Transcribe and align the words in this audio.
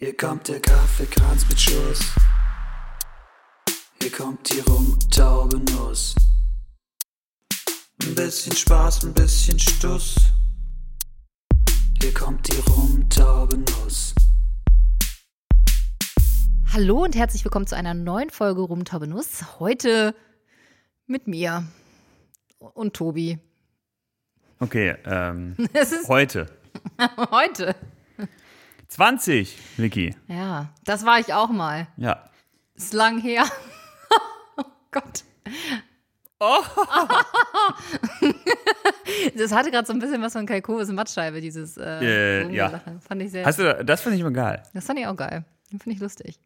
Hier 0.00 0.16
kommt 0.16 0.46
der 0.46 0.60
Kaffeekranz 0.60 1.48
mit 1.48 1.60
Schuss. 1.60 2.14
Hier 4.00 4.12
kommt 4.12 4.48
die 4.48 4.60
Rumtaubenuss. 4.60 6.14
Ein 8.04 8.14
bisschen 8.14 8.54
Spaß, 8.54 9.06
ein 9.06 9.14
bisschen 9.14 9.58
Stuss. 9.58 10.14
Hier 12.00 12.14
kommt 12.14 12.46
die 12.46 12.60
Rumtaubenuss. 12.70 14.14
Hallo 16.72 17.02
und 17.02 17.16
herzlich 17.16 17.44
willkommen 17.44 17.66
zu 17.66 17.74
einer 17.74 17.94
neuen 17.94 18.30
Folge 18.30 18.60
Rumtaubenuss. 18.60 19.58
Heute 19.58 20.14
mit 21.08 21.26
mir 21.26 21.64
und 22.60 22.94
Tobi. 22.94 23.40
Okay, 24.60 24.94
ähm, 25.04 25.56
heute. 26.06 26.46
heute. 27.32 27.74
20, 28.88 29.56
Vicky. 29.76 30.14
Ja, 30.28 30.68
das 30.84 31.04
war 31.04 31.18
ich 31.20 31.32
auch 31.34 31.50
mal. 31.50 31.86
Ja. 31.96 32.28
Ist 32.74 32.92
lang 32.94 33.18
her. 33.20 33.44
oh 34.56 34.64
Gott. 34.90 35.24
Oh. 36.40 36.62
das 39.36 39.52
hatte 39.52 39.70
gerade 39.70 39.86
so 39.86 39.92
ein 39.92 39.98
bisschen 39.98 40.22
was 40.22 40.32
von 40.32 40.46
Kai 40.46 40.60
Koves 40.60 40.88
Mattscheibe, 40.90 41.40
dieses 41.40 41.76
äh, 41.76 42.44
Äh, 42.44 42.54
ja. 42.54 42.80
Fand 43.06 43.22
ich 43.22 43.30
sehr. 43.32 43.44
Hast 43.44 43.58
du, 43.58 43.84
das 43.84 44.00
finde 44.02 44.16
ich 44.16 44.20
immer 44.20 44.30
geil. 44.30 44.62
das 44.74 44.84
fand 44.84 44.98
ich 45.00 45.06
auch 45.06 45.16
geil. 45.16 45.44
Finde 45.70 45.90
ich 45.90 45.98
lustig. 46.00 46.38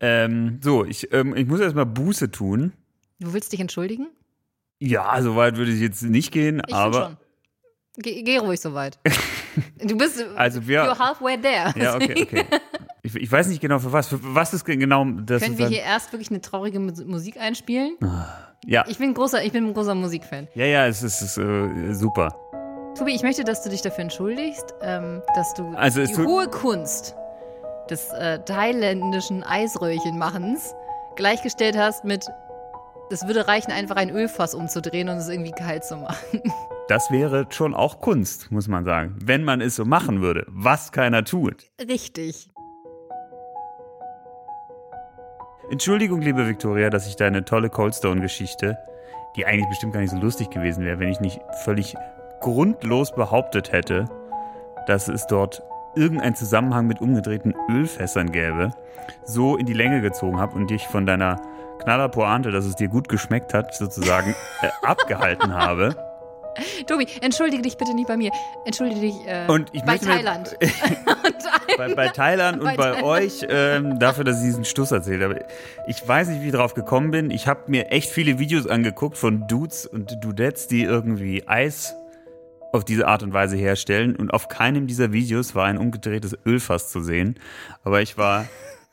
Ähm, 0.00 0.60
so, 0.62 0.84
ich, 0.84 1.12
ähm, 1.12 1.34
ich 1.36 1.46
muss 1.46 1.60
erstmal 1.60 1.86
Buße 1.86 2.30
tun. 2.30 2.72
Du 3.20 3.32
willst 3.32 3.52
dich 3.52 3.60
entschuldigen? 3.60 4.08
Ja, 4.78 5.20
so 5.22 5.36
weit 5.36 5.56
würde 5.56 5.72
ich 5.72 5.80
jetzt 5.80 6.02
nicht 6.02 6.32
gehen, 6.32 6.60
Ich 6.66 6.74
aber. 6.74 7.02
schon. 7.06 7.16
Geh, 7.98 8.22
geh 8.22 8.36
ruhig 8.38 8.60
so 8.60 8.74
weit. 8.74 8.98
Du 9.82 9.96
bist 9.96 10.24
Also 10.36 10.66
wir- 10.66 10.84
you're 10.84 10.98
halfway 10.98 11.36
there. 11.40 11.72
Ja, 11.76 11.94
okay, 11.96 12.22
okay. 12.22 12.44
Ich, 13.02 13.14
ich 13.14 13.30
weiß 13.32 13.46
nicht 13.48 13.60
genau 13.60 13.78
für 13.78 13.92
was. 13.92 14.08
Für 14.08 14.18
was 14.22 14.52
ist 14.52 14.64
ge- 14.64 14.76
genau 14.76 15.04
das? 15.04 15.42
Können 15.42 15.58
wir 15.58 15.68
hier 15.68 15.82
erst 15.82 16.12
wirklich 16.12 16.30
eine 16.30 16.40
traurige 16.40 16.78
Mus- 16.80 17.04
Musik 17.04 17.38
einspielen? 17.40 17.96
ja. 18.66 18.84
Ich 18.88 18.98
bin 18.98 19.10
ein 19.10 19.14
großer, 19.14 19.44
ich 19.44 19.52
bin 19.52 19.66
ein 19.66 19.74
großer 19.74 19.94
Musikfan. 19.94 20.48
ja, 20.54 20.64
ja, 20.66 20.86
es 20.86 21.02
ist, 21.02 21.20
es 21.22 21.36
ist 21.36 21.38
äh, 21.38 21.92
super. 21.94 22.34
Tobi, 22.98 23.14
ich 23.14 23.22
möchte, 23.22 23.44
dass 23.44 23.62
du 23.62 23.68
dich 23.70 23.82
dafür 23.82 24.02
entschuldigst, 24.02 24.74
ähm, 24.82 25.22
dass 25.34 25.52
du 25.54 25.68
Also 25.76 26.04
die 26.04 26.16
hohe 26.16 26.48
Kunst 26.48 27.14
des 27.90 28.10
äh, 28.12 28.38
thailändischen 28.44 29.44
Eisröhrchenmachens 29.44 30.74
gleichgestellt 31.14 31.76
hast 31.78 32.04
mit, 32.04 32.26
es 33.10 33.26
würde 33.26 33.46
reichen, 33.46 33.72
einfach 33.72 33.96
ein 33.96 34.10
Ölfass 34.10 34.54
umzudrehen 34.54 35.08
und 35.08 35.16
es 35.16 35.28
irgendwie 35.28 35.52
kalt 35.52 35.84
zu 35.84 35.96
machen. 35.96 36.42
Das 36.88 37.10
wäre 37.10 37.46
schon 37.50 37.74
auch 37.74 38.00
Kunst, 38.00 38.52
muss 38.52 38.68
man 38.68 38.84
sagen. 38.84 39.16
Wenn 39.20 39.42
man 39.42 39.60
es 39.60 39.74
so 39.76 39.84
machen 39.84 40.22
würde, 40.22 40.46
was 40.48 40.92
keiner 40.92 41.24
tut. 41.24 41.70
Richtig. 41.80 42.48
Entschuldigung, 45.68 46.20
liebe 46.20 46.46
Victoria, 46.46 46.90
dass 46.90 47.08
ich 47.08 47.16
deine 47.16 47.44
tolle 47.44 47.70
Coldstone-Geschichte, 47.70 48.78
die 49.34 49.46
eigentlich 49.46 49.68
bestimmt 49.68 49.94
gar 49.94 50.00
nicht 50.00 50.12
so 50.12 50.18
lustig 50.18 50.50
gewesen 50.50 50.84
wäre, 50.84 51.00
wenn 51.00 51.08
ich 51.08 51.18
nicht 51.18 51.40
völlig 51.64 51.96
grundlos 52.40 53.12
behauptet 53.12 53.72
hätte, 53.72 54.04
dass 54.86 55.08
es 55.08 55.26
dort 55.26 55.62
irgendeinen 55.96 56.36
Zusammenhang 56.36 56.86
mit 56.86 57.00
umgedrehten 57.00 57.52
Ölfässern 57.68 58.30
gäbe, 58.30 58.70
so 59.24 59.56
in 59.56 59.66
die 59.66 59.72
Länge 59.72 60.02
gezogen 60.02 60.38
habe 60.38 60.54
und 60.54 60.70
dich 60.70 60.86
von 60.86 61.04
deiner 61.04 61.40
Knallerpointe, 61.82 62.50
dass 62.50 62.64
es 62.64 62.76
dir 62.76 62.88
gut 62.88 63.08
geschmeckt 63.08 63.54
hat, 63.54 63.74
sozusagen 63.74 64.34
äh, 64.62 64.68
abgehalten 64.82 65.54
habe. 65.54 65.94
Tobi, 66.86 67.06
entschuldige 67.20 67.62
dich 67.62 67.76
bitte 67.76 67.92
nicht 67.94 68.08
bei 68.08 68.16
mir. 68.16 68.30
Entschuldige 68.64 69.00
dich 69.00 69.14
äh, 69.26 69.44
Und 69.46 69.68
ich 69.74 69.82
bei 69.82 69.92
mir- 69.94 70.00
Thailand. 70.00 70.56
bei, 71.76 71.94
bei 71.94 72.08
Thailand 72.08 72.60
und 72.60 72.64
Bei 72.64 72.76
bei 72.76 72.84
Thailand. 72.92 73.02
euch 73.04 73.46
ähm, 73.48 73.98
dafür, 73.98 74.24
dass 74.24 74.38
ich 74.38 74.44
diesen 74.44 74.64
Stuss 74.64 74.90
erzählt 74.90 75.22
habe. 75.22 75.44
Ich 75.86 76.06
weiß 76.06 76.28
nicht, 76.28 76.40
wie 76.42 76.46
ich 76.46 76.52
drauf 76.54 76.72
gekommen 76.72 77.10
bin. 77.10 77.30
Ich 77.30 77.46
habe 77.46 77.60
mir 77.66 77.90
echt 77.90 78.10
viele 78.10 78.38
Videos 78.38 78.66
angeguckt 78.66 79.18
von 79.18 79.46
Dudes 79.46 79.84
und 79.84 80.24
Dudettes, 80.24 80.66
die 80.66 80.82
irgendwie 80.82 81.46
Eis 81.46 81.94
auf 82.72 82.84
diese 82.86 83.06
Art 83.06 83.22
und 83.22 83.34
Weise 83.34 83.56
herstellen. 83.56 84.16
Und 84.16 84.32
auf 84.32 84.48
keinem 84.48 84.86
dieser 84.86 85.12
Videos 85.12 85.54
war 85.54 85.66
ein 85.66 85.76
umgedrehtes 85.76 86.38
Ölfass 86.46 86.90
zu 86.90 87.02
sehen. 87.02 87.38
Aber 87.84 88.00
ich 88.00 88.16
war 88.16 88.46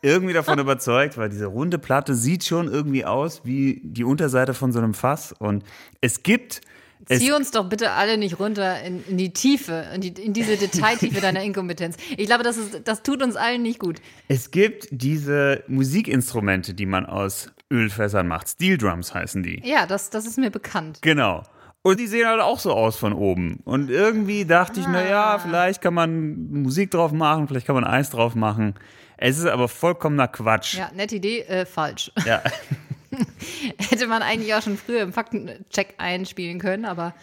irgendwie 0.03 0.33
davon 0.33 0.59
überzeugt, 0.59 1.17
weil 1.17 1.29
diese 1.29 1.47
runde 1.47 1.79
Platte 1.79 2.13
sieht 2.13 2.43
schon 2.43 2.71
irgendwie 2.71 3.05
aus 3.05 3.41
wie 3.45 3.81
die 3.83 4.03
Unterseite 4.03 4.53
von 4.53 4.71
so 4.71 4.79
einem 4.79 4.93
Fass. 4.93 5.33
Und 5.33 5.63
es 6.01 6.23
gibt 6.23 6.61
es 7.07 7.19
Zieh 7.19 7.31
uns 7.33 7.51
doch 7.51 7.67
bitte 7.67 7.91
alle 7.91 8.17
nicht 8.17 8.39
runter 8.39 8.81
in, 8.81 9.03
in 9.07 9.17
die 9.17 9.33
Tiefe, 9.33 9.85
in, 9.93 10.01
die, 10.01 10.09
in 10.09 10.33
diese 10.33 10.55
Detailtiefe 10.55 11.19
deiner 11.19 11.41
Inkompetenz. 11.43 11.97
Ich 12.17 12.27
glaube, 12.27 12.43
das, 12.43 12.57
ist, 12.57 12.81
das 12.85 13.03
tut 13.03 13.21
uns 13.21 13.35
allen 13.35 13.61
nicht 13.61 13.79
gut. 13.79 13.99
Es 14.27 14.51
gibt 14.51 14.87
diese 14.91 15.63
Musikinstrumente, 15.67 16.73
die 16.73 16.85
man 16.85 17.05
aus 17.05 17.51
Ölfässern 17.71 18.27
macht. 18.27 18.47
Steel 18.47 18.77
Drums 18.77 19.13
heißen 19.13 19.43
die. 19.43 19.61
Ja, 19.65 19.85
das, 19.85 20.11
das 20.11 20.25
ist 20.25 20.37
mir 20.37 20.51
bekannt. 20.51 20.99
Genau. 21.01 21.43
Und 21.81 21.99
die 21.99 22.07
sehen 22.07 22.25
halt 22.27 22.39
auch 22.39 22.59
so 22.59 22.71
aus 22.71 22.95
von 22.95 23.11
oben. 23.11 23.59
Und 23.65 23.89
irgendwie 23.89 24.45
dachte 24.45 24.79
ich, 24.79 24.87
na 24.87 25.05
ja, 25.05 25.37
vielleicht 25.39 25.81
kann 25.81 25.93
man 25.93 26.63
Musik 26.63 26.91
drauf 26.91 27.11
machen, 27.11 27.49
vielleicht 27.49 27.67
kann 27.67 27.75
man 27.75 27.83
Eis 27.83 28.09
drauf 28.09 28.35
machen. 28.35 28.75
Es 29.17 29.37
ist 29.37 29.45
aber 29.45 29.67
vollkommener 29.67 30.27
Quatsch. 30.27 30.75
Ja, 30.75 30.91
nette 30.95 31.15
Idee, 31.15 31.41
äh, 31.41 31.65
falsch. 31.65 32.11
Ja. 32.25 32.41
Hätte 33.77 34.07
man 34.07 34.21
eigentlich 34.23 34.53
auch 34.55 34.61
schon 34.61 34.77
früher 34.77 35.01
im 35.01 35.13
Faktencheck 35.13 35.95
einspielen 35.97 36.59
können, 36.59 36.85
aber 36.85 37.13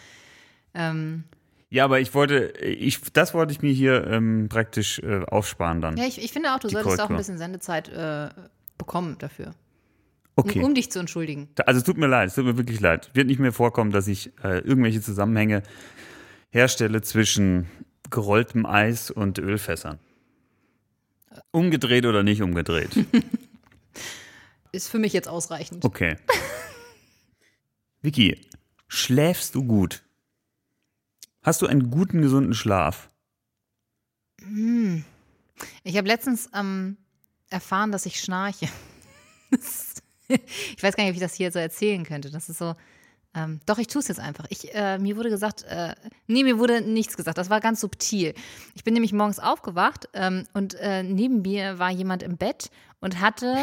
ähm, 0.75 1.25
Ja, 1.69 1.85
aber 1.85 1.99
ich 2.01 2.15
wollte, 2.15 2.53
ich, 2.61 3.01
das 3.13 3.35
wollte 3.35 3.53
ich 3.53 3.61
mir 3.61 3.73
hier 3.73 4.07
ähm, 4.07 4.49
praktisch 4.49 5.01
äh, 5.01 5.25
aufsparen 5.27 5.81
dann. 5.81 5.97
ja, 5.97 6.05
ich, 6.05 6.23
ich 6.23 6.33
finde 6.33 6.55
auch, 6.55 6.61
du 6.61 6.69
solltest 6.69 6.93
auch 6.95 7.09
Korrektur. 7.09 7.17
ein 7.17 7.19
bisschen 7.19 7.39
Sendezeit 7.39 7.89
äh, 7.89 8.29
bekommen 8.79 9.17
dafür, 9.19 9.49
um, 10.37 10.45
Okay. 10.45 10.63
um 10.63 10.75
dich 10.75 10.91
zu 10.93 11.01
entschuldigen. 11.01 11.49
Also 11.67 11.79
es 11.79 11.85
tut 11.85 11.97
mir 11.99 12.07
leid, 12.07 12.29
es 12.29 12.35
tut 12.37 12.45
mir 12.45 12.57
wirklich 12.57 12.81
leid. 12.81 13.11
Wird 13.15 13.27
nicht 13.27 13.41
mehr 13.41 13.53
vorkommen, 13.53 13.91
dass 13.91 14.07
ich 14.07 14.31
äh, 14.45 14.59
irgendwelche 14.61 15.01
Zusammenhänge 15.03 15.63
herstelle 16.51 17.03
zwischen 17.03 17.67
gerolltem 18.11 18.65
Eis 18.65 19.11
und 19.11 19.39
Ölfässern. 19.39 19.99
Umgedreht 21.51 22.07
oder 22.07 22.23
nicht 22.23 22.43
umgedreht. 22.43 22.91
Ist 24.73 24.89
für 24.89 24.99
mich 24.99 25.13
jetzt 25.13 25.29
ausreichend. 25.29 25.85
Okay. 25.85 26.17
Vicky, 28.03 28.41
schläfst 28.89 29.55
du 29.55 29.65
gut? 29.65 30.03
Hast 31.43 31.63
du 31.63 31.67
einen 31.67 31.91
guten, 31.91 32.23
gesunden 32.23 32.55
Schlaf? 32.55 33.11
Ich 35.83 35.97
habe 35.97 36.07
letztens 36.07 36.49
ähm, 36.55 36.97
erfahren, 37.49 37.93
dass 37.93 38.07
ich 38.07 38.21
schnarche. 38.21 38.69
Ich 40.77 40.83
weiß 40.83 40.97
gar 40.97 41.05
nicht, 41.05 41.11
ob 41.11 41.17
ich 41.17 41.23
das 41.23 41.35
hier 41.35 41.51
so 41.53 41.59
erzählen 41.59 42.05
könnte. 42.05 42.31
Das 42.31 42.49
ist 42.49 42.59
so. 42.59 42.75
Ähm, 43.35 43.61
doch, 43.65 43.79
ich 43.79 43.87
tue 43.87 44.01
es 44.01 44.09
jetzt 44.09 44.19
einfach. 44.19 44.47
Ich, 44.49 44.75
äh, 44.75 44.99
mir 44.99 45.17
wurde 45.17 45.31
gesagt, 45.31 45.63
äh, 45.65 45.95
nee, 46.27 46.43
mir 46.43 46.59
wurde 46.59 46.81
nichts 46.81 47.17
gesagt. 47.17 47.39
Das 47.39 47.49
war 47.49 47.61
ganz 47.61 47.81
subtil. 47.81 48.35
Ich 48.75 48.83
bin 48.83 48.95
nämlich 48.95 49.13
morgens 49.13 49.39
aufgewacht 49.39 50.09
ähm, 50.15 50.47
und 50.53 50.75
äh, 50.75 51.03
neben 51.03 51.43
mir 51.43 51.79
war 51.79 51.91
jemand 51.91 52.23
im 52.25 52.37
Bett 52.37 52.71
und 53.01 53.21
hatte 53.21 53.57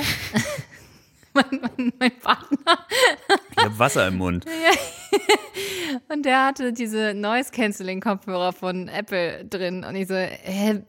mein, 1.33 1.45
mein, 1.61 1.93
mein 1.99 2.19
Partner 2.19 2.85
Ich 3.57 3.63
habe 3.65 3.77
Wasser 3.77 4.07
im 4.07 4.17
Mund. 4.17 4.45
und 6.09 6.25
der 6.25 6.45
hatte 6.45 6.71
diese 6.71 7.13
Noise 7.13 7.51
Cancelling 7.51 7.99
Kopfhörer 7.99 8.53
von 8.53 8.87
Apple 8.87 9.43
drin 9.45 9.83
und 9.83 9.95
ich 9.95 10.07
so, 10.07 10.15
hä? 10.15 10.81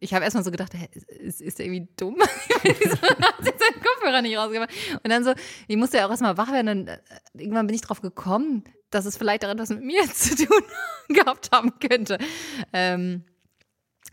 Ich 0.00 0.12
habe 0.14 0.24
erstmal 0.24 0.42
so 0.44 0.50
gedacht, 0.50 0.72
hä, 0.74 0.88
ist, 1.20 1.40
ist 1.40 1.58
der 1.58 1.66
irgendwie 1.66 1.88
dumm? 1.96 2.16
Wieso 2.62 2.96
hat 3.02 3.34
sie 3.40 3.44
seinen 3.50 3.82
Kopfhörer 3.82 4.22
nicht 4.22 4.36
rausgemacht? 4.36 4.70
Und 5.04 5.10
dann 5.10 5.22
so, 5.24 5.32
ich 5.68 5.76
musste 5.76 5.98
ja 5.98 6.06
auch 6.06 6.10
erstmal 6.10 6.36
wach 6.36 6.50
werden. 6.50 6.68
Und 6.80 6.88
äh, 6.88 6.98
irgendwann 7.34 7.66
bin 7.66 7.74
ich 7.76 7.82
drauf 7.82 8.00
gekommen, 8.00 8.64
dass 8.90 9.04
es 9.06 9.16
vielleicht 9.16 9.44
daran 9.44 9.58
was 9.58 9.70
mit 9.70 9.82
mir 9.84 10.02
zu 10.12 10.34
tun 10.46 10.62
gehabt 11.08 11.50
haben 11.52 11.72
könnte. 11.78 12.18
Ähm, 12.72 13.24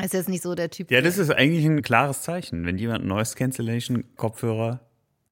ist 0.01 0.13
jetzt 0.13 0.29
nicht 0.29 0.43
so 0.43 0.53
der 0.55 0.69
Typ. 0.69 0.91
Ja, 0.91 1.01
das 1.01 1.17
ist 1.17 1.29
eigentlich 1.31 1.65
ein 1.65 1.81
klares 1.81 2.21
Zeichen. 2.21 2.65
Wenn 2.65 2.77
jemand 2.77 3.05
Noise 3.05 3.35
Cancellation 3.35 4.03
Kopfhörer 4.15 4.87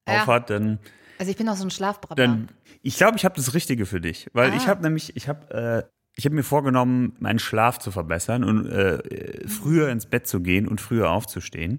Ja. 0.08 0.22
aufhat, 0.22 0.50
dann, 0.50 0.78
also 1.18 1.30
ich 1.30 1.36
bin 1.36 1.48
auch 1.48 1.56
so 1.56 1.64
ein 1.64 1.70
Schlafbratter. 1.70 2.16
dann 2.16 2.48
ich 2.82 2.96
glaube, 2.96 3.16
ich 3.16 3.24
habe 3.24 3.34
das 3.36 3.54
Richtige 3.54 3.86
für 3.86 4.00
dich, 4.00 4.28
weil 4.34 4.54
ich 4.54 4.64
Ah. 4.64 4.68
habe 4.68 4.82
nämlich, 4.82 5.16
ich 5.16 5.28
habe, 5.28 5.86
äh, 5.86 5.88
ich 6.18 6.24
habe 6.24 6.34
mir 6.34 6.42
vorgenommen, 6.42 7.14
meinen 7.20 7.38
Schlaf 7.38 7.78
zu 7.78 7.92
verbessern 7.92 8.42
und 8.42 8.66
äh, 8.66 9.46
früher 9.48 9.88
ins 9.88 10.06
Bett 10.06 10.26
zu 10.26 10.40
gehen 10.40 10.66
und 10.66 10.80
früher 10.80 11.10
aufzustehen. 11.10 11.78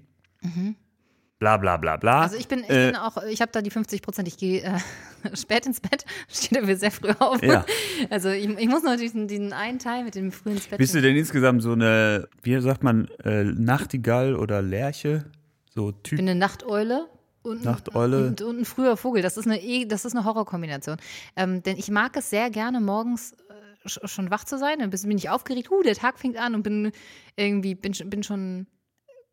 Bla 1.38 1.58
bla 1.58 1.76
bla 1.76 1.98
bla. 1.98 2.16
Mhm. 2.16 2.22
Also 2.22 2.36
ich 2.36 2.48
bin, 2.48 2.60
ich 2.60 2.70
Äh, 2.70 2.86
bin 2.86 2.96
auch, 2.96 3.22
ich 3.24 3.42
habe 3.42 3.52
da 3.52 3.60
die 3.60 3.68
50 3.68 4.00
Prozent, 4.00 4.28
ich 4.28 4.38
gehe 4.38 4.62
äh, 4.62 4.78
spät 5.36 5.66
ins 5.66 5.80
Bett, 5.82 6.06
stehe 6.32 6.58
dafür 6.62 6.76
sehr 6.76 6.90
früh 6.90 7.12
auf. 7.18 7.42
Ja. 7.42 7.66
Also 8.08 8.30
ich, 8.30 8.48
ich 8.48 8.68
muss 8.68 8.82
noch 8.82 8.96
diesen, 8.96 9.28
diesen 9.28 9.52
einen 9.52 9.78
Teil 9.78 10.04
mit 10.04 10.14
dem 10.14 10.32
frühen 10.32 10.54
ins 10.56 10.68
Bett. 10.68 10.78
Bist 10.78 10.94
du 10.94 11.02
denn 11.02 11.16
insgesamt 11.16 11.62
so 11.62 11.72
eine, 11.72 12.26
wie 12.42 12.58
sagt 12.62 12.82
man, 12.82 13.08
äh, 13.22 13.44
Nachtigall 13.44 14.36
oder 14.36 14.62
Lerche? 14.62 15.26
So 15.74 15.90
ich 15.90 15.96
Typ. 16.02 16.16
bin 16.16 16.30
eine 16.30 16.38
Nachteule. 16.38 17.08
Und, 17.42 17.62
Nachteule. 17.64 18.28
Und, 18.28 18.40
und 18.40 18.60
ein 18.60 18.64
früher 18.64 18.96
Vogel. 18.96 19.20
Das 19.20 19.36
ist 19.36 19.46
eine, 19.46 19.86
das 19.86 20.06
ist 20.06 20.14
eine 20.16 20.24
Horrorkombination. 20.24 20.96
Ähm, 21.36 21.62
denn 21.62 21.76
ich 21.76 21.90
mag 21.90 22.16
es 22.16 22.30
sehr 22.30 22.50
gerne, 22.50 22.80
morgens 22.80 23.32
äh, 23.32 23.54
schon 23.86 24.30
wach 24.30 24.44
zu 24.44 24.58
sein. 24.58 24.78
Dann 24.80 24.90
bin 24.90 25.16
ich 25.18 25.28
aufgeregt, 25.30 25.70
huh, 25.70 25.82
der 25.82 25.94
Tag 25.94 26.18
fängt 26.18 26.36
an 26.36 26.54
und 26.54 26.62
bin 26.62 26.92
irgendwie, 27.36 27.74
bin, 27.74 27.94
schon- 27.94 28.10
bin 28.10 28.22
schon 28.22 28.66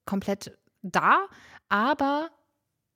komplett 0.05 0.57
da, 0.81 1.25
aber 1.69 2.29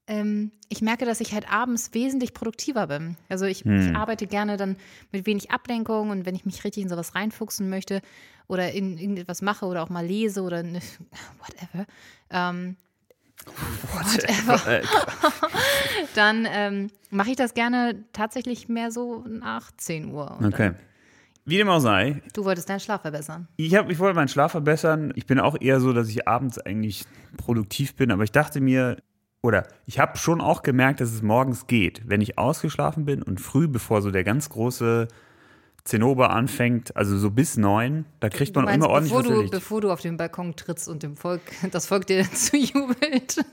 ähm, 0.07 0.51
ich 0.69 0.81
merke, 0.81 1.06
dass 1.06 1.19
ich 1.21 1.33
halt 1.33 1.51
abends 1.51 1.94
wesentlich 1.94 2.33
produktiver 2.33 2.88
bin. 2.88 3.18
Also 3.30 3.45
ich, 3.45 3.65
ich 3.65 3.95
arbeite 3.95 4.27
gerne 4.27 4.57
dann 4.57 4.77
mit 5.12 5.25
wenig 5.25 5.51
Ablenkung 5.51 6.09
und 6.09 6.25
wenn 6.25 6.36
ich 6.36 6.45
mich 6.45 6.63
richtig 6.63 6.83
in 6.83 6.89
sowas 6.89 7.15
reinfuchsen 7.15 7.69
möchte 7.69 8.01
oder 8.48 8.71
in 8.71 8.98
irgendetwas 8.98 9.42
mache 9.42 9.65
oder 9.65 9.83
auch 9.83 9.89
mal 9.89 10.06
lese 10.06 10.42
oder 10.44 10.63
ne, 10.63 10.80
whatever, 11.39 11.86
ähm, 12.30 12.77
Äh, 14.27 14.81
dann 16.15 16.48
ähm, 16.50 16.92
mache 17.09 17.31
ich 17.31 17.36
das 17.36 17.53
gerne 17.53 18.03
tatsächlich 18.13 18.69
mehr 18.69 18.92
so 18.92 19.24
nach 19.27 19.71
10 19.77 20.12
Uhr. 20.13 20.38
Okay. 20.53 20.74
Wie 21.46 21.58
dem 21.58 21.70
auch 21.70 21.80
sei, 21.80 22.22
du 22.34 22.46
wolltest 22.46 22.70
deinen 22.70 22.80
Schlaf 22.80 23.02
verbessern. 23.02 23.48
ich, 23.58 23.76
hab, 23.76 23.90
ich 23.90 24.00
wollte 24.00 24.16
meinen 24.16 24.28
Schlaf 24.28 24.52
verbessern. 24.52 25.12
Ich 25.16 25.26
bin 25.26 25.40
auch 25.40 25.60
eher 25.60 25.80
so, 25.80 25.92
dass 25.92 26.08
ich 26.08 26.28
abends 26.28 26.60
eigentlich 26.60 27.06
produktiv 27.38 27.96
bin, 27.96 28.12
aber 28.12 28.24
ich 28.24 28.32
dachte 28.32 28.62
mir, 28.62 28.98
oder 29.42 29.68
ich 29.88 30.00
habe 30.00 30.18
schon 30.18 30.40
auch 30.40 30.62
gemerkt, 30.62 31.02
dass 31.02 31.12
es 31.12 31.22
morgens 31.22 31.66
geht, 31.66 32.04
wenn 32.06 32.22
ich 32.22 32.38
ausgeschlafen 32.38 33.06
bin 33.06 33.24
und 33.24 33.42
früh, 33.42 33.68
bevor 33.68 34.02
so 34.02 34.12
der 34.12 34.24
ganz 34.24 34.50
große 34.50 35.08
Zinnober 35.84 36.30
anfängt, 36.30 36.96
also 36.96 37.18
so 37.18 37.32
bis 37.32 37.58
neun, 37.58 38.06
da 38.20 38.30
kriegt 38.30 38.56
man 38.56 38.66
meinst, 38.66 38.86
immer 38.86 38.90
ordentlich 38.94 39.14
bevor 39.14 39.38
was 39.38 39.46
du, 39.46 39.50
bevor 39.50 39.82
du 39.82 39.92
auf 39.92 40.02
den 40.02 40.18
Balkon 40.18 40.56
trittst 40.56 40.88
und 40.88 41.02
dem 41.02 41.18
Volk, 41.18 41.42
das 41.72 41.88
Volk 41.88 42.06
dir 42.06 42.24
zujubelt. 42.34 43.44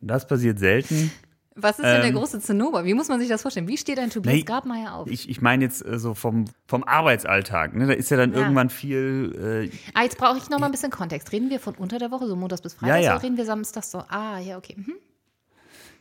Das 0.00 0.26
passiert 0.26 0.58
selten. 0.58 1.12
Was 1.62 1.78
ist 1.78 1.84
denn 1.86 2.00
der 2.00 2.04
Ähm, 2.10 2.14
große 2.14 2.40
Zinnober? 2.40 2.84
Wie 2.84 2.94
muss 2.94 3.08
man 3.08 3.20
sich 3.20 3.28
das 3.28 3.42
vorstellen? 3.42 3.68
Wie 3.68 3.76
steht 3.76 3.98
ein 3.98 4.10
Tobias 4.10 4.34
Nee, 4.34 4.42
Grabmeier 4.42 4.94
auf? 4.94 5.08
Ich, 5.10 5.28
ich 5.28 5.40
meine 5.42 5.64
jetzt 5.64 5.84
äh, 5.84 5.98
so 5.98 6.14
vom, 6.14 6.44
vom 6.66 6.84
Arbeitsalltag. 6.84 7.74
Ne? 7.74 7.86
Da 7.86 7.92
ist 7.92 8.10
ja 8.10 8.16
dann 8.16 8.32
Ja. 8.32 8.38
irgendwann 8.40 8.70
viel. 8.70 9.68
Äh, 9.70 9.76
Ah, 9.94 10.02
jetzt 10.02 10.18
brauche 10.18 10.38
ich 10.38 10.48
noch 10.50 10.58
mal 10.58 10.66
ein 10.66 10.72
bisschen 10.72 10.90
Kontext. 10.90 11.32
Reden 11.32 11.50
wir 11.50 11.60
von 11.60 11.74
unter 11.74 11.98
der 11.98 12.10
Woche, 12.10 12.26
so 12.26 12.36
montags 12.36 12.62
bis 12.62 12.74
Freitag, 12.74 12.96
Ja, 12.98 13.02
ja. 13.02 13.14
oder 13.14 13.22
reden 13.24 13.36
wir 13.36 13.44
samstags 13.44 13.90
so? 13.90 13.98
Ah, 14.08 14.38
ja, 14.38 14.56
okay. 14.58 14.74
Mhm. 14.78 14.94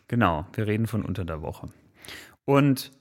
genau, 0.07 0.45
wir 0.53 0.67
reden 0.67 0.87
von 0.87 1.03
unter 1.03 1.25
der 1.25 1.41
Woche. 1.41 1.69
Und 2.45 2.91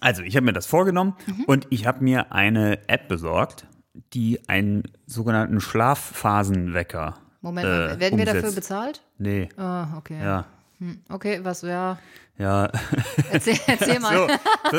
also, 0.00 0.22
ich 0.22 0.34
habe 0.36 0.46
mir 0.46 0.52
das 0.52 0.66
vorgenommen 0.66 1.14
Mhm. 1.26 1.44
und 1.44 1.66
ich 1.70 1.86
habe 1.86 2.02
mir 2.02 2.32
eine 2.32 2.88
App 2.88 3.06
besorgt, 3.08 3.66
die 4.14 4.40
einen 4.48 4.82
sogenannten 5.06 5.60
Schlafphasenwecker. 5.60 7.14
Moment, 7.40 7.66
äh, 7.66 8.00
werden 8.00 8.18
wir 8.18 8.24
dafür 8.24 8.40
umsetzt. 8.44 8.56
bezahlt? 8.56 9.02
Nee, 9.18 9.48
Ah, 9.56 9.96
okay. 9.98 10.18
ja. 10.22 10.46
Hm, 10.82 10.98
Okay, 11.08 11.40
was, 11.44 11.62
ja. 11.62 11.98
Ja, 12.38 12.70
Erzähl, 13.30 13.56
erzähl 13.66 14.00
mal. 14.00 14.16
so. 14.16 14.78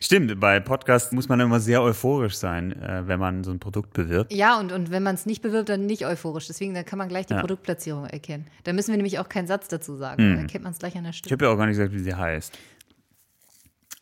Stimmt, 0.00 0.38
bei 0.38 0.60
Podcasts 0.60 1.10
muss 1.10 1.28
man 1.28 1.40
immer 1.40 1.58
sehr 1.58 1.82
euphorisch 1.82 2.36
sein, 2.36 2.72
äh, 2.80 3.02
wenn 3.08 3.18
man 3.18 3.42
so 3.44 3.50
ein 3.50 3.58
Produkt 3.58 3.92
bewirbt. 3.94 4.32
Ja, 4.32 4.60
und, 4.60 4.70
und 4.72 4.90
wenn 4.90 5.02
man 5.02 5.14
es 5.16 5.26
nicht 5.26 5.42
bewirbt, 5.42 5.68
dann 5.70 5.86
nicht 5.86 6.06
euphorisch. 6.06 6.46
Deswegen, 6.46 6.74
dann 6.74 6.84
kann 6.84 6.98
man 6.98 7.08
gleich 7.08 7.26
die 7.26 7.34
Ja. 7.34 7.40
Produktplatzierung 7.40 8.04
erkennen. 8.06 8.46
Da 8.64 8.72
müssen 8.72 8.90
wir 8.92 8.96
nämlich 8.98 9.18
auch 9.18 9.28
keinen 9.28 9.46
Satz 9.48 9.68
dazu 9.68 9.96
sagen. 9.96 10.36
Dann 10.36 10.46
kennt 10.46 10.62
man 10.64 10.72
es 10.74 10.78
gleich 10.78 10.96
an 10.96 11.02
der 11.04 11.10
Ich 11.10 11.18
Stimme. 11.18 11.32
habe 11.32 11.44
ja 11.46 11.50
auch 11.50 11.56
gar 11.56 11.66
nicht 11.66 11.76
gesagt, 11.78 11.92
wie 11.94 11.98
sie 12.00 12.14
heißt. 12.14 12.56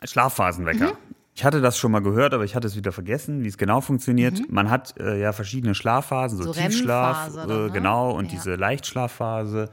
Schlafphasenwecker. 0.03 0.87
Mhm. 0.89 0.97
Ich 1.33 1.45
hatte 1.45 1.61
das 1.61 1.77
schon 1.77 1.91
mal 1.93 2.01
gehört, 2.01 2.33
aber 2.33 2.43
ich 2.43 2.55
hatte 2.55 2.67
es 2.67 2.75
wieder 2.75 2.91
vergessen, 2.91 3.43
wie 3.43 3.47
es 3.47 3.57
genau 3.57 3.79
funktioniert. 3.79 4.51
Man 4.51 4.69
hat 4.69 4.95
äh, 4.99 5.17
ja 5.19 5.31
verschiedene 5.31 5.73
Schlafphasen, 5.75 6.37
so, 6.37 6.43
Mhm. 6.43 6.53
So 6.53 6.59
Tiefschlaf, 6.59 7.17
REM-Phase 7.27 7.47
dann, 7.47 7.49
äh, 7.49 7.53
ne? 7.67 7.71
genau, 7.71 8.11
und 8.11 8.25
Ja. 8.25 8.31
diese 8.31 8.55
Leichtschlafphase. 8.55 9.69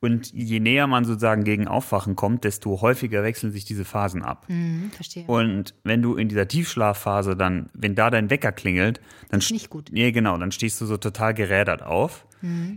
Und 0.00 0.30
je 0.32 0.60
näher 0.60 0.86
man 0.86 1.04
sozusagen 1.06 1.42
gegen 1.42 1.66
Aufwachen 1.68 2.16
kommt, 2.16 2.44
desto 2.44 2.80
häufiger 2.82 3.22
wechseln 3.22 3.50
sich 3.50 3.64
diese 3.64 3.84
Phasen 3.86 4.22
ab. 4.22 4.44
Hm, 4.48 4.90
verstehe. 4.94 5.24
Und 5.26 5.74
wenn 5.84 6.02
du 6.02 6.16
in 6.16 6.28
dieser 6.28 6.46
Tiefschlafphase 6.46 7.34
dann, 7.34 7.70
wenn 7.72 7.94
da 7.94 8.10
dein 8.10 8.28
Wecker 8.28 8.52
klingelt, 8.52 9.00
dann 9.30 9.40
ist 9.40 9.50
nicht 9.50 9.70
gut. 9.70 9.88
Nee, 9.90 10.12
genau, 10.12 10.36
dann 10.36 10.52
stehst 10.52 10.80
du 10.80 10.86
so 10.86 10.96
total 10.98 11.32
gerädert 11.34 11.82
auf. 11.82 12.26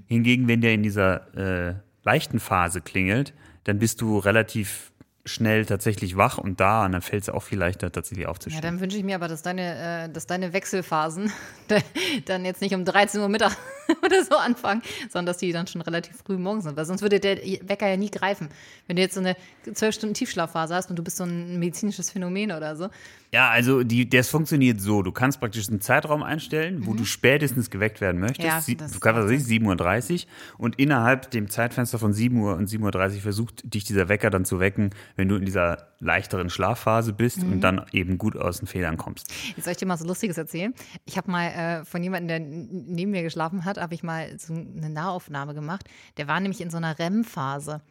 Hingegen, 0.07 0.48
wenn 0.48 0.62
der 0.62 0.74
in 0.74 0.81
dieser 0.81 1.68
äh, 1.69 1.75
leichten 2.04 2.39
Phase 2.39 2.81
klingelt, 2.81 3.33
dann 3.66 3.77
bist 3.77 4.01
du 4.01 4.18
relativ 4.18 4.92
schnell 5.25 5.66
tatsächlich 5.66 6.18
wach 6.18 6.39
und 6.39 6.60
da 6.60 6.86
und 6.86 6.94
dann 6.94 7.01
fällt 7.04 7.24
es 7.24 7.30
auch 7.30 7.44
viel 7.44 7.60
leichter 7.60 7.92
tatsächlich 7.92 8.24
Ja, 8.24 8.30
aufzustehen. 8.30 8.63
dann 8.63 8.80
wünsche 8.80 8.98
ich 8.98 9.04
mir 9.04 9.13
aber, 9.16 9.27
dass 9.27 9.44
deine, 9.44 10.06
äh, 10.06 10.10
dass 10.12 10.25
deine 10.25 10.54
Wechselphasen 10.54 11.31
dann 12.25 12.45
jetzt 12.45 12.62
nicht 12.62 12.74
um 12.74 12.83
13 12.86 13.21
Uhr 13.21 13.30
Mittag 13.30 13.56
oder 14.03 14.24
so 14.24 14.36
anfangen, 14.38 14.81
sondern 15.09 15.27
dass 15.27 15.38
die 15.38 15.51
dann 15.51 15.68
schon 15.68 15.81
relativ 15.81 16.18
früh 16.25 16.38
morgens 16.38 16.65
sind. 16.65 16.77
Weil 16.77 16.86
sonst 16.86 17.01
würde 17.01 17.19
der 17.19 17.38
Wecker 17.38 17.88
ja 17.88 17.97
nie 17.97 18.12
greifen. 18.12 18.50
Wenn 18.88 18.95
du 18.95 19.01
jetzt 19.01 19.15
so 19.15 19.19
eine 19.19 19.36
12 19.71 19.95
Stunden 19.95 20.13
Tiefschlafphase 20.13 20.75
hast 20.75 20.89
und 20.89 20.97
du 20.97 21.03
bist 21.03 21.18
so 21.18 21.24
ein 21.24 21.59
medizinisches 21.59 22.12
Phänomen 22.12 22.51
oder 22.51 22.75
so. 22.75 22.89
Ja, 23.31 23.50
also 23.50 23.83
die, 23.83 24.09
das 24.09 24.30
funktioniert 24.30 24.81
so. 24.81 25.03
Du 25.03 25.12
kannst 25.12 25.39
praktisch 25.39 25.69
einen 25.69 25.81
Zeitraum 25.81 26.24
einstellen, 26.24 26.86
wo 26.86 26.94
du 26.94 27.06
spätestens 27.06 27.69
geweckt 27.69 28.01
werden 28.01 28.19
möchtest. 28.19 28.39
Mhm. 28.39 28.45
Ja, 28.45 28.62
Sie, 28.62 28.75
du 28.75 29.00
kannst, 29.00 29.31
ich, 29.31 29.62
7.30 29.62 30.13
Uhr 30.13 30.30
und 30.57 30.80
innerhalb 30.80 31.30
dem 31.31 31.50
Zeitfenster 31.50 32.00
von 32.00 32.13
7 32.13 32.38
Uhr 32.38 32.56
und 32.56 32.69
7.30 32.69 33.15
Uhr 33.15 33.21
versucht 33.21 33.74
dich 33.74 33.83
dieser 33.83 34.09
Wecker 34.09 34.30
dann 34.30 34.45
zu 34.45 34.59
wecken, 34.59 34.89
wenn 35.15 35.27
du 35.30 35.35
in 35.35 35.45
dieser 35.45 35.88
leichteren 35.99 36.49
Schlafphase 36.49 37.13
bist 37.13 37.43
Mhm. 37.43 37.51
und 37.53 37.61
dann 37.61 37.85
eben 37.91 38.17
gut 38.17 38.35
aus 38.37 38.59
den 38.59 38.67
Federn 38.67 38.97
kommst. 38.97 39.31
Jetzt 39.55 39.65
soll 39.65 39.71
ich 39.71 39.77
dir 39.77 39.85
mal 39.85 39.97
so 39.97 40.05
Lustiges 40.05 40.37
erzählen. 40.37 40.73
Ich 41.05 41.17
habe 41.17 41.29
mal 41.29 41.47
äh, 41.47 41.85
von 41.85 42.01
jemandem, 42.01 42.27
der 42.27 42.39
neben 42.39 43.11
mir 43.11 43.23
geschlafen 43.23 43.65
hat, 43.65 43.77
habe 43.77 43.93
ich 43.93 44.03
mal 44.03 44.37
so 44.39 44.53
eine 44.53 44.89
Nahaufnahme 44.89 45.53
gemacht. 45.53 45.85
Der 46.17 46.27
war 46.27 46.39
nämlich 46.39 46.61
in 46.61 46.69
so 46.69 46.77
einer 46.77 46.97
REM-Phase. 46.97 47.81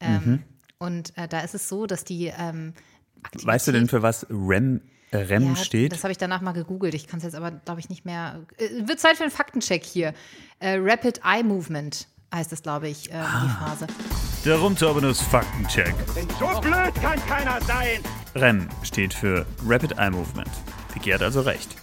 Ähm, 0.00 0.20
Mhm. 0.24 0.42
Und 0.80 1.16
äh, 1.18 1.26
da 1.26 1.40
ist 1.40 1.54
es 1.56 1.68
so, 1.68 1.86
dass 1.86 2.04
die 2.04 2.32
ähm, 2.38 2.72
Weißt 3.42 3.66
du 3.66 3.72
denn, 3.72 3.88
für 3.88 4.00
was 4.02 4.24
REM, 4.30 4.80
äh, 5.10 5.16
REM 5.16 5.42
Ja, 5.48 5.56
steht? 5.56 5.90
Das 5.90 6.04
habe 6.04 6.12
ich 6.12 6.18
danach 6.18 6.40
mal 6.40 6.52
gegoogelt. 6.52 6.94
Ich 6.94 7.08
kann 7.08 7.18
es 7.18 7.24
jetzt 7.24 7.34
aber, 7.34 7.50
glaube 7.50 7.80
ich, 7.80 7.88
nicht 7.88 8.04
mehr. 8.04 8.46
Äh, 8.58 8.86
wird 8.86 9.00
Zeit 9.00 9.16
für 9.16 9.24
einen 9.24 9.32
Faktencheck 9.32 9.82
hier. 9.84 10.14
Äh, 10.60 10.76
Rapid 10.78 11.22
Eye 11.24 11.42
Movement 11.42 12.06
heißt 12.34 12.52
es, 12.52 12.62
glaube 12.62 12.88
ich, 12.88 13.10
äh, 13.10 13.14
Ah. 13.14 13.42
die 13.44 13.64
Phase. 13.64 13.86
Der 14.44 14.56
Rumturbinus 14.58 15.20
Faktencheck. 15.20 15.94
So 16.38 16.60
blöd 16.60 16.94
kann 17.02 17.18
keiner 17.26 17.60
sein! 17.62 18.00
REM 18.34 18.68
steht 18.82 19.12
für 19.14 19.44
Rapid 19.66 19.92
Eye 19.98 20.10
Movement. 20.10 20.48
Hat 21.12 21.22
also 21.22 21.40
recht. 21.42 21.76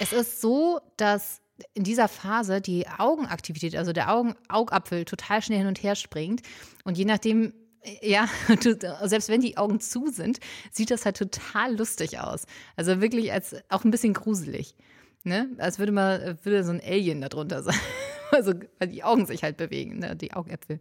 Es 0.00 0.12
ist 0.12 0.40
so, 0.40 0.80
dass 0.96 1.40
in 1.74 1.84
dieser 1.84 2.08
Phase 2.08 2.60
die 2.60 2.86
Augenaktivität, 2.98 3.76
also 3.76 3.92
der 3.92 4.12
Augen 4.12 4.34
Augapfel, 4.48 5.04
total 5.04 5.42
schnell 5.42 5.58
hin 5.58 5.66
und 5.68 5.82
her 5.82 5.94
springt. 5.94 6.42
Und 6.84 6.98
je 6.98 7.04
nachdem, 7.04 7.52
äh, 7.82 8.10
ja, 8.10 8.28
du- 8.62 8.78
selbst 9.08 9.28
wenn 9.28 9.40
die 9.40 9.56
Augen 9.56 9.80
zu 9.80 10.08
sind, 10.10 10.38
sieht 10.70 10.90
das 10.90 11.04
halt 11.04 11.16
total 11.16 11.76
lustig 11.76 12.18
aus. 12.18 12.44
Also 12.76 13.00
wirklich 13.00 13.32
als 13.32 13.56
auch 13.70 13.84
ein 13.84 13.90
bisschen 13.90 14.14
gruselig. 14.14 14.74
Ne? 15.24 15.48
Als 15.58 15.78
würde 15.78 15.92
mal 15.92 16.36
würde 16.42 16.62
so 16.64 16.70
ein 16.72 16.80
Alien 16.84 17.20
da 17.20 17.28
drunter 17.28 17.62
sein. 17.62 17.74
Also, 18.30 18.52
weil 18.80 18.88
die 18.88 19.04
Augen 19.04 19.26
sich 19.26 19.44
halt 19.44 19.56
bewegen, 19.58 20.00
ne? 20.00 20.16
die 20.16 20.32
Augäpfel. 20.32 20.80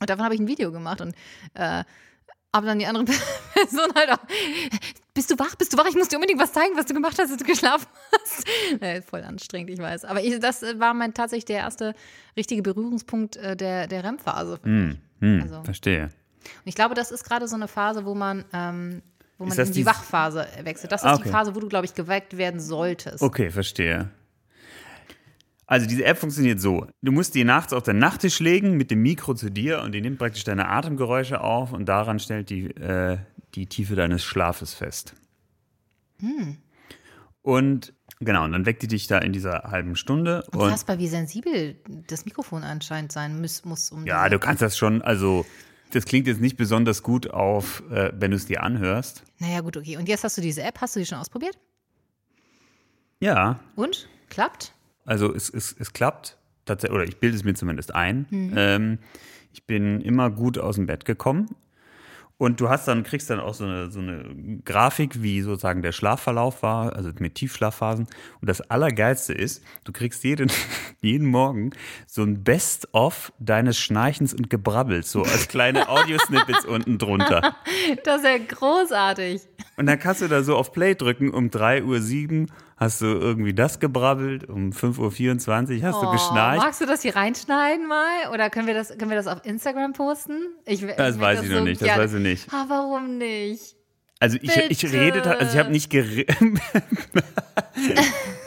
Und 0.00 0.10
davon 0.10 0.22
habe 0.24 0.34
ich 0.34 0.40
ein 0.40 0.48
Video 0.48 0.70
gemacht 0.70 1.00
und 1.00 1.14
äh, 1.54 1.82
aber 2.52 2.66
dann 2.66 2.78
die 2.78 2.84
andere 2.86 3.04
Person 3.54 3.88
halt 3.94 4.10
auch, 4.10 4.18
bist 5.14 5.30
du 5.30 5.38
wach, 5.38 5.54
bist 5.54 5.72
du 5.72 5.78
wach, 5.78 5.86
ich 5.88 5.94
muss 5.94 6.08
dir 6.08 6.16
unbedingt 6.16 6.38
was 6.40 6.52
zeigen, 6.52 6.76
was 6.76 6.84
du 6.84 6.92
gemacht 6.92 7.16
hast, 7.18 7.30
als 7.30 7.38
du 7.40 7.44
geschlafen 7.46 7.86
hast. 8.12 8.44
Ja, 8.82 9.00
voll 9.00 9.22
anstrengend, 9.22 9.70
ich 9.70 9.78
weiß. 9.78 10.04
Aber 10.04 10.22
ich, 10.22 10.38
das 10.40 10.60
war 10.78 10.92
mein 10.92 11.14
tatsächlich 11.14 11.46
der 11.46 11.58
erste 11.58 11.94
richtige 12.36 12.60
Berührungspunkt 12.60 13.36
äh, 13.36 13.56
der, 13.56 13.86
der 13.86 14.04
REM-Phase. 14.04 14.58
finde 14.62 14.98
ich. 15.20 15.22
Hm, 15.22 15.40
Also- 15.42 15.64
verstehe. 15.64 16.04
Und 16.04 16.66
ich 16.66 16.74
glaube, 16.74 16.94
das 16.96 17.10
ist 17.10 17.24
gerade 17.24 17.48
so 17.48 17.54
eine 17.56 17.68
Phase, 17.68 18.04
wo 18.04 18.14
man, 18.14 18.44
ähm, 18.52 19.00
wo 19.38 19.44
man 19.46 19.56
in 19.56 19.64
die 19.66 19.72
die- 19.72 19.86
Wachphase 19.86 20.46
wechselt. 20.62 20.92
Das 20.92 21.02
ist 21.02 21.06
Ah, 21.06 21.14
die 21.16 21.22
okay. 21.22 21.30
Phase, 21.30 21.54
wo 21.54 21.60
du, 21.60 21.68
glaube 21.68 21.86
ich, 21.86 21.94
geweckt 21.94 22.36
werden 22.36 22.60
solltest. 22.60 23.22
Okay, 23.22 23.50
verstehe. 23.50 24.10
Also 25.66 25.86
diese 25.86 26.04
App 26.04 26.16
funktioniert 26.18 26.60
so. 26.60 26.86
Du 27.02 27.12
musst 27.12 27.34
die 27.34 27.44
nachts 27.44 27.72
auf 27.74 27.82
den 27.82 27.98
Nachttisch 27.98 28.40
legen 28.40 28.76
mit 28.78 28.90
dem 28.90 29.02
Mikro 29.02 29.34
zu 29.34 29.50
dir 29.50 29.82
und 29.82 29.92
die 29.92 30.00
nimmt 30.00 30.18
praktisch 30.18 30.44
deine 30.44 30.68
Atemgeräusche 30.68 31.42
auf 31.42 31.72
und 31.72 31.86
daran 31.86 32.18
stellt 32.18 32.48
die, 32.50 32.66
äh, 32.76 33.18
die 33.54 33.66
Tiefe 33.66 33.94
deines 33.94 34.24
Schlafes 34.24 34.72
fest. 34.74 35.14
Hm. 36.20 36.56
Und 37.42 37.92
genau, 38.18 38.44
und 38.44 38.52
dann 38.52 38.64
weckt 38.66 38.82
die 38.82 38.88
dich 38.88 39.06
da 39.08 39.18
in 39.18 39.32
dieser 39.34 39.64
halben 39.64 39.94
Stunde. 39.94 40.42
Und, 40.52 40.60
Unfassbar, 40.62 40.98
wie 40.98 41.06
sensibel 41.08 41.76
das 42.08 42.24
Mikrofon 42.24 42.64
anscheinend 42.64 43.12
sein 43.12 43.38
muss, 43.40 43.64
muss 43.66 43.90
um 43.90 44.06
ja, 44.06 44.28
du 44.30 44.38
kannst 44.38 44.62
das 44.62 44.76
schon, 44.78 45.02
also 45.02 45.44
das 45.92 46.04
klingt 46.04 46.26
jetzt 46.26 46.40
nicht 46.40 46.56
besonders 46.56 47.02
gut 47.02 47.30
auf, 47.30 47.82
äh, 47.90 48.12
wenn 48.14 48.30
du 48.30 48.36
es 48.36 48.46
dir 48.46 48.62
anhörst. 48.62 49.22
Naja, 49.38 49.60
gut, 49.60 49.76
okay. 49.76 49.96
Und 49.96 50.08
jetzt 50.08 50.24
hast 50.24 50.36
du 50.36 50.42
diese 50.42 50.62
App, 50.62 50.80
hast 50.80 50.96
du 50.96 51.00
die 51.00 51.06
schon 51.06 51.18
ausprobiert? 51.18 51.58
Ja, 53.20 53.58
Und? 53.74 54.08
Klappt? 54.28 54.72
Also 55.04 55.34
es, 55.34 55.48
es, 55.48 55.74
es 55.78 55.92
klappt, 55.92 56.36
tatsächlich, 56.66 56.94
oder 56.94 57.04
ich 57.04 57.18
bilde 57.18 57.36
es 57.36 57.42
mir 57.44 57.54
zumindest 57.54 57.94
ein. 57.94 58.26
Mhm. 58.30 58.52
Ähm, 58.56 58.98
ich 59.52 59.64
bin 59.64 60.00
immer 60.02 60.30
gut 60.30 60.58
aus 60.58 60.76
dem 60.76 60.86
Bett 60.86 61.04
gekommen. 61.04 61.48
Und 62.38 62.60
du 62.60 62.68
hast 62.68 62.86
dann, 62.86 63.02
kriegst 63.02 63.28
dann 63.30 63.40
auch 63.40 63.54
so 63.54 63.64
eine, 63.64 63.90
so 63.90 63.98
eine 63.98 64.60
Grafik, 64.64 65.22
wie 65.22 65.42
sozusagen 65.42 65.82
der 65.82 65.90
Schlafverlauf 65.90 66.62
war, 66.62 66.94
also 66.94 67.10
mit 67.18 67.34
Tiefschlafphasen. 67.34 68.06
Und 68.40 68.48
das 68.48 68.60
Allergeilste 68.60 69.32
ist, 69.32 69.64
du 69.82 69.90
kriegst 69.90 70.22
jeden, 70.22 70.50
jeden 71.02 71.26
Morgen 71.26 71.70
so 72.06 72.22
ein 72.22 72.44
Best-of 72.44 73.32
deines 73.40 73.76
Schnarchens 73.76 74.34
und 74.34 74.50
Gebrabbels, 74.50 75.10
so 75.10 75.22
als 75.22 75.48
kleine 75.48 75.88
Audiosnippets 75.88 76.64
unten 76.64 76.98
drunter. 76.98 77.56
Das 78.04 78.18
ist 78.18 78.24
ja 78.24 78.38
großartig. 78.38 79.42
Und 79.76 79.86
dann 79.86 79.98
kannst 79.98 80.22
du 80.22 80.28
da 80.28 80.44
so 80.44 80.56
auf 80.56 80.72
Play 80.72 80.94
drücken 80.94 81.30
um 81.30 81.48
3.07 81.48 82.42
Uhr. 82.42 82.46
Hast 82.78 83.00
du 83.02 83.06
irgendwie 83.06 83.52
das 83.54 83.80
gebrabbelt, 83.80 84.48
um 84.48 84.70
5.24 84.70 85.78
Uhr 85.78 85.82
hast 85.82 86.00
du 86.02 86.06
Oh, 86.06 86.10
geschnarcht. 86.12 86.62
magst 86.62 86.80
du 86.80 86.86
das 86.86 87.02
hier 87.02 87.14
reinschneiden 87.16 87.86
mal? 87.86 88.30
Oder 88.32 88.48
können 88.50 88.66
wir 88.66 88.74
das, 88.74 88.88
können 88.96 89.10
wir 89.10 89.16
das 89.16 89.26
auf 89.26 89.44
Instagram 89.44 89.92
posten? 89.92 90.36
Ich, 90.64 90.80
Das 90.80 91.16
ich 91.16 91.20
weiß 91.20 91.38
mag 91.38 91.44
ich 91.44 91.50
noch 91.50 91.62
nicht, 91.64 91.80
das 91.80 91.86
gerne. 91.88 92.02
weiß 92.04 92.14
ich 92.14 92.20
nicht. 92.22 92.48
Ah, 92.52 92.64
warum 92.68 93.18
nicht? 93.18 93.76
Also 94.20 94.36
ich, 94.42 94.56
ich 94.56 94.84
rede, 94.92 95.22
also 95.38 95.52
ich 95.52 95.58
habe 95.58 95.70
nicht 95.70 95.90
geredet. 95.90 96.36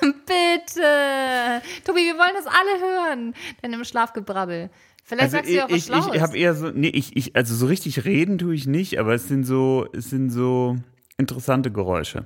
Bitte! 0.01 1.61
Tobi, 1.85 1.99
wir 1.99 2.17
wollen 2.17 2.33
das 2.35 2.45
alle 2.47 2.81
hören. 2.81 3.33
Denn 3.63 3.71
im 3.73 3.83
Schlafgebrabbel. 3.83 4.69
Vielleicht 5.03 5.23
Also 5.23 5.37
sagst 5.37 5.49
du 5.49 5.55
ja 5.55 5.65
auch 5.65 5.69
was 5.69 5.77
ich, 5.77 5.89
ich, 6.15 6.21
habe 6.21 6.37
eher 6.37 6.53
so, 6.55 6.69
nee, 6.71 6.89
ich, 6.89 7.15
ich, 7.15 7.35
also 7.35 7.55
so 7.55 7.65
richtig 7.67 8.05
reden 8.05 8.37
tue 8.37 8.53
ich 8.53 8.67
nicht, 8.67 8.99
aber 8.99 9.13
es 9.13 9.27
sind 9.27 9.45
so, 9.45 9.87
es 9.93 10.09
sind 10.09 10.29
so 10.29 10.77
interessante 11.17 11.71
Geräusche. 11.71 12.25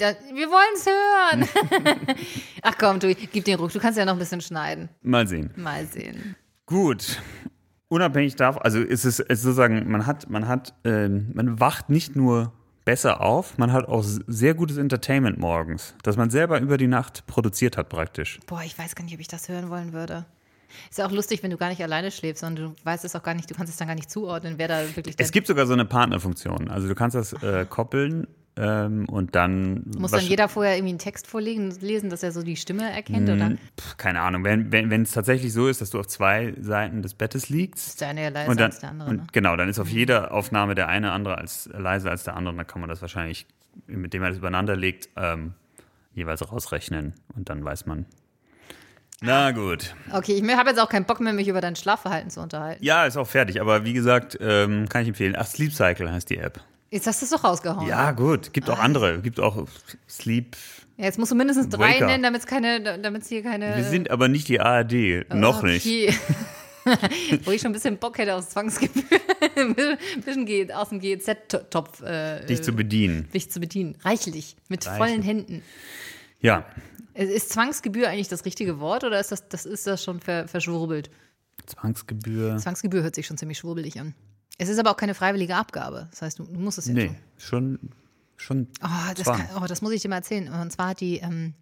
Da, 0.00 0.14
wir 0.34 0.48
wollen 0.48 0.74
es 0.76 0.86
hören. 0.86 2.16
Ach 2.62 2.74
komm, 2.78 3.00
Tobi, 3.00 3.14
gib 3.14 3.44
den 3.44 3.58
Ruck. 3.58 3.70
Du 3.70 3.78
kannst 3.78 3.98
ja 3.98 4.06
noch 4.06 4.14
ein 4.14 4.18
bisschen 4.18 4.40
schneiden. 4.40 4.88
Mal 5.02 5.28
sehen. 5.28 5.50
Mal 5.56 5.84
sehen. 5.84 6.36
Gut. 6.64 7.20
Unabhängig 7.88 8.34
davon, 8.36 8.62
also 8.62 8.78
ist 8.80 9.04
es, 9.04 9.20
es 9.20 9.28
ist 9.28 9.42
sozusagen, 9.42 9.90
man 9.90 10.06
hat, 10.06 10.30
man 10.30 10.48
hat, 10.48 10.72
ähm, 10.84 11.32
man 11.34 11.60
wacht 11.60 11.90
nicht 11.90 12.16
nur 12.16 12.52
besser 12.86 13.20
auf, 13.20 13.58
man 13.58 13.72
hat 13.72 13.88
auch 13.88 14.02
sehr 14.04 14.54
gutes 14.54 14.78
Entertainment 14.78 15.38
morgens, 15.38 15.94
das 16.02 16.16
man 16.16 16.30
selber 16.30 16.60
über 16.60 16.78
die 16.78 16.86
Nacht 16.86 17.26
produziert 17.26 17.76
hat 17.76 17.88
praktisch. 17.88 18.38
Boah, 18.46 18.62
ich 18.64 18.78
weiß 18.78 18.94
gar 18.94 19.04
nicht, 19.04 19.14
ob 19.14 19.20
ich 19.20 19.28
das 19.28 19.48
hören 19.48 19.68
wollen 19.68 19.92
würde. 19.92 20.24
Ist 20.88 20.98
ja 20.98 21.06
auch 21.06 21.10
lustig, 21.10 21.42
wenn 21.42 21.50
du 21.50 21.56
gar 21.56 21.68
nicht 21.68 21.82
alleine 21.82 22.10
schläfst, 22.10 22.40
sondern 22.40 22.70
du 22.70 22.84
weißt 22.84 23.04
es 23.04 23.14
auch 23.16 23.22
gar 23.22 23.34
nicht, 23.34 23.50
du 23.50 23.54
kannst 23.54 23.72
es 23.72 23.76
dann 23.76 23.88
gar 23.88 23.96
nicht 23.96 24.10
zuordnen, 24.10 24.54
wer 24.56 24.68
da 24.68 24.96
wirklich 24.96 25.16
Es 25.18 25.32
gibt 25.32 25.46
sogar 25.46 25.66
so 25.66 25.72
eine 25.72 25.84
Partnerfunktion. 25.84 26.70
Also 26.70 26.88
du 26.88 26.94
kannst 26.94 27.16
das 27.16 27.32
äh, 27.42 27.66
koppeln 27.68 28.28
ähm, 28.56 29.08
und 29.08 29.34
dann 29.34 29.84
Muss 29.96 30.10
dann 30.10 30.20
jeder 30.20 30.48
vorher 30.48 30.74
irgendwie 30.76 30.90
einen 30.90 30.98
Text 30.98 31.26
vorlegen, 31.26 31.70
lesen, 31.80 32.10
dass 32.10 32.22
er 32.22 32.32
so 32.32 32.42
die 32.42 32.56
Stimme 32.56 32.90
erkennt? 32.90 33.28
Oder 33.28 33.52
Pff, 33.78 33.96
keine 33.96 34.20
Ahnung, 34.20 34.44
wenn 34.44 34.72
wenn 34.72 34.90
wenn 34.90 35.02
es 35.02 35.12
tatsächlich 35.12 35.52
so 35.52 35.68
ist, 35.68 35.80
dass 35.80 35.90
du 35.90 36.00
auf 36.00 36.08
zwei 36.08 36.54
Seiten 36.60 37.02
des 37.02 37.14
Bettes 37.14 37.48
liegst 37.48 37.88
ist 37.88 38.00
der 38.00 38.08
eine 38.08 38.22
ja 38.24 38.28
leiser 38.28 38.50
und 38.50 38.60
dann 38.60 38.70
als 38.70 38.80
der 38.80 38.90
andere? 38.90 39.10
und 39.10 39.16
Ne? 39.18 39.26
genau, 39.32 39.56
dann 39.56 39.68
ist 39.68 39.78
auf 39.78 39.88
jeder 39.88 40.32
Aufnahme 40.32 40.74
der 40.74 40.88
eine 40.88 41.12
andere 41.12 41.38
als 41.38 41.70
leiser 41.72 42.10
als 42.10 42.24
der 42.24 42.36
andere, 42.36 42.52
und 42.52 42.58
dann 42.58 42.66
kann 42.66 42.80
man 42.80 42.90
das 42.90 43.00
wahrscheinlich, 43.00 43.46
mit 43.86 44.12
dem 44.12 44.22
man 44.22 44.30
das 44.30 44.38
übereinander 44.38 44.76
legt, 44.76 45.08
ähm, 45.16 45.54
jeweils 46.14 46.50
rausrechnen 46.50 47.14
und 47.36 47.48
dann 47.48 47.64
weiß 47.64 47.86
man. 47.86 48.06
Na 49.22 49.50
gut. 49.52 49.94
Okay, 50.12 50.32
ich 50.32 50.56
habe 50.56 50.70
jetzt 50.70 50.80
auch 50.80 50.88
keinen 50.88 51.04
Bock 51.04 51.20
mehr, 51.20 51.34
mich 51.34 51.46
über 51.46 51.60
dein 51.60 51.76
Schlafverhalten 51.76 52.30
zu 52.30 52.40
unterhalten. 52.40 52.82
Ja, 52.82 53.04
ist 53.04 53.18
auch 53.18 53.26
fertig, 53.26 53.60
aber 53.60 53.84
wie 53.84 53.92
gesagt, 53.92 54.38
ähm, 54.40 54.88
kann 54.88 55.02
ich 55.02 55.08
empfehlen. 55.08 55.34
Ach, 55.36 55.46
Sleep 55.46 55.72
Cycle 55.72 56.10
heißt 56.10 56.30
die 56.30 56.38
App. 56.38 56.60
Jetzt 56.90 57.06
hast 57.06 57.22
du 57.22 57.24
es 57.24 57.30
doch 57.30 57.44
rausgehauen. 57.44 57.86
Ja, 57.86 58.10
gut. 58.12 58.52
Gibt 58.52 58.68
auch 58.68 58.78
andere. 58.78 59.20
Gibt 59.20 59.38
auch 59.38 59.66
Sleep. 60.08 60.56
Ja, 60.96 61.04
Jetzt 61.04 61.18
musst 61.18 61.30
du 61.30 61.36
mindestens 61.36 61.68
drei 61.68 61.94
Waker. 61.94 62.06
nennen, 62.06 62.22
damit 62.22 62.40
es 62.40 62.46
keine, 62.46 62.98
damit 62.98 63.24
hier 63.24 63.42
keine. 63.42 63.76
Wir 63.76 63.84
sind 63.84 64.10
aber 64.10 64.28
nicht 64.28 64.48
die 64.48 64.60
ARD. 64.60 65.32
Noch 65.32 65.62
nicht. 65.62 65.86
Okay. 65.86 66.14
Wo 67.44 67.50
ich 67.52 67.60
schon 67.60 67.70
ein 67.70 67.74
bisschen 67.74 67.98
Bock 67.98 68.18
hätte 68.18 68.34
aufs 68.34 68.50
Zwangsgebühr. 68.50 69.04
ein 69.56 69.74
bisschen 70.24 70.72
aus 70.72 70.88
dem 70.88 70.98
GEZ-Topf 70.98 72.02
äh, 72.02 72.44
Dich 72.46 72.62
zu 72.62 72.72
bedienen. 72.72 73.28
dich 73.32 73.50
zu 73.50 73.60
bedienen. 73.60 73.96
Reichlich. 74.02 74.56
Mit 74.68 74.86
Reichlich. 74.86 74.98
vollen 74.98 75.22
Händen. 75.22 75.62
Ja. 76.40 76.64
Ist 77.14 77.50
Zwangsgebühr 77.50 78.08
eigentlich 78.08 78.28
das 78.28 78.44
richtige 78.44 78.80
Wort 78.80 79.04
oder 79.04 79.20
ist 79.20 79.30
das, 79.30 79.48
das, 79.48 79.66
ist 79.66 79.86
das 79.86 80.02
schon 80.02 80.20
ver, 80.20 80.48
verschwurbelt? 80.48 81.10
Zwangsgebühr. 81.66 82.56
Zwangsgebühr 82.56 83.02
hört 83.02 83.14
sich 83.14 83.26
schon 83.26 83.36
ziemlich 83.36 83.58
schwurbelig 83.58 84.00
an. 84.00 84.14
Es 84.60 84.68
ist 84.68 84.78
aber 84.78 84.90
auch 84.90 84.96
keine 84.96 85.14
freiwillige 85.14 85.56
Abgabe. 85.56 86.06
Das 86.10 86.22
heißt, 86.22 86.38
du, 86.38 86.44
du 86.44 86.60
musst 86.60 86.78
es 86.78 86.86
ja 86.86 86.92
Nee, 86.94 87.06
tun. 87.06 87.16
schon, 87.38 87.78
schon. 88.36 88.68
Oh 88.84 89.12
das, 89.16 89.24
kann, 89.24 89.48
oh, 89.60 89.66
das 89.66 89.80
muss 89.80 89.92
ich 89.92 90.02
dir 90.02 90.08
mal 90.08 90.16
erzählen. 90.16 90.48
Und 90.52 90.70
zwar 90.70 90.88
hat 90.88 91.00
die 91.00 91.16
ähm, 91.18 91.54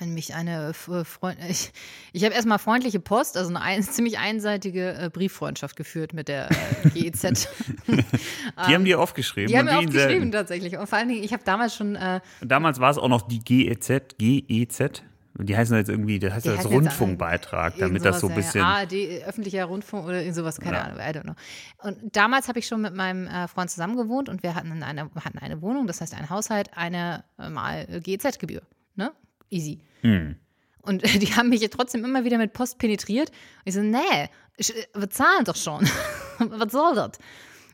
mich 0.00 0.34
eine 0.34 0.74
Freundin. 0.74 1.46
Ich, 1.48 1.72
ich 2.12 2.24
habe 2.24 2.34
erstmal 2.34 2.58
freundliche 2.58 2.98
Post, 2.98 3.36
also 3.36 3.50
eine 3.50 3.60
ein, 3.62 3.82
ziemlich 3.84 4.18
einseitige 4.18 4.94
äh, 4.94 5.08
Brieffreundschaft 5.12 5.76
geführt 5.76 6.12
mit 6.14 6.26
der 6.28 6.50
äh, 6.50 6.90
GEZ. 6.90 7.22
Die 7.86 8.74
haben 8.74 8.84
dir 8.84 9.00
aufgeschrieben. 9.00 9.48
Die 9.48 9.56
haben 9.56 9.68
und 9.68 9.74
mir 9.74 9.78
aufgeschrieben 9.78 10.08
selten. 10.08 10.32
tatsächlich. 10.32 10.76
Und 10.76 10.88
vor 10.88 10.98
allen 10.98 11.08
Dingen, 11.08 11.22
ich 11.22 11.32
habe 11.32 11.44
damals 11.44 11.76
schon. 11.76 11.94
Äh, 11.94 12.20
Damals 12.40 12.80
war 12.80 12.90
es 12.90 12.98
auch 12.98 13.08
noch 13.08 13.22
die 13.22 13.38
GEZ, 13.38 14.16
GEZ. 14.18 15.02
Die 15.38 15.56
heißen 15.56 15.76
jetzt 15.76 15.88
irgendwie, 15.88 16.18
das 16.18 16.32
heißt 16.34 16.46
jetzt 16.46 16.66
Rundfunkbeitrag, 16.66 17.76
damit 17.78 18.04
das 18.04 18.20
so 18.20 18.28
ein 18.28 18.32
sowas, 18.32 18.44
bisschen. 18.44 18.60
Ja, 18.60 18.74
ARD, 18.76 18.92
äh, 18.92 19.24
öffentlicher 19.24 19.64
Rundfunk 19.64 20.06
oder 20.06 20.20
irgend 20.20 20.34
sowas, 20.34 20.60
keine 20.60 20.76
Ja. 20.76 20.82
Ahnung, 20.84 20.98
I 20.98 21.10
don't 21.16 21.22
know. 21.22 21.34
Und 21.82 22.16
damals 22.16 22.48
habe 22.48 22.58
ich 22.58 22.66
schon 22.66 22.80
mit 22.80 22.94
meinem 22.94 23.26
äh, 23.26 23.48
Freund 23.48 23.70
zusammen 23.70 23.96
gewohnt 23.96 24.28
und 24.28 24.42
wir 24.42 24.54
hatten 24.54 24.82
eine, 24.82 25.10
hatten 25.14 25.38
eine 25.38 25.62
Wohnung, 25.62 25.86
das 25.86 26.00
heißt 26.00 26.14
ein 26.14 26.30
Haushalt, 26.30 26.70
eine 26.74 27.24
äh, 27.38 27.48
mal 27.50 27.86
GEZ-Gebühr. 28.02 28.62
Ne? 28.94 29.12
Easy. 29.50 29.80
Hm. 30.02 30.36
Und 30.82 31.04
äh, 31.04 31.08
die 31.18 31.34
haben 31.34 31.48
mich 31.50 31.60
ja 31.60 31.68
trotzdem 31.68 32.04
immer 32.04 32.24
wieder 32.24 32.38
mit 32.38 32.52
Post 32.52 32.78
penetriert. 32.78 33.30
Und 33.30 33.62
ich 33.66 33.74
so, 33.74 33.80
nee, 33.80 34.30
ich, 34.56 34.72
wir 34.94 35.10
zahlen 35.10 35.44
doch 35.44 35.56
schon. 35.56 35.88
Was 36.38 36.72
soll 36.72 36.94
das? 36.94 37.18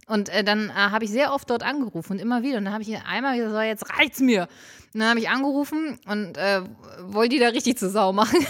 Und 0.08 0.28
äh, 0.28 0.42
dann 0.44 0.70
äh, 0.70 0.72
habe 0.72 1.04
ich 1.04 1.10
sehr 1.10 1.32
oft 1.32 1.48
dort 1.48 1.62
angerufen 1.62 2.12
und 2.14 2.18
immer 2.18 2.42
wieder. 2.42 2.58
Und 2.58 2.64
dann 2.64 2.72
habe 2.74 2.82
ich 2.82 2.96
einmal 2.96 3.36
gesagt, 3.36 3.54
so, 3.54 3.60
jetzt 3.60 3.98
reicht's 3.98 4.20
mir. 4.20 4.48
Und 4.92 5.00
dann 5.00 5.08
habe 5.08 5.20
ich 5.20 5.28
angerufen 5.28 5.98
und 6.06 6.36
äh, 6.36 6.62
wollte 7.02 7.36
die 7.36 7.38
da 7.40 7.48
richtig 7.48 7.78
zur 7.78 7.88
Sau 7.90 8.12
machen. 8.12 8.38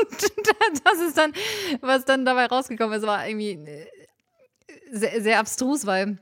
und 0.00 0.82
das 0.84 1.00
ist 1.06 1.16
dann, 1.18 1.32
was 1.80 2.04
dann 2.04 2.24
dabei 2.24 2.46
rausgekommen 2.46 2.98
ist, 2.98 3.06
war 3.06 3.26
irgendwie 3.26 3.52
äh, 3.52 3.86
sehr, 4.92 5.22
sehr 5.22 5.38
abstrus, 5.40 5.86
weil 5.86 6.18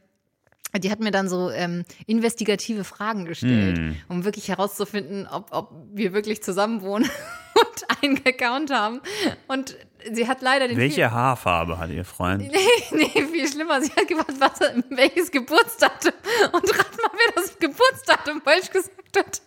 die 0.83 0.91
hat 0.91 0.99
mir 1.01 1.11
dann 1.13 1.29
so 1.29 1.51
ähm, 1.51 1.85
investigative 2.07 2.83
Fragen 2.85 3.27
gestellt, 3.27 3.79
Hm. 3.79 3.97
um 4.09 4.25
wirklich 4.25 4.49
herauszufinden, 4.49 5.29
ob, 5.31 5.49
ob 5.53 5.73
wir 5.93 6.13
wirklich 6.13 6.43
zusammen 6.43 6.83
wohnen 6.83 7.05
und 7.55 8.03
einen 8.03 8.21
Account 8.27 8.73
haben. 8.73 9.01
Und 9.47 9.77
sie 10.13 10.29
hat 10.29 10.43
leider 10.43 10.69
den 10.69 10.77
Welche 10.77 11.11
Haarfarbe 11.11 11.79
hat 11.79 11.91
ihr 11.91 12.05
Freund? 12.05 12.43
Nee, 12.93 13.27
viel 13.33 13.49
schlimmer. 13.49 13.81
Sie 13.83 13.91
hat 13.93 14.07
gefragt, 14.07 14.35
was, 14.39 14.61
welches 14.91 15.31
Geburtsdatum. 15.31 16.13
Und 16.53 16.79
rat 16.79 16.97
mal, 17.03 17.11
wer 17.13 17.33
das 17.43 17.59
Geburtsdatum 17.59 18.41
falsch 18.43 18.71
gesagt 18.71 19.17
hat. 19.19 19.43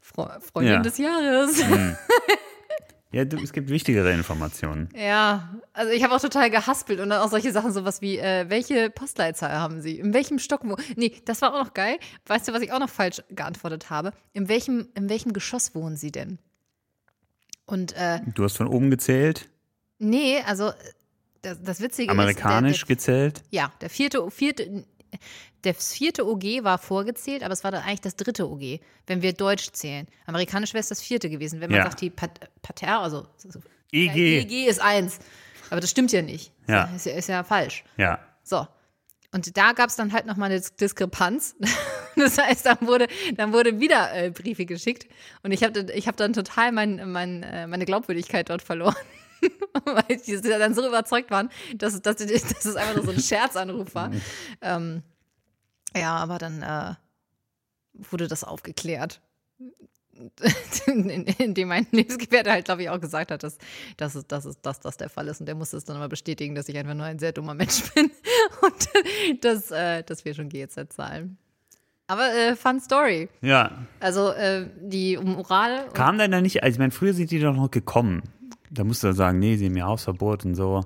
Fre 0.00 0.40
Freundin 0.40 0.74
Ja. 0.74 0.80
des 0.80 0.98
Jahres. 0.98 1.62
Ja, 3.10 3.24
du, 3.24 3.38
es 3.38 3.52
gibt 3.52 3.70
wichtigere 3.70 4.12
Informationen. 4.12 4.90
Ja, 4.94 5.54
also 5.72 5.90
ich 5.92 6.04
habe 6.04 6.14
auch 6.14 6.20
total 6.20 6.50
gehaspelt 6.50 7.00
und 7.00 7.08
dann 7.08 7.22
auch 7.22 7.30
solche 7.30 7.52
Sachen, 7.52 7.72
sowas 7.72 8.02
wie, 8.02 8.18
äh, 8.18 8.44
welche 8.50 8.90
Postleitzahl 8.90 9.52
haben 9.52 9.80
Sie? 9.80 9.98
In 9.98 10.12
welchem 10.12 10.38
Stock 10.38 10.60
wo? 10.64 10.76
Nee, 10.94 11.14
das 11.24 11.40
war 11.40 11.54
auch 11.54 11.64
noch 11.64 11.72
geil. 11.72 11.98
Weißt 12.26 12.46
du, 12.48 12.52
was 12.52 12.60
ich 12.60 12.70
auch 12.70 12.78
noch 12.80 12.90
falsch 12.90 13.22
geantwortet 13.30 13.88
habe? 13.88 14.12
In 14.34 14.50
welchem, 14.50 14.88
in 14.94 15.08
welchem 15.08 15.32
Geschoss 15.32 15.74
wohnen 15.74 15.96
Sie 15.96 16.12
denn? 16.12 16.38
Und 17.68 17.92
äh, 17.96 18.20
Du 18.34 18.42
hast 18.44 18.56
von 18.56 18.66
oben 18.66 18.90
gezählt, 18.90 19.48
nee, 19.98 20.40
also 20.46 20.72
das, 21.42 21.62
das 21.62 21.80
Witzige 21.80 22.10
amerikanisch 22.10 22.78
ist. 22.82 22.88
Der, 22.88 22.96
gezählt. 22.96 23.42
Ja, 23.50 23.70
der 23.82 23.90
vierte, 23.90 24.30
vierte, 24.30 24.84
das 25.62 25.92
vierte 25.92 26.26
OG 26.26 26.64
war 26.64 26.78
vorgezählt, 26.78 27.42
aber 27.42 27.52
es 27.52 27.62
war 27.64 27.70
dann 27.70 27.82
eigentlich 27.82 28.00
das 28.00 28.16
dritte 28.16 28.48
OG, 28.48 28.80
wenn 29.06 29.20
wir 29.22 29.34
Deutsch 29.34 29.70
zählen. 29.72 30.06
Amerikanisch 30.26 30.72
wäre 30.72 30.80
es 30.80 30.88
das 30.88 31.02
vierte 31.02 31.28
gewesen. 31.28 31.60
Wenn 31.60 31.70
man 31.70 31.78
Ja. 31.80 31.84
sagt, 31.84 32.00
die 32.00 32.10
Pat 32.10 32.40
Pater, 32.62 33.00
also 33.00 33.26
EG. 33.92 34.40
EG 34.40 34.66
ist 34.66 34.80
eins. 34.80 35.18
Aber 35.70 35.80
das 35.82 35.90
stimmt 35.90 36.10
ja 36.12 36.22
nicht. 36.22 36.52
Ja. 36.66 36.84
Ist 36.96 37.04
ja, 37.06 37.12
ist 37.12 37.28
ja 37.28 37.44
falsch. 37.44 37.84
Ja. 37.98 38.18
So. 38.42 38.66
Und 39.32 39.54
da 39.58 39.72
gab 39.72 39.90
es 39.90 39.96
dann 39.96 40.14
halt 40.14 40.24
nochmal 40.24 40.50
eine 40.50 40.60
Diskrepanz. 40.80 41.54
Das 42.24 42.38
heißt, 42.38 42.66
dann 42.66 42.78
wurde, 42.82 43.06
dann 43.36 43.52
wurde 43.52 43.78
wieder 43.80 44.12
äh, 44.14 44.30
Briefe 44.30 44.66
geschickt. 44.66 45.06
Und 45.42 45.52
ich 45.52 45.62
habe 45.64 45.86
ich 45.94 46.06
hab 46.08 46.16
dann 46.16 46.32
total 46.32 46.72
mein, 46.72 47.10
mein, 47.12 47.42
äh, 47.42 47.66
meine 47.66 47.84
Glaubwürdigkeit 47.84 48.50
dort 48.50 48.62
verloren. 48.62 48.96
Weil 49.84 50.16
die 50.26 50.40
dann 50.40 50.74
so 50.74 50.86
überzeugt 50.86 51.30
waren, 51.30 51.48
dass, 51.76 52.00
dass, 52.02 52.16
dass 52.16 52.30
es 52.64 52.76
einfach 52.76 52.96
nur 52.96 53.04
so 53.04 53.12
ein 53.12 53.20
Scherzanruf 53.20 53.94
war. 53.94 54.10
ähm, 54.60 55.02
ja, 55.96 56.16
aber 56.16 56.38
dann 56.38 56.62
äh, 56.62 56.94
wurde 58.10 58.26
das 58.28 58.42
aufgeklärt. 58.44 59.20
Indem 60.86 61.68
mein 61.68 61.86
Lebensgefährte 61.92 62.50
halt, 62.50 62.64
glaube 62.64 62.82
ich, 62.82 62.90
auch 62.90 63.00
gesagt 63.00 63.30
hat, 63.30 63.44
dass, 63.44 63.58
dass, 63.96 64.16
es- 64.16 64.26
dass, 64.26 64.58
dass 64.60 64.80
das 64.80 64.96
der 64.96 65.08
Fall 65.08 65.28
ist. 65.28 65.38
Und 65.40 65.46
der 65.46 65.54
musste 65.54 65.76
es 65.76 65.84
dann 65.84 65.96
aber 65.96 66.08
bestätigen, 66.08 66.56
dass 66.56 66.68
ich 66.68 66.76
einfach 66.76 66.94
nur 66.94 67.06
ein 67.06 67.20
sehr 67.20 67.32
dummer 67.32 67.54
Mensch 67.54 67.82
bin 67.94 68.10
und 68.62 69.44
dass, 69.44 69.70
äh, 69.70 70.02
dass 70.02 70.24
wir 70.24 70.34
schon 70.34 70.48
GEZ 70.48 70.74
zahlen. 70.90 71.38
Aber 72.08 72.34
äh, 72.34 72.56
fun 72.56 72.80
Story. 72.80 73.28
Ja. 73.42 73.70
Also 74.00 74.30
äh, 74.32 74.66
die 74.80 75.16
Moral. 75.18 75.88
Kam 75.92 76.18
denn 76.18 76.30
da 76.30 76.40
nicht, 76.40 76.62
also 76.62 76.74
ich 76.74 76.78
meine, 76.78 76.90
früher 76.90 77.12
sind 77.12 77.30
die 77.30 77.38
doch 77.38 77.54
noch 77.54 77.70
gekommen. 77.70 78.22
Da 78.70 78.82
musst 78.84 79.04
du 79.04 79.12
sagen, 79.12 79.38
nee, 79.38 79.56
sie 79.56 79.66
haben 79.66 79.76
ihr 79.76 79.86
Hausverbot 79.86 80.44
und 80.44 80.54
so. 80.54 80.84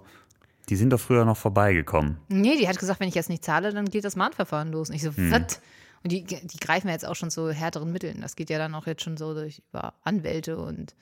Die 0.68 0.76
sind 0.76 0.90
doch 0.90 1.00
früher 1.00 1.24
noch 1.24 1.36
vorbeigekommen. 1.36 2.18
Nee, 2.28 2.56
die 2.58 2.68
hat 2.68 2.78
gesagt, 2.78 3.00
wenn 3.00 3.08
ich 3.08 3.14
jetzt 3.14 3.28
nicht 3.28 3.44
zahle, 3.44 3.72
dann 3.72 3.86
geht 3.86 4.04
das 4.04 4.16
Mahnverfahren 4.16 4.72
los. 4.72 4.90
Und 4.90 4.96
ich 4.96 5.02
so, 5.02 5.16
was? 5.16 5.60
Und 6.02 6.10
die, 6.10 6.24
die 6.24 6.58
greifen 6.58 6.88
ja 6.88 6.94
jetzt 6.94 7.06
auch 7.06 7.14
schon 7.14 7.30
zu 7.30 7.52
härteren 7.52 7.92
Mitteln. 7.92 8.20
Das 8.20 8.34
geht 8.34 8.50
ja 8.50 8.58
dann 8.58 8.74
auch 8.74 8.86
jetzt 8.86 9.02
schon 9.02 9.16
so 9.16 9.34
durch 9.34 9.62
über 9.70 9.94
Anwälte 10.02 10.58
und 10.58 10.94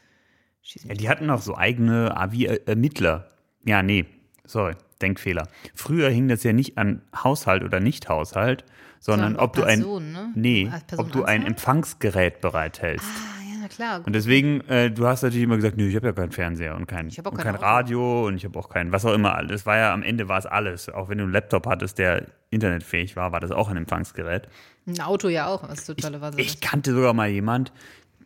schießen 0.62 0.90
Ja, 0.90 0.96
die 0.96 1.08
hatten 1.08 1.26
noch 1.26 1.40
so 1.40 1.56
eigene 1.56 2.14
wie 2.30 2.46
äh, 2.46 2.60
Ermittler. 2.66 3.28
Ja, 3.64 3.82
nee. 3.82 4.06
Sorry, 4.50 4.74
Denkfehler. 5.00 5.48
Früher 5.74 6.10
hing 6.10 6.28
das 6.28 6.42
ja 6.42 6.52
nicht 6.52 6.76
an 6.78 7.02
Haushalt 7.16 7.62
oder 7.64 7.80
Nicht-Haushalt, 7.80 8.64
sondern 8.98 9.32
Sondern 9.32 9.44
ob 9.44 9.54
du 9.54 9.62
ein, 9.62 9.78
Person, 9.80 10.12
ne? 10.12 10.32
nee, 10.34 10.70
ob 10.96 11.10
du 11.12 11.24
ein? 11.24 11.46
Empfangsgerät 11.46 12.40
bereithältst. 12.40 13.06
Ah, 13.06 13.42
ja, 13.50 13.56
na 13.62 13.68
klar. 13.68 14.02
Und 14.04 14.12
deswegen, 14.14 14.60
äh, 14.68 14.90
du 14.90 15.06
hast 15.06 15.22
natürlich 15.22 15.44
immer 15.44 15.56
gesagt, 15.56 15.76
nö, 15.78 15.86
ich 15.88 15.96
habe 15.96 16.08
ja 16.08 16.12
keinen 16.12 16.32
Fernseher 16.32 16.74
und 16.76 16.86
kein, 16.86 17.08
Ich 17.08 17.18
und 17.24 17.34
kein. 17.36 17.54
Radio 17.54 18.26
und 18.26 18.36
ich 18.36 18.44
habe 18.44 18.58
auch 18.58 18.68
kein, 18.68 18.92
was 18.92 19.04
auch 19.06 19.14
immer. 19.14 19.34
alles. 19.36 19.64
war 19.64 19.78
ja 19.78 19.94
am 19.94 20.02
Ende 20.02 20.28
war 20.28 20.38
es 20.38 20.46
alles. 20.46 20.90
Auch 20.90 21.08
wenn 21.08 21.18
du 21.18 21.24
einen 21.24 21.32
Laptop 21.32 21.66
hattest, 21.66 21.98
der 21.98 22.26
internetfähig 22.50 23.16
war, 23.16 23.32
war 23.32 23.40
das 23.40 23.52
auch 23.52 23.68
ein 23.68 23.76
Empfangsgerät. 23.78 24.48
Ein 24.86 25.00
Auto 25.00 25.28
ja 25.28 25.46
auch, 25.46 25.66
was 25.66 25.86
totaler 25.86 26.20
Wahnsinn 26.20 26.44
Ich 26.44 26.60
kannte 26.60 26.92
sogar 26.92 27.14
mal 27.14 27.28
jemand, 27.28 27.72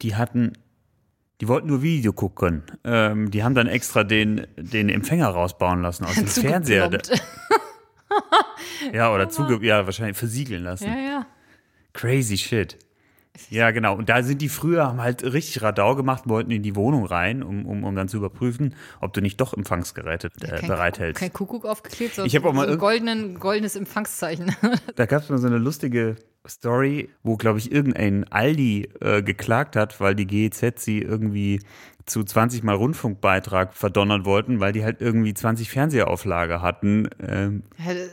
die 0.03 0.17
hatten, 0.17 0.55
die 1.45 1.49
wollten 1.49 1.69
nur 1.69 1.83
Video 1.83 2.15
gucken. 2.15 2.63
Ähm, 2.85 3.31
die 3.31 3.45
haben 3.45 3.55
dann 3.55 3.67
extra 3.67 4.03
den, 4.03 4.47
den 4.57 4.89
Empfänger 4.89 5.29
rausbauen 5.29 5.83
lassen 5.83 6.07
aus 6.07 6.15
dem 6.15 6.27
Fernseher. 6.27 6.91
Ja, 8.93 9.13
oder 9.13 9.29
zuge 9.29 9.59
ja, 9.67 9.87
wahrscheinlich 9.87 10.17
versiegeln 10.17 10.63
lassen. 10.63 10.87
Ja, 10.87 10.97
ja. 10.97 11.27
Crazy 11.95 12.39
shit. 12.39 12.79
Ja, 13.51 13.73
genau. 13.73 13.97
Und 13.97 14.09
da 14.09 14.23
sind 14.23 14.41
die 14.41 14.49
früher, 14.49 14.87
haben 14.87 15.01
halt 15.01 15.25
richtig 15.25 15.63
Radau 15.63 15.97
gemacht, 15.97 16.25
wollten 16.27 16.51
in 16.53 16.63
die 16.63 16.77
Wohnung 16.77 17.05
rein, 17.05 17.43
um, 17.43 17.67
um, 17.67 17.83
um 17.83 17.95
dann 17.97 18.09
zu 18.09 18.19
überprüfen, 18.19 18.75
ob 19.01 19.13
du 19.13 19.21
nicht 19.21 19.41
doch 19.41 19.53
Empfangsgeräte 19.53 20.31
äh, 20.41 20.47
Kein, 20.47 20.69
bereithältst. 20.69 21.21
kein 21.21 21.33
Kuckuck 21.33 21.65
aufgeklebt, 21.65 22.15
sondern 22.15 22.29
Ich 22.29 22.39
auch 22.39 22.53
mal 22.53 22.67
so 22.67 22.75
ein 22.75 22.79
goldenen, 22.79 23.41
goldenes 23.41 23.75
Empfangszeichen. 23.75 24.55
Da 24.95 25.07
gab 25.07 25.23
es 25.23 25.29
mal 25.29 25.39
so 25.39 25.49
eine 25.49 25.59
lustige 25.59 26.17
Story, 26.47 27.09
wo, 27.23 27.37
glaube 27.37 27.59
ich, 27.59 27.73
irgendein 27.73 28.25
Aldi 28.31 28.91
äh, 29.01 29.23
geklagt 29.23 29.77
hat, 29.77 29.99
weil 30.01 30.15
die 30.15 30.27
GEZ 30.27 30.75
sie 30.85 30.99
irgendwie 31.01 31.61
zu 32.07 32.23
20 32.23 32.63
Mal 32.63 32.75
Rundfunkbeitrag 32.75 33.73
verdonnern 33.73 34.27
wollten, 34.27 34.61
weil 34.61 34.73
die 34.75 34.85
halt 34.85 35.01
irgendwie 35.01 35.33
20 35.33 35.71
Fernsehauflage 35.71 36.61
hatten. 36.61 37.09
Ähm, 37.27 37.63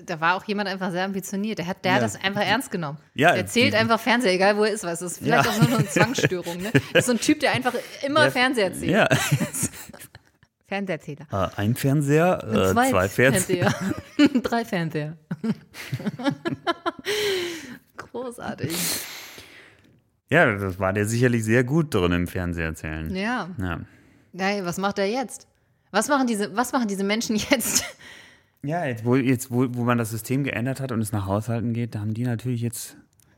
Da 0.06 0.22
war 0.22 0.36
auch 0.36 0.46
jemand 0.46 0.70
einfach 0.70 0.92
sehr 0.92 1.04
ambitioniert. 1.04 1.58
Der 1.60 1.68
hat, 1.68 1.84
der 1.84 1.96
hat 1.96 2.02
Ja. 2.02 2.08
das 2.08 2.16
einfach 2.24 2.40
ernst 2.42 2.72
genommen. 2.72 3.00
Ja, 3.16 3.34
der 3.34 3.48
zählt 3.48 3.76
einfach 3.76 4.00
Fernseher, 4.00 4.32
egal 4.34 4.56
wo 4.56 4.64
er 4.64 4.72
ist. 4.72 4.86
Weißt 4.86 5.02
du, 5.02 5.06
das 5.06 5.14
ist 5.14 5.24
vielleicht 5.24 5.46
Ja. 5.46 5.52
auch 5.52 5.68
nur 5.70 5.80
eine 5.80 5.88
Zwangsstörung. 5.90 6.58
Ne? 6.62 6.72
Das 6.94 7.00
ist 7.02 7.06
so 7.08 7.12
ein 7.12 7.20
Typ, 7.20 7.42
der 7.42 7.52
einfach 7.52 7.74
immer 8.06 8.22
Der- 8.22 8.32
Fernseher 8.32 8.72
zählt. 8.74 8.92
ja, 8.92 9.10
Fernseherzähler. 10.68 11.28
Äh, 11.30 11.60
ein 11.60 11.76
Fernseher, 11.76 12.44
äh, 12.50 12.72
zwei, 12.72 13.10
Fernseher. 13.10 13.74
Drei 14.42 14.64
Fernseher. 14.64 15.18
Großartig. 18.12 18.72
Ja, 20.30 20.56
das 20.56 20.80
war 20.80 20.94
der 20.94 21.06
sicherlich 21.06 21.44
sehr 21.44 21.64
gut 21.64 21.94
drin 21.94 22.12
im 22.14 22.28
Fernseherzählen. 22.28 23.14
Ja. 23.16 23.50
Ja. 23.60 23.82
Nein, 24.34 24.66
was 24.66 24.78
macht 24.78 24.98
er 25.00 25.06
jetzt? 25.06 25.48
Was 25.92 26.08
machen 26.08 26.26
diese, 26.28 26.56
was 26.56 26.72
machen 26.72 26.88
diese 26.88 27.04
Menschen 27.04 27.36
jetzt? 27.50 27.84
Ja, 28.64 28.86
jetzt, 28.86 29.04
wo, 29.04 29.16
jetzt 29.16 29.52
wo, 29.52 29.66
wo 29.74 29.84
man 29.84 29.98
das 29.98 30.10
System 30.12 30.44
geändert 30.44 30.80
hat 30.80 30.92
und 30.92 31.02
es 31.02 31.12
nach 31.12 31.26
Haushalten 31.26 31.74
geht, 31.74 31.96
da 31.96 32.00
haben 32.00 32.14
die 32.14 32.24
natürlich 32.24 32.62
jetzt, 32.62 32.96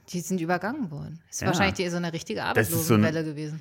Die 0.10 0.20
sind 0.20 0.40
übergangen 0.42 0.92
worden. 0.92 1.20
Das 1.28 1.38
ist 1.38 1.42
Ja. 1.42 1.48
wahrscheinlich 1.48 1.76
die, 1.76 1.90
so 1.90 1.98
eine 1.98 2.14
richtige 2.14 2.40
ist 2.42 2.44
so 2.46 2.50
Arbeitslosenwelle 2.50 3.24
gewesen. 3.24 3.60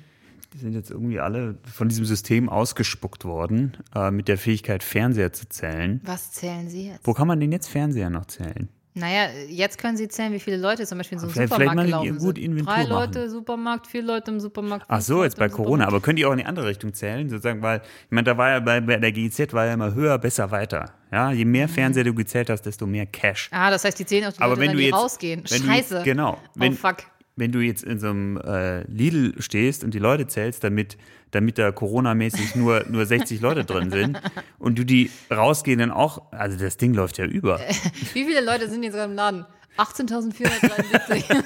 die 0.53 0.57
sind 0.59 0.73
jetzt 0.73 0.91
irgendwie 0.91 1.19
alle 1.19 1.57
von 1.63 1.87
diesem 1.89 2.05
System 2.05 2.49
ausgespuckt 2.49 3.25
worden, 3.25 3.75
äh, 3.95 4.11
mit 4.11 4.27
der 4.27 4.37
Fähigkeit, 4.37 4.83
Fernseher 4.83 5.33
zu 5.33 5.47
zählen. 5.49 6.01
Was 6.03 6.33
zählen 6.33 6.69
Sie 6.69 6.89
jetzt? 6.89 6.99
Wo 7.07 7.13
kann 7.13 7.27
man 7.27 7.39
denn 7.39 7.51
jetzt 7.51 7.69
Fernseher 7.69 8.11
noch 8.11 8.25
zählen? 8.25 8.69
Naja, 8.95 9.29
jetzt 9.49 9.79
können 9.79 9.97
Sie 9.97 10.07
zählen, 10.07 10.31
wie 10.33 10.39
viele 10.39 10.57
Leute 10.57 10.85
zum 10.85 10.99
Beispiel 10.99 11.15
in 11.15 11.19
so 11.19 11.25
einem 11.25 11.33
Vielleicht- 11.33 11.49
Supermarkt 11.51 11.79
vielleicht 11.79 11.91
mal 11.91 12.01
gelaufen 12.03 12.19
gut 12.25 12.35
sind. 12.37 12.45
Inventur 12.45 12.73
Drei 12.73 12.83
machen. 12.83 12.89
Leute 12.91 13.29
Supermarkt, 13.29 13.87
vier 13.87 14.03
Leute 14.03 14.31
im 14.31 14.39
Supermarkt. 14.39 14.85
Ach 14.87 15.01
so, 15.01 15.23
jetzt 15.23 15.37
bei 15.37 15.49
Corona. 15.49 15.87
Aber 15.87 15.99
könnt 15.99 16.19
ihr 16.19 16.27
auch 16.27 16.31
in 16.33 16.37
die 16.37 16.45
andere 16.45 16.67
Richtung 16.67 16.93
zählen, 16.93 17.27
sozusagen, 17.29 17.61
weil, 17.63 17.79
ich 18.05 18.11
meine, 18.11 18.25
da 18.25 18.37
war 18.37 18.49
ja 18.51 18.59
bei, 18.59 18.81
bei 18.81 18.97
der 18.97 19.11
GIZ 19.11 19.51
war 19.53 19.65
ja 19.65 19.73
immer 19.73 19.93
höher, 19.95 20.17
besser, 20.19 20.51
weiter. 20.51 20.91
Ja, 21.11 21.31
je 21.31 21.43
mehr 21.45 21.67
Fernseher 21.67 22.03
du 22.03 22.13
gezählt 22.13 22.49
hast, 22.51 22.61
desto 22.63 22.85
mehr 22.85 23.05
Cash. 23.07 23.49
Ah, 23.51 23.71
das 23.71 23.83
heißt, 23.83 23.97
die 23.97 24.05
zählen 24.05 24.25
auch 24.25 24.33
die 24.33 24.39
Aber 24.41 24.49
Leute, 24.55 24.61
wenn 24.61 24.71
du 24.73 24.77
die 24.77 24.83
jetzt- 24.85 24.93
rausgehen. 24.95 25.43
wenn 25.49 25.61
du- 25.61 25.67
Scheiße. 25.67 26.01
genau. 26.03 26.37
Wenn- 26.55 26.73
oh, 26.73 26.75
fuck. 26.75 26.97
Wenn 27.35 27.51
du 27.51 27.61
jetzt 27.61 27.83
in 27.83 27.97
so 27.97 28.09
einem 28.11 28.37
äh, 28.37 28.83
Lidl 28.83 29.33
stehst 29.41 29.83
und 29.83 29.95
die 29.95 29.99
Leute 29.99 30.27
zählst, 30.27 30.63
damit, 30.63 30.97
damit 31.33 31.57
da 31.57 31.71
Corona-mäßig 31.71 32.55
nur, 32.55 32.85
nur 32.87 33.05
60 33.05 33.41
Leute 33.41 33.65
drin 33.65 33.89
sind 33.91 34.21
und 34.59 34.77
du 34.77 34.85
die 34.85 35.11
rausgehen 35.31 35.79
dann 35.79 35.91
auch, 35.91 36.31
also 36.31 36.57
das 36.57 36.77
Ding 36.77 36.93
läuft 36.93 37.17
ja 37.17 37.25
über. 37.25 37.59
Wie 38.13 38.25
viele 38.25 38.41
Leute 38.41 38.69
sind 38.69 38.83
jetzt 38.83 38.93
gerade 38.93 39.11
im 39.11 39.15
Laden? 39.15 39.45
18.473. 39.77 41.43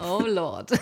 oh 0.02 0.24
Lord. 0.26 0.72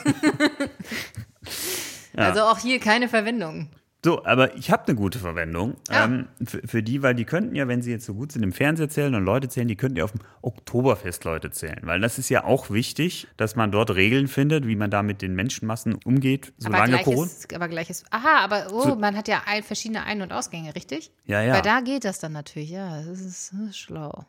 Also 2.17 2.41
auch 2.43 2.59
hier 2.59 2.81
keine 2.81 3.09
Verwendung. 3.09 3.69
So, 4.07 4.25
aber 4.25 4.55
ich 4.55 4.71
habe 4.71 4.85
eine 4.87 4.95
gute 4.95 5.19
Verwendung 5.19 5.75
Ja. 5.91 6.05
ähm, 6.05 6.29
für, 6.45 6.61
für 6.65 6.81
die, 6.81 7.03
weil 7.03 7.17
die 7.17 7.25
könnten 7.25 7.57
ja, 7.57 7.67
wenn 7.67 7.83
sie 7.83 7.91
jetzt 7.91 8.07
so 8.07 8.15
gut 8.15 8.31
sind 8.31 8.45
im 8.45 8.53
Fernseher 8.53 8.89
zählen 8.89 9.17
und 9.17 9.25
Leute 9.25 9.49
zählen, 9.49 9.67
die 9.67 9.75
könnten 9.75 9.97
ja 9.97 10.05
auf 10.05 10.13
dem 10.13 10.21
Oktoberfest 10.43 11.25
Leute 11.25 11.51
zählen. 11.51 11.81
Weil 11.83 12.01
das 12.01 12.17
ist 12.17 12.29
ja 12.29 12.45
auch 12.45 12.71
wichtig, 12.71 13.27
dass 13.37 13.57
man 13.57 13.73
dort 13.73 13.91
Regeln 13.97 14.29
findet, 14.29 14.65
wie 14.69 14.77
man 14.77 14.93
da 14.93 15.03
mit 15.03 15.23
den 15.23 15.35
Menschenmassen 15.35 15.97
umgeht, 16.05 16.53
solange 16.57 16.99
Corona. 17.03 17.29
aber 17.57 17.67
gleiches. 17.67 18.05
Aha, 18.11 18.45
aber 18.45 18.69
oh, 18.73 18.83
So- 18.83 18.95
man 18.95 19.17
hat 19.17 19.27
ja 19.27 19.43
ein, 19.45 19.65
verschiedene 19.65 20.05
Ein- 20.05 20.23
und 20.23 20.31
Ausgänge, 20.33 20.73
richtig? 20.77 21.11
Ja, 21.25 21.43
ja. 21.43 21.55
Weil 21.55 21.63
da 21.63 21.81
geht 21.81 22.05
das 22.05 22.21
dann 22.21 22.31
natürlich, 22.31 22.71
ja, 22.71 23.03
das 23.03 23.19
ist, 23.21 23.53
das 23.55 23.71
ist 23.71 23.77
schlau. 23.79 24.25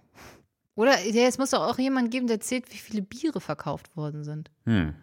Oder 0.74 1.00
ja, 1.06 1.28
es 1.28 1.38
muss 1.38 1.52
doch 1.52 1.62
auch 1.62 1.78
jemand 1.78 2.10
geben, 2.10 2.26
der 2.26 2.40
zählt, 2.40 2.72
wie 2.74 2.78
viele 2.78 3.04
Biere 3.04 3.42
verkauft 3.42 3.96
worden 3.96 4.24
sind. 4.24 4.50
Hm. 4.66 4.96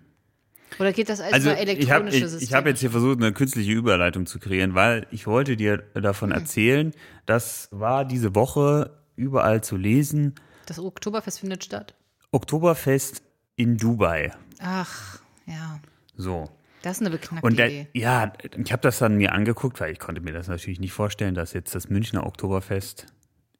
Oder 0.78 0.92
geht 0.92 1.08
das 1.08 1.20
als 1.20 1.32
Also 1.32 1.50
über 1.50 1.60
ich 1.62 1.90
habe 1.90 2.04
elektronische 2.08 2.36
ich, 2.38 2.42
ich 2.42 2.54
hab 2.54 2.66
jetzt 2.66 2.80
hier 2.80 2.90
versucht, 2.90 3.18
eine 3.18 3.32
künstliche 3.32 3.72
Überleitung 3.72 4.26
zu 4.26 4.38
kreieren, 4.38 4.74
weil 4.74 5.06
ich 5.10 5.26
wollte 5.26 5.56
dir 5.56 5.78
davon 5.94 6.30
Hm. 6.30 6.38
erzählen, 6.40 6.92
das 7.26 7.68
war 7.70 8.04
diese 8.04 8.34
Woche 8.34 8.90
überall 9.16 9.62
zu 9.62 9.76
lesen, 9.76 10.34
das 10.66 10.78
Oktoberfest 10.78 11.40
findet 11.40 11.62
statt. 11.64 11.94
Oktoberfest 12.32 13.22
in 13.56 13.76
Dubai. 13.76 14.32
Ach, 14.60 15.20
ja. 15.46 15.78
So. 16.16 16.50
Das 16.82 16.96
ist 16.96 17.00
eine 17.02 17.10
beknackte 17.10 17.46
Und 17.46 17.58
da, 17.58 17.66
Idee. 17.66 17.86
ja, 17.94 18.32
ich 18.62 18.72
habe 18.72 18.82
das 18.82 18.98
dann 18.98 19.16
mir 19.16 19.32
angeguckt, 19.32 19.80
weil 19.80 19.92
ich 19.92 19.98
konnte 19.98 20.20
mir 20.20 20.32
das 20.32 20.48
natürlich 20.48 20.80
nicht 20.80 20.92
vorstellen, 20.92 21.34
dass 21.34 21.52
jetzt 21.52 21.74
das 21.74 21.88
Münchner 21.88 22.26
Oktoberfest 22.26 23.06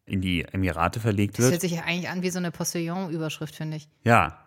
in 0.07 0.21
die 0.21 0.43
Emirate 0.45 1.01
verlegt 1.01 1.39
Das 1.39 1.45
hört 1.45 1.53
wird. 1.53 1.61
sich 1.63 1.73
ja 1.73 1.83
eigentlich 1.85 2.09
an 2.11 2.23
wie 2.23 2.29
so 2.31 2.39
eine 2.39 2.51
Postillon-Überschrift, 2.51 3.55
finde 3.57 3.79
ich. 3.79 3.89
Ja. 4.03 4.44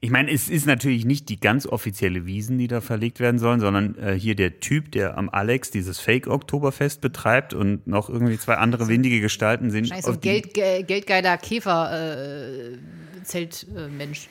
Ich 0.00 0.10
meine, 0.10 0.30
es 0.30 0.48
ist 0.48 0.66
natürlich 0.66 1.04
nicht 1.04 1.28
die 1.28 1.38
ganz 1.40 1.66
offizielle 1.66 2.24
Wiesen, 2.26 2.56
die 2.58 2.68
da 2.68 2.80
verlegt 2.80 3.20
werden 3.20 3.38
sollen, 3.38 3.60
sondern 3.60 3.96
äh, 3.98 4.14
hier 4.18 4.34
der 4.34 4.60
Typ, 4.60 4.90
der 4.92 5.16
am 5.18 5.28
Alex 5.30 5.70
dieses 5.70 5.98
Fake-Oktoberfest 6.00 7.00
betreibt 7.00 7.54
und 7.54 7.86
noch 7.86 8.08
irgendwie 8.10 8.38
zwei 8.38 8.54
andere 8.56 8.88
windige 8.88 9.20
Gestalten 9.20 9.70
sind. 9.70 9.88
So 10.02 10.10
auf 10.12 10.20
Geld, 10.20 10.52
ge, 10.54 10.82
geldgeiler 10.82 11.36
Käfer-Zeltmensch. 11.38 14.28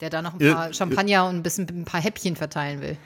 der 0.00 0.10
da 0.10 0.22
noch 0.22 0.34
ein 0.34 0.40
Ir- 0.40 0.54
paar 0.54 0.72
Champagner 0.72 1.28
und 1.28 1.36
ein 1.36 1.42
bisschen 1.42 1.66
ein 1.70 1.84
paar 1.84 2.00
Häppchen 2.02 2.36
verteilen 2.36 2.80
will. 2.80 2.96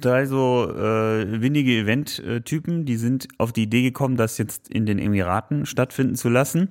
Drei 0.00 0.26
so 0.26 0.70
äh, 0.70 1.40
windige 1.40 1.72
Event-Typen, 1.78 2.84
die 2.84 2.96
sind 2.96 3.28
auf 3.38 3.52
die 3.52 3.62
Idee 3.64 3.82
gekommen, 3.82 4.16
das 4.16 4.38
jetzt 4.38 4.68
in 4.68 4.86
den 4.86 4.98
Emiraten 4.98 5.66
stattfinden 5.66 6.14
zu 6.16 6.28
lassen. 6.28 6.70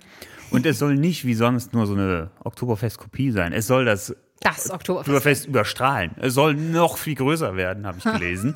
Und 0.52 0.66
es 0.66 0.80
soll 0.80 0.96
nicht 0.96 1.26
wie 1.26 1.36
sonst 1.36 1.74
nur 1.74 1.86
so 1.86 1.94
eine 1.94 2.32
Oktoberfest-Kopie 2.44 3.32
sein. 3.32 3.54
Es 3.54 3.68
soll 3.68 3.86
das 3.86 4.16
Das 4.42 4.72
Oktoberfest. 4.72 5.10
Oktoberfest 5.10 5.48
überstrahlen. 5.48 6.12
Es 6.18 6.34
soll 6.34 6.56
noch 6.56 6.98
viel 6.98 7.16
größer 7.16 7.56
werden, 7.56 7.86
habe 7.86 8.00
ich 8.00 8.04
gelesen. 8.20 8.56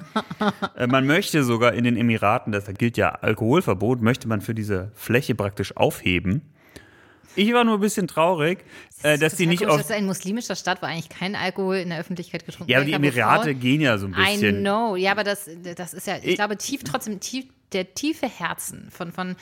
äh, 0.75 0.87
man 0.87 1.05
möchte 1.05 1.43
sogar 1.43 1.73
in 1.73 1.83
den 1.83 1.97
Emiraten, 1.97 2.51
das 2.51 2.65
gilt 2.77 2.97
ja 2.97 3.09
Alkoholverbot, 3.09 4.01
möchte 4.01 4.27
man 4.27 4.41
für 4.41 4.55
diese 4.55 4.91
Fläche 4.95 5.35
praktisch 5.35 5.75
aufheben. 5.77 6.53
Ich 7.35 7.51
war 7.53 7.63
nur 7.63 7.75
ein 7.75 7.79
bisschen 7.79 8.07
traurig, 8.07 8.59
äh, 9.01 9.17
dass 9.17 9.31
Das 9.33 9.35
die 9.35 9.45
nicht 9.47 9.65
auf. 9.65 9.77
das 9.77 9.87
ist 9.87 9.91
ein 9.91 10.05
muslimischer 10.05 10.55
Staat, 10.55 10.81
wo 10.81 10.85
eigentlich 10.85 11.09
kein 11.09 11.35
Alkohol 11.35 11.77
in 11.77 11.89
der 11.89 11.99
Öffentlichkeit 11.99 12.45
getrunken 12.45 12.71
Ja, 12.71 12.77
aber 12.79 12.85
die 12.85 12.93
Emirate 12.93 13.43
Frauen- 13.51 13.59
gehen 13.59 13.81
ja 13.81 13.97
so 13.97 14.07
ein 14.07 14.13
I 14.13 14.33
bisschen. 14.33 14.59
know, 14.61 14.95
ja, 14.95 15.11
aber 15.11 15.23
das, 15.23 15.49
das 15.75 15.93
ist 15.93 16.07
ja, 16.07 16.17
ich 16.17 16.25
Ich- 16.25 16.35
glaube, 16.35 16.57
tief, 16.57 16.83
trotzdem 16.83 17.19
tief, 17.19 17.45
der 17.71 17.95
tiefe 17.95 18.27
Herzen 18.29 18.89
von, 18.91 19.11
von 19.11 19.31
äh, 19.31 19.35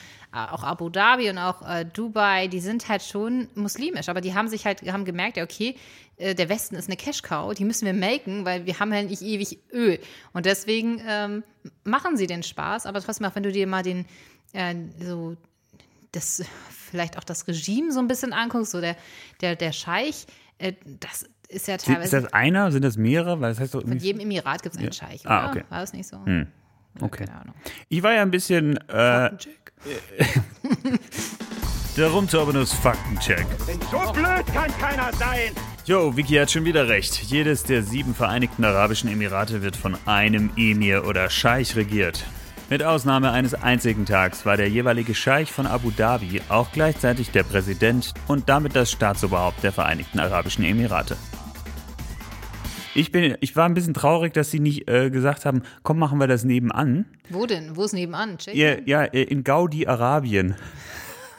auch 0.50 0.62
Abu 0.64 0.88
Dhabi 0.88 1.28
und 1.28 1.36
auch 1.36 1.60
äh, 1.68 1.84
Dubai, 1.84 2.48
die 2.48 2.60
sind 2.60 2.88
halt 2.88 3.02
schon 3.02 3.48
muslimisch, 3.54 4.08
aber 4.08 4.22
die 4.22 4.32
haben 4.32 4.48
sich 4.48 4.64
halt, 4.64 4.80
haben 4.90 5.04
gemerkt, 5.04 5.36
ja, 5.36 5.44
okay, 5.44 5.76
äh, 6.16 6.34
der 6.34 6.48
Westen 6.48 6.74
ist 6.76 6.88
eine 6.88 6.96
Cash-Cow, 6.96 7.52
die 7.52 7.66
müssen 7.66 7.84
wir 7.84 7.92
melken, 7.92 8.46
weil 8.46 8.64
wir 8.64 8.78
haben 8.80 8.90
halt 8.94 9.10
nicht 9.10 9.20
ewig 9.20 9.58
Öl. 9.70 9.98
Und 10.32 10.46
deswegen 10.46 11.02
ähm, 11.06 11.42
machen 11.84 12.16
sie 12.16 12.26
den 12.26 12.42
Spaß, 12.42 12.86
aber 12.86 13.02
trotzdem 13.02 13.26
auch, 13.26 13.34
wenn 13.34 13.42
du 13.42 13.52
dir 13.52 13.66
mal 13.66 13.82
den, 13.82 14.06
äh, 14.54 14.74
so, 14.98 15.36
das, 16.12 16.44
vielleicht 16.70 17.18
auch 17.18 17.24
das 17.24 17.48
Regime 17.48 17.92
so 17.92 17.98
ein 17.98 18.08
bisschen 18.08 18.32
anguckst, 18.32 18.72
so 18.72 18.80
der, 18.80 18.96
der, 19.40 19.56
der 19.56 19.72
Scheich, 19.72 20.26
äh, 20.58 20.74
das 21.00 21.24
ist 21.48 21.68
ja 21.68 21.76
teilweise. 21.76 22.16
Ist 22.16 22.24
das 22.24 22.32
einer? 22.32 22.70
Sind 22.72 22.82
das 22.84 22.96
mehrere? 22.96 23.40
Weil 23.40 23.50
das 23.50 23.60
heißt 23.60 23.74
doch 23.74 23.82
Von 23.82 23.98
jedem 23.98 24.20
Emirat 24.20 24.62
gibt 24.62 24.74
es 24.74 24.80
einen 24.80 24.92
Scheich, 24.92 25.24
oder? 25.24 25.30
Ah, 25.30 25.50
okay. 25.50 25.64
War 25.68 25.80
das 25.80 25.92
nicht 25.92 26.08
so? 26.08 26.18
Okay. 27.00 27.24
Keine 27.24 27.40
Ahnung. 27.40 27.54
Ich 27.88 28.02
war 28.02 28.12
ja 28.12 28.22
ein 28.22 28.30
bisschen 28.30 28.76
äh, 28.88 29.30
der 31.96 32.08
Rumturbinus 32.08 32.72
Faktencheck. 32.74 33.46
So 33.90 34.12
blöd 34.12 34.46
kann 34.52 34.70
keiner 34.78 35.12
sein. 35.14 35.52
Jo, 35.84 36.16
Vicky 36.16 36.34
hat 36.34 36.50
schon 36.50 36.64
wieder 36.64 36.88
recht. 36.88 37.14
Jedes 37.22 37.64
der 37.64 37.82
sieben 37.82 38.14
Vereinigten 38.14 38.64
Arabischen 38.64 39.10
Emirate 39.10 39.62
wird 39.62 39.74
von 39.74 39.96
einem 40.06 40.50
Emir 40.56 41.06
oder 41.06 41.28
Scheich 41.30 41.74
regiert. 41.76 42.24
Mit 42.72 42.82
Ausnahme 42.82 43.32
eines 43.32 43.52
einzigen 43.52 44.06
Tags 44.06 44.46
war 44.46 44.56
der 44.56 44.70
jeweilige 44.70 45.14
Scheich 45.14 45.52
von 45.52 45.66
Abu 45.66 45.90
Dhabi 45.90 46.40
auch 46.48 46.72
gleichzeitig 46.72 47.30
der 47.30 47.42
Präsident 47.42 48.14
und 48.28 48.48
damit 48.48 48.74
das 48.74 48.90
Staatsoberhaupt 48.90 49.62
der 49.62 49.72
Vereinigten 49.72 50.18
Arabischen 50.18 50.64
Emirate. 50.64 51.18
Ich, 52.94 53.12
bin, 53.12 53.36
ich 53.40 53.56
war 53.56 53.66
ein 53.66 53.74
bisschen 53.74 53.92
traurig, 53.92 54.32
dass 54.32 54.50
sie 54.50 54.58
nicht 54.58 54.88
äh, 54.88 55.10
gesagt 55.10 55.44
haben, 55.44 55.64
komm, 55.82 55.98
machen 55.98 56.18
wir 56.18 56.26
das 56.28 56.44
nebenan. 56.44 57.04
Wo 57.28 57.44
denn? 57.44 57.76
Wo 57.76 57.84
ist 57.84 57.92
nebenan? 57.92 58.38
Ja, 58.50 58.78
ja 58.86 59.02
äh, 59.04 59.24
in 59.24 59.44
Gaudi-Arabien. 59.44 60.56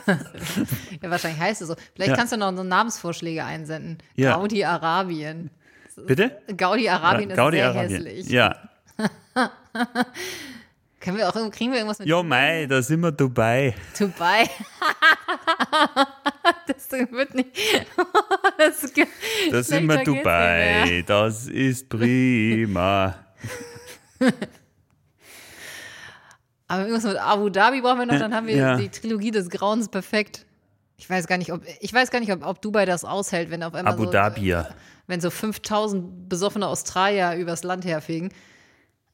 Ja, 0.05 1.09
wahrscheinlich 1.09 1.41
heißt 1.41 1.63
es 1.63 1.69
so. 1.69 1.75
Vielleicht 1.95 2.11
Ja. 2.11 2.15
kannst 2.15 2.31
du 2.33 2.37
noch 2.37 2.55
so 2.55 2.61
Namensvorschläge 2.61 3.43
einsenden. 3.43 3.97
Ja. 4.15 4.35
Gaudi-Arabien. 4.35 5.49
Bitte? 6.05 6.37
Gaudi-Arabien 6.55 7.31
ist 7.31 7.37
sehr 7.37 7.73
hässlich. 7.73 8.29
Ja. 8.29 8.55
Können 11.03 11.17
wir 11.17 11.27
auch, 11.27 11.33
kriegen 11.51 11.71
wir 11.71 11.79
irgendwas 11.79 11.99
mit 11.99 12.07
Jo, 12.07 12.23
mei, 12.23 12.65
da 12.65 12.81
sind 12.81 13.01
wir 13.01 13.11
Dubai. 13.11 13.75
Dubai? 13.99 14.49
das 16.65 16.89
wird 17.11 17.35
nicht. 17.35 17.49
das, 18.57 18.89
Da 19.51 19.63
sind 19.63 19.85
wir. 19.89 20.01
Dubai. 20.01 21.03
Das 21.05 21.47
ist 21.47 21.89
prima. 21.89 23.15
Aber 26.69 26.83
irgendwas 26.83 27.03
mit 27.03 27.17
Abu 27.17 27.49
Dhabi 27.49 27.81
brauchen 27.81 27.99
wir 27.99 28.05
noch, 28.05 28.17
dann 28.19 28.33
haben 28.33 28.47
wir 28.47 28.55
Ja. 28.55 28.77
die 28.77 28.87
Trilogie 28.87 29.31
des 29.31 29.49
Grauens 29.49 29.89
perfekt. 29.89 30.45
Ich 30.95 31.09
weiß 31.09 31.27
gar 31.27 31.37
nicht, 31.37 31.51
ob 31.51 31.63
ich 31.81 31.93
weiß 31.93 32.11
gar 32.11 32.21
nicht, 32.21 32.31
ob, 32.31 32.45
ob 32.45 32.61
Dubai 32.61 32.85
das 32.85 33.03
aushält, 33.03 33.51
wenn 33.51 33.61
auf 33.61 33.73
einmal 33.73 33.91
Abu 33.91 34.05
so, 34.05 34.11
Dhabi. 34.11 34.55
wenn 35.07 35.19
so 35.19 35.29
5000 35.29 36.29
besoffene 36.29 36.65
Australier 36.65 37.35
übers 37.35 37.63
Land 37.63 37.83
herfegen. 37.83 38.31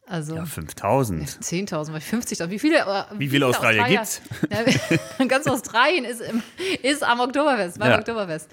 Also 0.09 0.35
Ja, 0.35 0.45
5000. 0.45 1.29
10.000, 1.29 1.93
weil 1.93 1.99
50.000. 2.01 2.49
Wie 2.49 2.57
viele, 2.57 2.79
äh, 2.79 3.03
Wie 3.19 3.29
viele 3.29 3.45
Australier 3.45 3.83
gibt's? 3.83 4.21
Ja, 4.49 5.25
ganz 5.27 5.45
Australien 5.47 6.03
ist, 6.03 6.19
im, 6.21 6.41
ist 6.81 7.03
am 7.03 7.19
Oktoberfest, 7.19 7.77
beim 7.77 7.91
Ja. 7.91 7.99
Oktoberfest. 7.99 8.49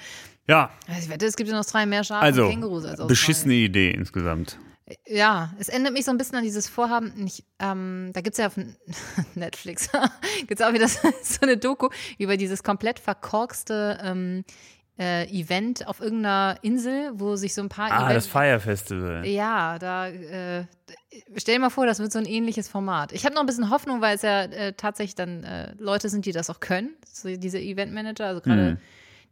Ja, 0.49 0.71
Also 0.87 1.01
ich 1.01 1.09
wette, 1.09 1.25
es 1.27 1.35
gibt 1.35 1.49
in 1.49 1.57
Australien 1.57 1.88
mehr 1.88 2.05
Schafe 2.05 2.23
also 2.23 2.45
und 2.45 2.51
Kängurus 2.51 2.83
als 2.85 2.90
Australien. 2.92 3.09
beschissene 3.09 3.55
Idee 3.55 3.90
insgesamt. 3.90 4.59
Ja, 5.07 5.53
es 5.59 5.69
erinnert 5.69 5.95
mich 5.95 6.05
so 6.05 6.12
ein 6.12 6.19
bisschen 6.19 6.37
an 6.37 6.45
dieses 6.45 6.69
Vorhaben. 6.69 7.12
Nicht, 7.16 7.42
ähm, 7.59 8.11
da 8.12 8.21
gibt 8.21 8.35
es 8.35 8.38
ja 8.38 8.47
auf 8.47 8.57
Netflix 9.35 9.90
gibt 10.47 10.61
es 10.61 10.66
auch 10.66 10.73
wieder 10.73 10.87
so 10.88 11.01
eine 11.40 11.57
Doku 11.57 11.88
über 12.19 12.37
dieses 12.37 12.62
komplett 12.62 13.01
verkorkste 13.01 13.99
ähm, 14.03 14.45
äh, 14.98 15.26
Event 15.28 15.87
auf 15.87 16.00
irgendeiner 16.00 16.56
Insel, 16.62 17.11
wo 17.14 17.37
sich 17.37 17.52
so 17.54 17.62
ein 17.62 17.68
paar 17.68 17.90
Ah, 17.90 18.04
Event 18.04 18.16
das 18.16 18.26
Fire 18.26 18.59
Festival. 18.61 19.26
ja, 19.26 19.78
da 19.78 20.09
äh, 20.09 20.64
stell 21.37 21.56
dir 21.56 21.61
mal 21.61 21.70
vor, 21.70 21.85
das 21.87 21.98
wird 21.98 22.12
so 22.12 22.18
ein 22.18 22.24
ähnliches 22.26 22.68
Format. 22.68 23.12
Ich 23.12 23.24
habe 23.24 23.35
noch 23.35 23.42
ein 23.42 23.46
bisschen 23.46 23.68
Hoffnung, 23.70 24.00
weil 24.00 24.16
es 24.16 24.22
ja 24.22 24.42
äh, 24.44 24.72
tatsächlich 24.72 25.14
dann 25.14 25.44
äh, 25.44 25.74
Leute 25.78 26.09
sind, 26.09 26.24
die 26.24 26.32
das 26.32 26.48
auch 26.48 26.61
können, 26.61 26.94
so 27.12 27.28
diese 27.37 27.59
Eventmanager, 27.61 28.26
also 28.26 28.40
gerade 28.40 28.72
Mhm. 28.72 28.78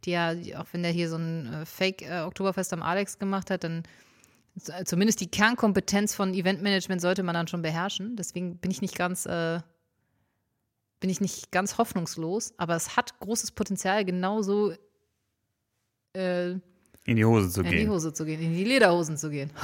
die 0.05 0.11
ja, 0.11 0.33
auch 0.59 0.67
wenn 0.71 0.83
der 0.83 0.91
hier 0.91 1.09
so 1.09 1.15
ein 1.17 1.51
äh, 1.51 1.65
Fake 1.65 2.03
äh, 2.03 2.21
Oktoberfest 2.21 2.71
am 2.73 2.83
Alex 2.83 3.17
gemacht 3.17 3.49
hat, 3.49 3.63
dann 3.63 3.83
zumindest 4.85 5.19
die 5.19 5.27
Kernkompetenz 5.31 6.15
von 6.15 6.33
Eventmanagement 6.33 7.01
sollte 7.01 7.23
man 7.23 7.33
dann 7.33 7.47
schon 7.47 7.61
beherrschen. 7.61 8.15
Deswegen 8.15 8.57
bin 8.57 8.71
ich 8.71 8.81
nicht 8.81 8.95
ganz 8.95 9.27
bin 11.01 11.09
ich 11.09 11.19
nicht 11.21 11.51
ganz 11.51 11.77
hoffnungslos, 11.77 12.53
aber 12.57 12.75
es 12.75 12.95
hat 12.95 13.19
großes 13.19 13.51
Potenzial, 13.51 14.05
genauso 14.05 14.73
äh, 16.15 16.51
In 17.05 17.15
die 17.17 17.25
Hose 17.25 17.49
zu 17.49 17.61
in 17.61 17.69
die 17.69 17.77
gehen. 17.77 17.89
Hose 17.89 18.13
zu 18.13 18.25
gehen, 18.25 18.41
in 18.41 18.53
die 18.53 18.63
Lederhosen 18.63 19.17
zu 19.17 19.29
gehen. 19.29 19.51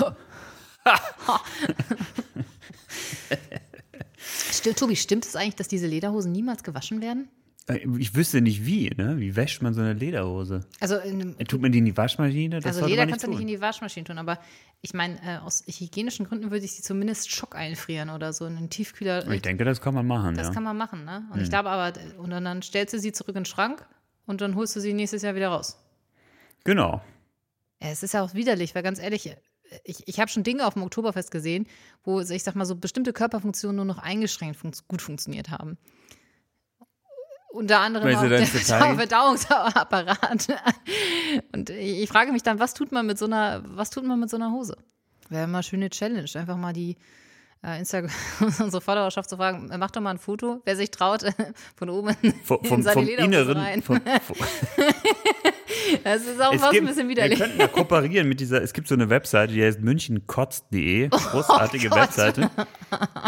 Stimmt, 4.51 4.77
Tobi, 4.77 4.95
stimmt 4.95 5.25
es 5.25 5.35
eigentlich, 5.35 5.55
dass 5.55 5.67
diese 5.67 5.87
Lederhosen 5.87 6.31
niemals 6.31 6.63
gewaschen 6.63 7.01
werden? 7.01 7.27
Äh, 7.67 7.79
Ich 7.97 8.15
wüsste 8.15 8.41
nicht 8.41 8.65
wie, 8.65 8.89
ne? 8.89 9.17
Wie 9.17 9.35
wäscht 9.35 9.61
man 9.61 9.73
so 9.73 9.81
eine 9.81 9.93
Lederhose? 9.93 10.61
Also, 10.79 10.97
in 10.97 11.39
Äh, 11.39 11.45
Tut 11.45 11.61
man 11.61 11.71
die 11.71 11.79
in 11.79 11.85
die 11.85 11.97
Waschmaschine? 11.97 12.59
Das 12.59 12.77
also 12.77 12.87
Leder 12.87 13.07
kannst 13.07 13.25
du 13.25 13.29
nicht 13.29 13.41
in 13.41 13.47
die 13.47 13.61
Waschmaschine 13.61 14.05
tun, 14.05 14.17
aber 14.17 14.39
ich 14.81 14.93
meine, 14.93 15.15
äh, 15.23 15.37
aus 15.37 15.63
hygienischen 15.67 16.27
Gründen 16.27 16.51
würde 16.51 16.65
ich 16.65 16.73
sie 16.73 16.81
zumindest 16.81 17.31
Schock 17.31 17.55
einfrieren 17.55 18.09
oder 18.09 18.33
so 18.33 18.45
in 18.45 18.57
einen 18.57 18.69
Tiefkühler. 18.69 19.27
Ich 19.31 19.41
denke, 19.41 19.63
das 19.63 19.81
kann 19.81 19.93
man 19.93 20.05
machen, 20.05 20.35
das 20.35 20.47
ja. 20.47 20.53
kann 20.53 20.63
man 20.63 20.77
machen, 20.77 21.05
ne? 21.05 21.23
Und 21.33 21.41
ich 21.41 21.49
glaube 21.49 21.69
aber, 21.69 21.93
und 22.17 22.29
dann 22.31 22.61
stellst 22.61 22.93
du 22.93 22.99
sie 22.99 23.11
zurück 23.11 23.29
in 23.35 23.41
den 23.41 23.45
Schrank 23.45 23.85
und 24.25 24.41
dann 24.41 24.55
holst 24.55 24.75
du 24.75 24.79
sie 24.79 24.93
nächstes 24.93 25.21
Jahr 25.21 25.35
wieder 25.35 25.49
raus. 25.49 25.77
Genau. 26.63 27.01
Es 27.79 28.03
ist 28.03 28.13
ja 28.13 28.21
auch 28.21 28.33
widerlich, 28.33 28.75
weil 28.75 28.83
ganz 28.83 28.99
ehrlich, 28.99 29.35
ich, 29.83 30.07
ich 30.07 30.19
habe 30.19 30.29
schon 30.29 30.43
Dinge 30.43 30.67
auf 30.67 30.73
dem 30.73 30.83
Oktoberfest 30.83 31.31
gesehen, 31.31 31.67
wo, 32.03 32.19
ich 32.19 32.43
sag 32.43 32.55
mal, 32.55 32.65
so 32.65 32.75
bestimmte 32.75 33.13
Körperfunktionen 33.13 33.75
nur 33.75 33.85
noch 33.85 33.97
eingeschränkt 33.97 34.57
fun 34.57 34.71
gut 34.87 35.01
funktioniert 35.01 35.49
haben. 35.49 35.77
Unter 37.51 37.79
anderem 37.79 38.15
auch 38.15 38.21
der? 38.21 38.45
Verdauungsapparat. 38.45 40.47
Und 41.51 41.69
ich 41.69 42.07
frage 42.07 42.31
mich 42.31 42.43
dann, 42.43 42.59
was 42.59 42.73
tut 42.73 42.91
man 42.91 43.05
mit 43.05 43.17
so 43.17 43.25
einer, 43.25 43.61
was 43.65 43.89
tut 43.89 44.05
man 44.05 44.19
mit 44.19 44.29
so 44.29 44.37
einer 44.37 44.51
Hose? 44.51 44.77
Wäre 45.29 45.47
mal 45.47 45.57
eine 45.57 45.63
schöne 45.63 45.89
Challenge, 45.89 46.29
einfach 46.35 46.57
mal 46.57 46.71
die 46.71 46.97
äh, 47.63 47.79
Instagram, 47.79 48.11
unsere 48.59 48.81
Followerschaft 48.81 49.29
zu 49.29 49.37
fragen, 49.37 49.69
äh, 49.69 49.77
mach 49.77 49.91
doch 49.91 50.01
mal 50.01 50.11
ein 50.11 50.17
Foto, 50.17 50.61
wer 50.65 50.75
sich 50.75 50.91
traut, 50.91 51.25
von 51.75 51.89
oben 51.89 52.15
Vom, 52.43 52.59
in 52.61 52.69
vom, 52.69 52.83
seine 52.83 52.93
vom 52.93 53.07
Inneren. 53.07 53.57
rein. 53.57 53.81
Vom, 53.81 54.01
vom, 54.01 54.35
Das 56.03 56.21
ist 56.25 56.41
auch 56.41 56.53
es 56.53 56.61
fast 56.61 56.71
gibt, 56.73 56.83
ein 56.83 56.87
bisschen 56.87 57.07
wir 57.09 57.15
widerlich. 57.15 57.39
könnten 57.39 57.57
da 57.59 57.67
kooperieren 57.67 58.27
mit 58.27 58.39
dieser, 58.39 58.61
es 58.61 58.73
gibt 58.73 58.87
so 58.87 58.95
eine 58.95 59.09
Webseite, 59.09 59.53
die 59.53 59.63
heißt 59.63 59.81
münchenkotzt.de, 59.81 61.09
großartige 61.09 61.89
Oh. 61.91 61.95
Webseite. 61.95 62.49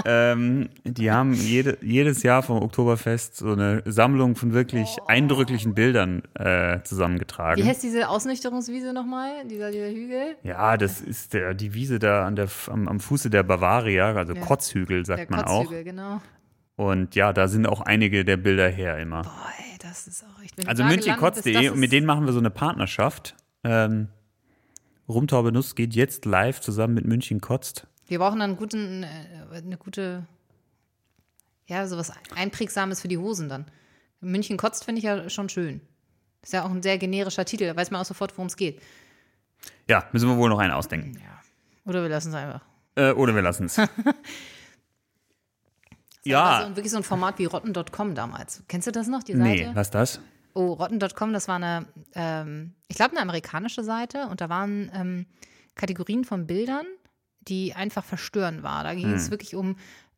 Ähm, 0.06 0.69
die 0.84 1.10
haben 1.12 1.34
jede, 1.34 1.77
jedes 1.82 2.23
Jahr 2.23 2.43
vom 2.43 2.62
Oktoberfest 2.62 3.38
so 3.38 3.53
eine 3.53 3.82
Sammlung 3.86 4.36
von 4.36 4.51
wirklich 4.53 4.97
eindrücklichen 5.08 5.73
Bildern 5.73 6.23
äh, 6.36 6.82
zusammengetragen. 6.84 7.63
Wie 7.63 7.67
heißt 7.67 7.82
diese 7.84 8.10
Ausnüchterungswiese 8.10 8.91
nochmal? 8.91 9.32
Dieser, 9.49 9.71
dieser 9.71 9.88
Hügel? 9.89 10.36
Ja, 10.43 10.75
das 10.75 10.99
ist 10.99 11.34
der, 11.34 11.53
die 11.53 11.73
Wiese 11.73 11.99
da 11.99 12.25
an 12.25 12.36
der, 12.36 12.49
am, 12.67 12.89
am 12.89 12.99
Fuße 12.99 13.29
der 13.29 13.43
Bavaria, 13.43 14.13
also 14.13 14.34
Ja. 14.34 14.41
Kotzhügel, 14.41 15.06
sagt 15.06 15.29
Der 15.29 15.38
man 15.38 15.45
auch. 15.45 15.62
Kotzhügel, 15.63 15.84
genau. 15.86 16.21
Und 16.75 17.15
ja, 17.15 17.32
da 17.32 17.47
sind 17.47 17.65
auch 17.67 17.79
einige 17.82 18.25
der 18.25 18.38
Bilder 18.38 18.67
her 18.67 18.97
immer. 18.97 19.21
Boah, 19.21 19.32
ey, 19.60 19.72
das 19.84 20.08
ist 20.08 20.24
auch 20.24 20.41
echt. 20.41 20.67
Also 20.67 20.84
münchenkotz.de 20.84 21.69
und 21.69 21.80
mit 21.80 21.91
denen 21.91 22.08
machen 22.08 22.26
wir 22.26 22.34
so 22.34 22.39
eine 22.39 22.50
Partnerschaft. 22.50 23.36
Ähm, 23.63 24.08
Rumtaube 25.10 25.52
Nuss 25.52 25.76
geht 25.76 25.93
jetzt 25.93 26.26
live 26.26 26.62
zusammen 26.62 26.93
mit 26.93 27.06
München 27.06 27.41
kotzt. 27.41 27.86
Wir 28.08 28.19
brauchen 28.19 28.39
dann 28.39 28.56
guten, 28.56 29.04
äh, 29.04 29.08
eine 29.52 29.78
gute, 29.78 30.26
ja, 31.67 31.86
sowas 31.88 32.13
Einprägsames 32.36 33.02
für 33.02 33.10
die 33.10 33.17
Hosen 33.17 33.50
dann. 33.50 33.65
München 34.22 34.56
kotzt 34.56 34.86
finde 34.86 35.00
ich 35.00 35.06
ja 35.06 35.30
schon 35.30 35.50
schön. 35.50 35.82
Ist 36.41 36.54
ja 36.54 36.63
auch 36.63 36.72
ein 36.72 36.82
sehr 36.82 36.98
generischer 36.98 37.46
Titel, 37.46 37.65
da 37.65 37.76
weiß 37.76 37.91
man 37.91 38.02
auch 38.02 38.06
sofort, 38.06 38.32
worum 38.38 38.48
es 38.48 38.56
geht. 38.56 38.82
Ja, 39.89 40.08
müssen 40.13 40.30
wir 40.30 40.38
wohl 40.38 40.50
noch 40.50 40.60
einen 40.60 40.74
ausdenken. 40.74 41.22
Oder 41.86 42.02
wir 42.02 42.10
lassen 42.10 42.30
es 42.30 42.36
einfach. 42.36 42.62
Äh, 42.96 43.12
oder 43.12 43.36
wir 43.36 43.41
lassen 43.41 43.65
es. 43.65 43.78
Ja, 46.25 46.65
so, 46.69 46.75
wirklich 46.75 46.91
so 46.91 46.97
ein 46.97 47.03
Format 47.03 47.38
wie 47.39 47.45
rotten.com 47.45 48.15
damals. 48.15 48.63
Kennst 48.67 48.88
du 48.88 48.91
das 48.91 49.07
noch, 49.07 49.23
die 49.23 49.33
Seite? 49.33 49.43
nee, 49.43 49.69
was 49.73 49.88
ist 49.88 49.95
das? 49.95 50.19
Oh, 50.53 50.73
rotten.com, 50.73 51.33
das 51.33 51.47
war 51.47 51.55
eine, 51.55 51.86
ähm, 52.15 52.73
ich 52.88 52.95
glaube, 52.95 53.12
eine 53.12 53.21
amerikanische 53.21 53.83
Seite 53.83 54.27
und 54.29 54.39
da 54.39 54.49
waren 54.49 54.91
ähm, 54.93 55.25
Kategorien 55.75 56.23
von 56.25 56.45
Bildern, 56.45 56.86
die 57.41 57.73
einfach 57.73 58.03
verstörend 58.05 58.63
war. 58.63 58.83
Da 58.83 58.93
ging 58.93 59.12
es 59.12 59.31
wirklich 59.31 59.55
um 59.55 59.75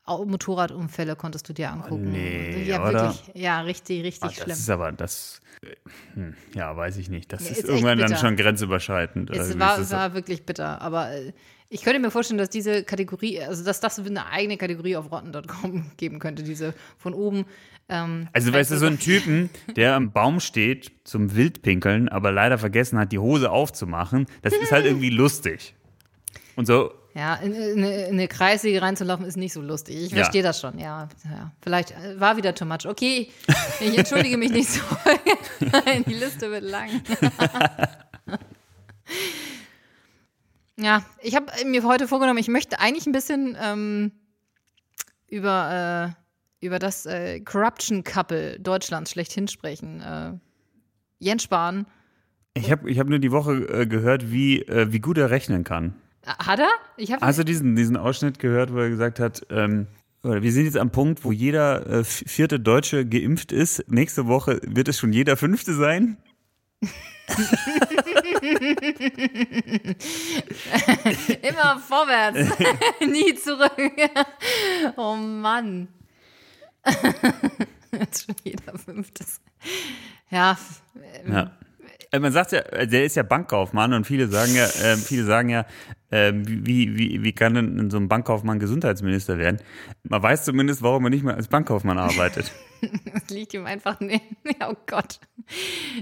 Motorradunfälle, 0.07 1.15
konntest 1.15 1.49
du 1.49 1.53
dir 1.53 1.71
angucken. 1.71 2.05
Hm. 2.05 2.11
nee, 2.11 2.63
ja, 2.63 2.83
oder? 2.83 2.93
wirklich. 3.15 3.31
Ja, 3.33 3.61
richtig, 3.61 4.03
richtig 4.03 4.23
Ah, 4.23 4.27
das 4.27 4.43
schlimm. 4.43 4.51
ist 4.51 4.69
aber, 4.69 4.91
das, 4.91 5.41
äh, 5.63 5.75
hm, 6.13 6.35
ja, 6.53 6.75
weiß 6.77 6.97
ich 6.97 7.09
nicht. 7.09 7.33
Das 7.33 7.43
Ja, 7.45 7.51
ist, 7.51 7.59
ist 7.59 7.69
irgendwann 7.69 7.97
dann 7.97 8.15
schon 8.15 8.35
grenzüberschreitend. 8.35 9.31
Es 9.31 9.39
Also, 9.39 9.59
war, 9.59 9.89
war 9.89 10.13
wirklich 10.13 10.45
bitter, 10.45 10.79
aber 10.81 11.11
äh, 11.11 11.33
ich 11.69 11.81
könnte 11.83 11.99
mir 11.99 12.11
vorstellen, 12.11 12.37
dass 12.37 12.49
diese 12.49 12.83
Kategorie, 12.83 13.41
also 13.41 13.63
dass 13.63 13.79
das 13.79 13.99
eine 13.99 14.25
eigene 14.27 14.57
Kategorie 14.57 14.95
auf 14.95 15.11
rotten.com 15.11 15.91
geben 15.97 16.19
könnte, 16.19 16.43
diese 16.43 16.73
von 16.97 17.13
oben. 17.13 17.45
Ähm, 17.89 18.27
Also, 18.33 18.51
weißt 18.53 18.71
du, 18.71 18.77
so 18.77 18.85
ein 18.87 18.99
Typen, 18.99 19.49
der 19.75 19.95
am 19.95 20.11
Baum 20.11 20.39
steht 20.39 20.91
zum 21.03 21.35
Wildpinkeln, 21.35 22.09
aber 22.09 22.31
leider 22.31 22.57
vergessen 22.57 22.97
hat, 22.99 23.11
die 23.11 23.19
Hose 23.19 23.51
aufzumachen, 23.51 24.25
das 24.41 24.53
ist 24.53 24.71
halt 24.71 24.85
irgendwie 24.85 25.09
lustig. 25.11 25.75
Und 26.55 26.65
so, 26.65 26.91
Ja, 27.13 27.35
in, 27.35 27.53
in, 27.53 27.83
in 27.83 28.05
eine 28.13 28.27
Kreissäge 28.27 28.81
reinzulaufen 28.81 29.25
ist 29.25 29.37
nicht 29.37 29.53
so 29.53 29.61
lustig. 29.61 29.97
Ich 29.97 30.11
Ja. 30.11 30.17
verstehe 30.17 30.41
das 30.43 30.59
schon, 30.59 30.79
ja, 30.79 31.09
ja. 31.25 31.51
Vielleicht 31.61 31.91
äh, 31.91 32.19
war 32.19 32.37
wieder 32.37 32.55
too 32.55 32.65
much. 32.65 32.85
Okay, 32.87 33.29
ich 33.79 33.97
entschuldige 33.97 34.37
mich 34.37 34.51
nicht 34.51 34.69
so. 34.69 34.81
Die 36.07 36.13
Liste 36.13 36.49
wird 36.51 36.63
lang. 36.63 36.89
ja, 40.77 41.05
ich 41.21 41.35
habe 41.35 41.51
mir 41.65 41.83
heute 41.83 42.07
vorgenommen, 42.07 42.39
ich 42.39 42.47
möchte 42.47 42.79
eigentlich 42.79 43.05
ein 43.05 43.11
bisschen 43.11 43.57
ähm, 43.61 44.11
über, 45.27 46.15
äh, 46.61 46.65
über 46.65 46.79
das 46.79 47.05
äh, 47.05 47.39
Corruption 47.41 48.03
Couple 48.03 48.59
Deutschlands 48.59 49.11
schlechthin 49.11 49.47
sprechen. 49.47 50.01
Äh, 50.01 50.33
Jens 51.19 51.43
Spahn. 51.43 51.85
ich 52.53 52.71
habe 52.71 52.89
ich 52.89 52.99
hab 52.99 53.07
nur 53.07 53.19
die 53.19 53.31
Woche 53.31 53.53
äh, 53.53 53.85
gehört, 53.85 54.31
wie, 54.31 54.61
äh, 54.61 54.91
wie 54.91 54.99
gut 54.99 55.17
er 55.17 55.29
rechnen 55.29 55.63
kann. 55.63 55.95
Hat 56.25 56.59
er? 56.59 56.69
Ich 56.97 57.11
habe 57.11 57.25
Hast 57.25 57.39
du 57.39 57.45
diesen, 57.45 57.75
diesen 57.75 57.97
Ausschnitt 57.97 58.39
gehört, 58.39 58.73
wo 58.73 58.79
er 58.79 58.89
gesagt 58.89 59.19
hat, 59.19 59.45
ähm, 59.49 59.87
wir 60.23 60.51
sind 60.51 60.65
jetzt 60.65 60.77
am 60.77 60.89
Punkt, 60.89 61.23
wo 61.23 61.31
jeder 61.31 61.85
äh, 61.85 62.03
vierte 62.03 62.59
Deutsche 62.59 63.05
geimpft 63.05 63.51
ist. 63.51 63.83
Nächste 63.91 64.25
Woche 64.25 64.59
wird 64.65 64.87
es 64.87 64.97
schon 64.97 65.13
jeder 65.13 65.37
fünfte 65.37 65.75
sein. 65.75 66.17
Immer 71.41 71.79
vorwärts, 71.79 72.57
nie 73.01 73.33
zurück. 73.35 73.91
Oh 74.95 75.15
Mann. 75.15 75.87
Jetzt 77.91 78.25
schon 78.25 78.35
jeder 78.43 78.77
fünftes. 78.77 79.41
Ja, 80.29 80.57
Ja. 81.27 81.51
Äh, 82.15 82.19
Man 82.19 82.31
sagt 82.31 82.51
ja, 82.51 82.59
äh, 82.59 82.87
der 82.87 83.05
ist 83.05 83.15
ja 83.15 83.23
Bankkaufmann 83.23 83.93
und 83.93 84.05
viele 84.05 84.27
sagen 84.27 84.55
ja, 84.55 84.65
äh, 84.65 84.95
viele 84.97 85.25
sagen 85.25 85.49
ja, 85.49 85.65
äh, 86.09 86.31
wie, 86.33 86.97
wie, 86.97 87.23
wie 87.23 87.33
kann 87.33 87.55
denn 87.55 87.89
so 87.89 87.97
ein 87.97 88.07
Bankkaufmann 88.07 88.59
Gesundheitsminister 88.59 89.37
werden? 89.37 89.59
Man 90.03 90.23
weiß 90.23 90.45
zumindest, 90.45 90.81
warum 90.81 91.05
er 91.05 91.09
nicht 91.09 91.23
mehr 91.23 91.35
als 91.35 91.47
Bankkaufmann 91.47 91.97
arbeitet. 91.97 92.51
das 93.13 93.29
liegt 93.29 93.53
ihm 93.53 93.65
einfach 93.65 93.99
nicht. 93.99 94.23
Oh 94.67 94.73
Gott. 94.87 95.19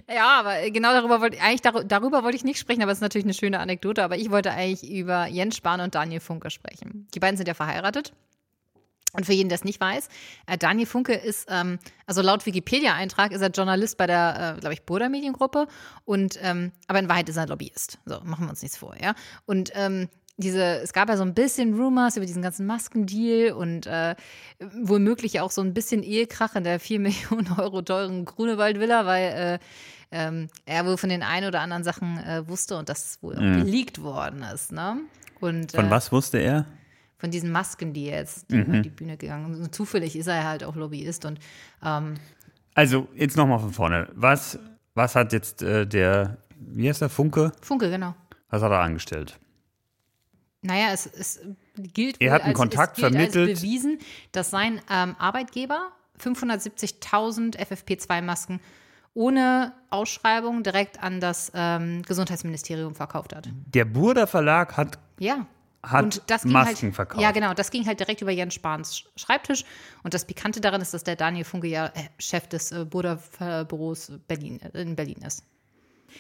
Ja, 0.08 0.40
aber 0.40 0.70
genau 0.70 0.94
darüber 0.94 1.20
wollte 1.20 1.42
eigentlich 1.42 1.62
dar 1.62 1.84
darüber 1.84 2.24
wollte 2.24 2.38
ich 2.38 2.44
nicht 2.44 2.60
sprechen, 2.60 2.82
aber 2.82 2.92
es 2.92 3.00
ist 3.00 3.02
natürlich 3.02 3.26
eine 3.26 3.34
schöne 3.34 3.60
Anekdote. 3.60 4.04
Aber 4.04 4.16
ich 4.16 4.30
wollte 4.30 4.52
eigentlich 4.52 4.90
über 4.90 5.28
Jens 5.28 5.58
Spahn 5.58 5.82
und 5.82 5.96
Daniel 5.96 6.20
Funke 6.20 6.50
sprechen. 6.50 7.08
Die 7.14 7.20
beiden 7.20 7.36
sind 7.36 7.48
ja 7.48 7.54
verheiratet. 7.56 8.14
Und 9.14 9.26
für 9.26 9.34
jeden, 9.34 9.48
der 9.48 9.58
es 9.58 9.64
nicht 9.64 9.80
weiß, 9.80 10.10
äh, 10.48 10.58
Daniel 10.58 10.88
Funke 10.88 11.14
ist, 11.14 11.48
ähm, 11.50 11.80
also 12.08 12.22
laut 12.22 12.46
Wikipedia-Eintrag 12.46 13.32
ist 13.32 13.42
er 13.42 13.50
Journalist 13.50 13.98
bei 13.98 14.08
der, 14.08 14.56
äh, 14.58 14.60
glaube 14.60 14.74
ich, 14.74 14.84
Burda 14.84 15.08
Mediengruppe. 15.08 15.68
Und 16.04 16.40
ähm, 16.42 16.72
aber 16.88 17.00
in 17.00 17.10
Wahrheit 17.10 17.30
ist 17.30 17.38
er 17.38 17.48
Lobbyist. 17.48 18.00
So, 18.06 18.20
machen 18.24 18.46
wir 18.46 18.50
uns 18.50 18.64
nichts 18.64 18.78
vor, 18.78 18.96
ja. 19.00 19.14
Und 19.46 19.72
ähm, 19.76 20.10
diese, 20.38 20.64
es 20.82 20.94
gab 20.94 21.10
ja 21.10 21.18
so 21.18 21.24
ein 21.24 21.36
bisschen 21.36 21.76
Rumors 21.76 22.18
über 22.18 22.26
diesen 22.26 22.42
ganzen 22.42 22.66
Maskendeal 22.66 23.54
und 23.54 23.86
äh, 23.86 24.16
womöglich 24.82 25.40
auch 25.42 25.52
so 25.52 25.62
ein 25.62 25.76
bisschen 25.76 26.02
Ehekrach 26.02 26.56
in 26.56 26.64
der 26.64 26.80
4 26.80 27.00
Millionen 27.00 27.52
Euro 27.58 27.84
teuren 27.84 28.26
Grunewald-Villa, 28.26 29.06
weil 29.06 29.24
äh, 29.24 29.60
ähm, 30.12 30.48
er 30.66 30.86
wohl 30.86 30.98
von 30.98 31.10
den 31.10 31.22
ein 31.22 31.46
oder 31.46 31.62
anderen 31.62 31.84
Sachen 31.84 32.18
äh, 32.18 32.48
wusste 32.48 32.78
und 32.78 32.90
das 32.90 33.20
wohl 33.22 33.36
auch 33.36 33.42
geleakt 33.42 34.02
worden 34.02 34.44
ist, 34.44 34.72
ne? 34.72 34.98
Und, 35.40 35.74
Von 35.74 35.88
äh, 35.88 35.90
was 35.90 36.12
wusste 36.12 36.38
er? 36.38 36.66
Von 37.24 37.32
diesen 37.32 37.54
Masken, 37.54 37.94
die 37.94 38.08
jetzt 38.08 38.52
die 38.52 38.58
über 38.58 38.82
die 38.82 38.90
Bühne 38.90 39.16
gegangen 39.16 39.56
sind. 39.56 39.74
Zufällig 39.74 40.18
ist 40.18 40.28
er 40.28 40.44
halt 40.44 40.62
auch 40.62 40.76
Lobbyist 40.76 41.24
und 41.24 41.40
ähm, 41.82 42.16
Also, 42.76 43.08
jetzt 43.16 43.38
nochmal 43.38 43.60
von 43.60 43.72
vorne. 43.72 44.10
Was, 44.14 44.60
was 44.94 45.16
hat 45.16 45.32
jetzt 45.32 45.64
äh, 45.64 45.88
der, 45.88 46.36
wie 46.60 46.90
heißt 46.90 47.00
der, 47.00 47.08
Funke? 47.08 47.54
Funke, 47.62 47.90
genau. 47.90 48.14
Was 48.50 48.62
hat 48.62 48.74
er 48.74 48.82
angestellt? 48.82 49.40
Naja, 50.64 50.88
es, 50.92 51.06
es 51.06 51.40
gilt 51.78 52.20
Er 52.20 52.34
hat 52.34 52.42
einen 52.42 52.50
als, 52.50 52.60
Kontakt 52.60 53.00
vermittelt. 53.00 53.52
Als 53.52 53.62
bewiesen, 53.62 54.00
dass 54.34 54.50
sein 54.50 54.82
ähm, 54.92 55.16
Arbeitgeber 55.18 55.94
570.000 56.22 57.58
FFP2-Masken 57.58 58.60
ohne 59.14 59.72
Ausschreibung 59.92 60.62
direkt 60.64 61.02
an 61.02 61.22
das 61.22 61.54
ähm, 61.56 62.02
Gesundheitsministerium 62.02 62.96
verkauft 62.96 63.34
hat. 63.34 63.48
Der 63.74 63.86
Burda 63.86 64.28
Verlag 64.28 64.76
hat, 64.76 65.00
Ja. 65.20 65.48
Hat 65.84 66.04
Und 66.04 66.22
das 66.28 66.44
ging 66.44 66.52
Masken 66.54 66.86
halt, 66.88 66.96
verkauft. 66.96 67.22
Ja, 67.22 67.32
genau. 67.32 67.54
Das 67.54 67.70
ging 67.70 67.86
halt 67.86 68.00
direkt 68.00 68.22
über 68.22 68.32
Jens 68.32 68.54
Spahns 68.54 68.96
Sch- 68.96 69.06
Schreibtisch. 69.18 69.66
Und 70.04 70.14
das 70.14 70.26
Pikante 70.26 70.62
daran 70.62 70.82
ist, 70.82 70.94
dass 70.94 71.04
der 71.04 71.16
Daniel 71.18 71.44
Funke 71.44 71.68
ja 71.68 71.88
äh, 71.88 71.92
Chef 72.20 72.48
des 72.48 72.72
äh, 72.72 72.86
Burda-Büros 72.86 74.14
Berlin, 74.28 74.62
äh, 74.62 74.82
in 74.82 74.96
Berlin 74.96 75.22
ist. 75.26 75.44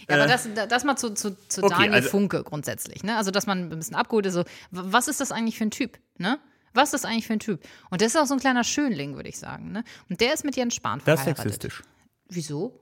Ja, 0.09 0.15
aber 0.15 0.27
das, 0.27 0.49
das 0.69 0.83
mal 0.83 0.95
zu, 0.97 1.11
zu, 1.13 1.37
zu 1.47 1.61
Äh. 1.61 1.65
Okay, 1.65 1.73
Daniel 1.75 1.93
also- 1.93 2.09
Funke 2.09 2.43
grundsätzlich. 2.43 3.03
Ne? 3.03 3.15
Also, 3.15 3.31
dass 3.31 3.45
man 3.45 3.69
ein 3.71 3.77
bisschen 3.77 3.95
abgeholt 3.95 4.25
ist. 4.25 4.33
So, 4.33 4.43
was 4.71 5.07
ist 5.07 5.21
das 5.21 5.31
eigentlich 5.31 5.57
für 5.57 5.65
ein 5.65 5.71
Typ? 5.71 5.97
Ne? 6.17 6.39
Was 6.73 6.85
ist 6.93 7.03
das 7.03 7.05
eigentlich 7.05 7.27
für 7.27 7.33
ein 7.33 7.39
Typ? 7.39 7.63
Und 7.91 8.01
das 8.01 8.09
ist 8.09 8.17
auch 8.17 8.25
so 8.25 8.33
ein 8.33 8.39
kleiner 8.39 8.63
Schönling, 8.63 9.15
würde 9.15 9.29
ich 9.29 9.37
sagen. 9.37 9.71
Ne? 9.71 9.83
Und 10.09 10.19
der 10.19 10.33
ist 10.33 10.43
mit 10.43 10.55
Jens 10.55 10.73
Spahn 10.75 10.99
Das 11.05 11.19
ist 11.19 11.23
verheiratet. 11.23 11.43
sexistisch. 11.53 11.83
Wieso? 12.29 12.79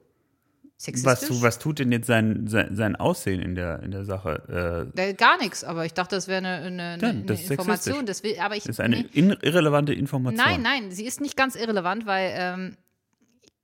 Was, 0.84 0.86
Sexistisch? 1.20 1.28
tu- 1.28 1.42
was 1.42 1.58
tut 1.60 1.78
denn 1.78 1.92
jetzt 1.92 2.08
sein, 2.08 2.46
sein, 2.48 2.74
sein 2.74 2.96
Aussehen 2.96 3.40
in 3.40 3.54
der, 3.54 3.82
in 3.84 3.92
der 3.92 4.04
Sache? 4.04 4.90
Äh, 4.96 5.10
Äh, 5.10 5.14
Gar 5.14 5.38
nichts, 5.38 5.62
aber 5.62 5.84
ich 5.86 5.94
dachte, 5.94 6.16
das 6.16 6.26
wäre 6.26 6.38
eine, 6.38 6.56
eine, 6.66 6.82
eine, 7.00 7.22
das 7.24 7.40
eine 7.40 7.50
Information. 7.50 8.04
Das 8.06 8.22
will, 8.24 8.36
aber 8.40 8.56
ich, 8.56 8.64
Das 8.64 8.76
ist 8.76 8.80
eine 8.80 9.02
nee. 9.02 9.36
irrelevante 9.42 9.94
Information. 9.94 10.44
Nein, 10.44 10.62
nein, 10.62 10.90
sie 10.90 11.06
ist 11.06 11.20
nicht 11.20 11.36
ganz 11.36 11.54
irrelevant, 11.54 12.04
weil 12.06 12.32
ähm, 12.36 12.76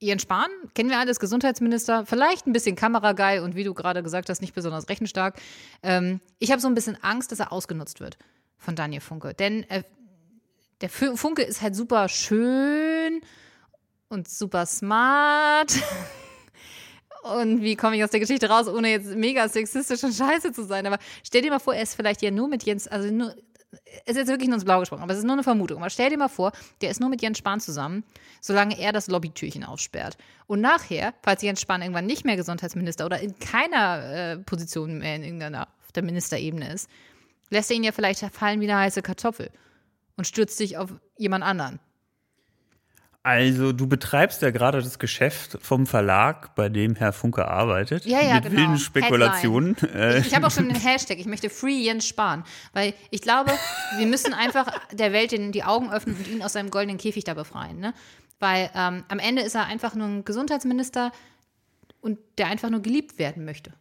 Jens 0.01 0.23
Spahn, 0.23 0.47
kennen 0.75 0.91
wir 0.91 0.99
alles, 1.01 1.19
Gesundheitsminister, 1.19 2.07
vielleicht 2.07 2.47
ein 2.47 2.53
bisschen 2.53 2.77
Kamerageil 2.77 3.43
und 3.43 3.57
wie 3.57 3.65
du 3.65 3.75
gerade 3.75 4.05
gesagt 4.05 4.29
hast, 4.31 4.41
nicht 4.41 4.55
besonders 4.55 4.89
rechenstark. 4.89 5.41
Ähm, 5.83 6.21
ich 6.39 6.53
habe 6.53 6.61
so 6.61 6.69
ein 6.69 6.75
bisschen 6.77 6.97
Angst, 7.03 7.33
dass 7.33 7.41
er 7.41 7.51
ausgenutzt 7.53 7.99
wird 7.99 8.17
von 8.59 8.77
Daniel 8.77 9.01
Funke. 9.01 9.35
Denn 9.35 9.69
äh, 9.71 9.83
der 10.83 10.89
Fu- 10.89 11.17
Funke 11.17 11.43
ist 11.43 11.63
halt 11.63 11.75
super 11.75 12.09
schön 12.09 13.23
und 14.09 14.29
super 14.29 14.67
smart. 14.67 15.73
Und 17.37 17.63
wie 17.63 17.77
komme 17.77 17.97
ich 17.97 18.05
aus 18.05 18.11
der 18.11 18.21
Geschichte 18.21 18.49
raus, 18.49 18.69
ohne 18.69 18.91
jetzt 18.91 19.15
mega 19.15 19.49
sexistisch 19.49 20.03
und 20.05 20.15
scheiße 20.15 20.53
zu 20.53 20.65
sein? 20.65 20.87
Aber 20.87 20.99
stell 21.23 21.43
dir 21.43 21.51
mal 21.51 21.59
vor, 21.59 21.75
er 21.75 21.83
ist 21.83 21.95
vielleicht 21.95 22.23
ja 22.23 22.31
nur 22.31 22.49
mit 22.49 22.65
Jens, 22.65 22.89
also 22.89 23.11
nur, 23.11 23.35
es 24.07 24.13
ist 24.13 24.17
jetzt 24.17 24.29
wirklich 24.29 24.49
nur 24.49 24.57
ins 24.57 24.65
Blau 24.65 24.81
gesprochen, 24.81 25.03
aber 25.03 25.13
es 25.13 25.19
ist 25.19 25.25
nur 25.25 25.35
eine 25.35 25.43
Vermutung. 25.43 25.79
Aber 25.79 25.91
stell 25.91 26.11
dir 26.11 26.19
mal 26.19 26.29
vor, 26.29 26.53
der 26.81 26.91
ist 26.91 27.01
nur 27.01 27.11
mit 27.11 27.23
Jens 27.23 27.39
Spahn 27.39 27.61
zusammen, 27.61 28.05
solange 28.41 28.79
er 28.79 28.93
das 28.93 29.09
Lobbytürchen 29.09 29.65
aufsperrt. 29.65 30.17
Und 30.47 30.61
nachher, 30.61 31.15
falls 31.23 31.43
Jens 31.43 31.61
Spahn 31.61 31.83
irgendwann 31.83 32.07
nicht 32.07 32.25
mehr 32.25 32.37
Gesundheitsminister 32.37 33.05
oder 33.05 33.21
in 33.21 33.39
keiner 33.39 34.03
äh, 34.03 34.39
Position 34.39 34.99
mehr 34.99 35.17
in 35.17 35.25
irgendeiner 35.25 35.69
auf 35.85 35.93
der 35.93 36.03
Ministerebene 36.03 36.73
ist, 36.73 36.89
lässt 37.51 37.71
er 37.71 37.77
ihn 37.77 37.85
ja 37.85 37.93
vielleicht 37.93 38.21
fallen 38.21 38.61
wie 38.61 38.71
eine 38.71 38.81
heiße 38.81 39.03
Kartoffel 39.03 39.51
und 40.17 40.27
stürzt 40.27 40.57
sich 40.57 40.77
auf 40.77 40.91
jemand 41.17 41.45
anderen. 41.45 41.81
Also 43.29 43.73
du 43.73 43.87
betreibst 43.87 44.41
ja 44.41 44.51
gerade 44.51 44.81
das 44.81 44.99
Geschäft 44.99 45.59
vom 45.61 45.87
Verlag, 45.87 46.55
bei 46.55 46.71
dem 46.71 46.95
Herr 46.95 47.13
Funke 47.13 47.47
arbeitet. 47.47 48.07
Ja, 48.07 48.23
ja, 48.23 48.37
mit 48.37 48.45
genau. 48.45 48.57
wilden 48.57 48.79
Spekulationen. 48.79 49.77
Äh, 49.95 50.21
Ich, 50.21 50.29
ich 50.29 50.35
habe 50.35 50.47
auch 50.47 50.51
schon 50.51 50.67
den 50.67 50.81
Hashtag, 50.81 51.19
ich 51.19 51.27
möchte 51.27 51.51
Free 51.51 51.79
Jens 51.79 52.09
Spahn. 52.09 52.43
Weil 52.73 52.95
ich 53.11 53.21
glaube, 53.21 53.53
wir 53.99 54.07
müssen 54.07 54.33
einfach 54.33 54.73
der 54.93 55.13
Welt 55.13 55.33
die 55.33 55.63
Augen 55.63 55.93
öffnen 55.93 56.17
und 56.17 56.27
ihn 56.27 56.43
aus 56.43 56.55
seinem 56.55 56.71
goldenen 56.71 56.97
Käfig 56.97 57.25
da 57.25 57.35
befreien. 57.35 57.79
Ne? 57.79 57.93
Weil 58.39 58.71
ähm, 58.75 59.05
am 59.09 59.19
Ende 59.19 59.43
ist 59.43 59.55
er 59.55 59.67
einfach 59.67 59.95
nur 59.95 60.07
ein 60.07 60.25
Gesundheitsminister 60.25 61.13
und 62.01 62.19
der 62.39 62.47
einfach 62.47 62.71
nur 62.71 62.81
geliebt 62.81 63.19
werden 63.19 63.45
möchte. 63.45 63.75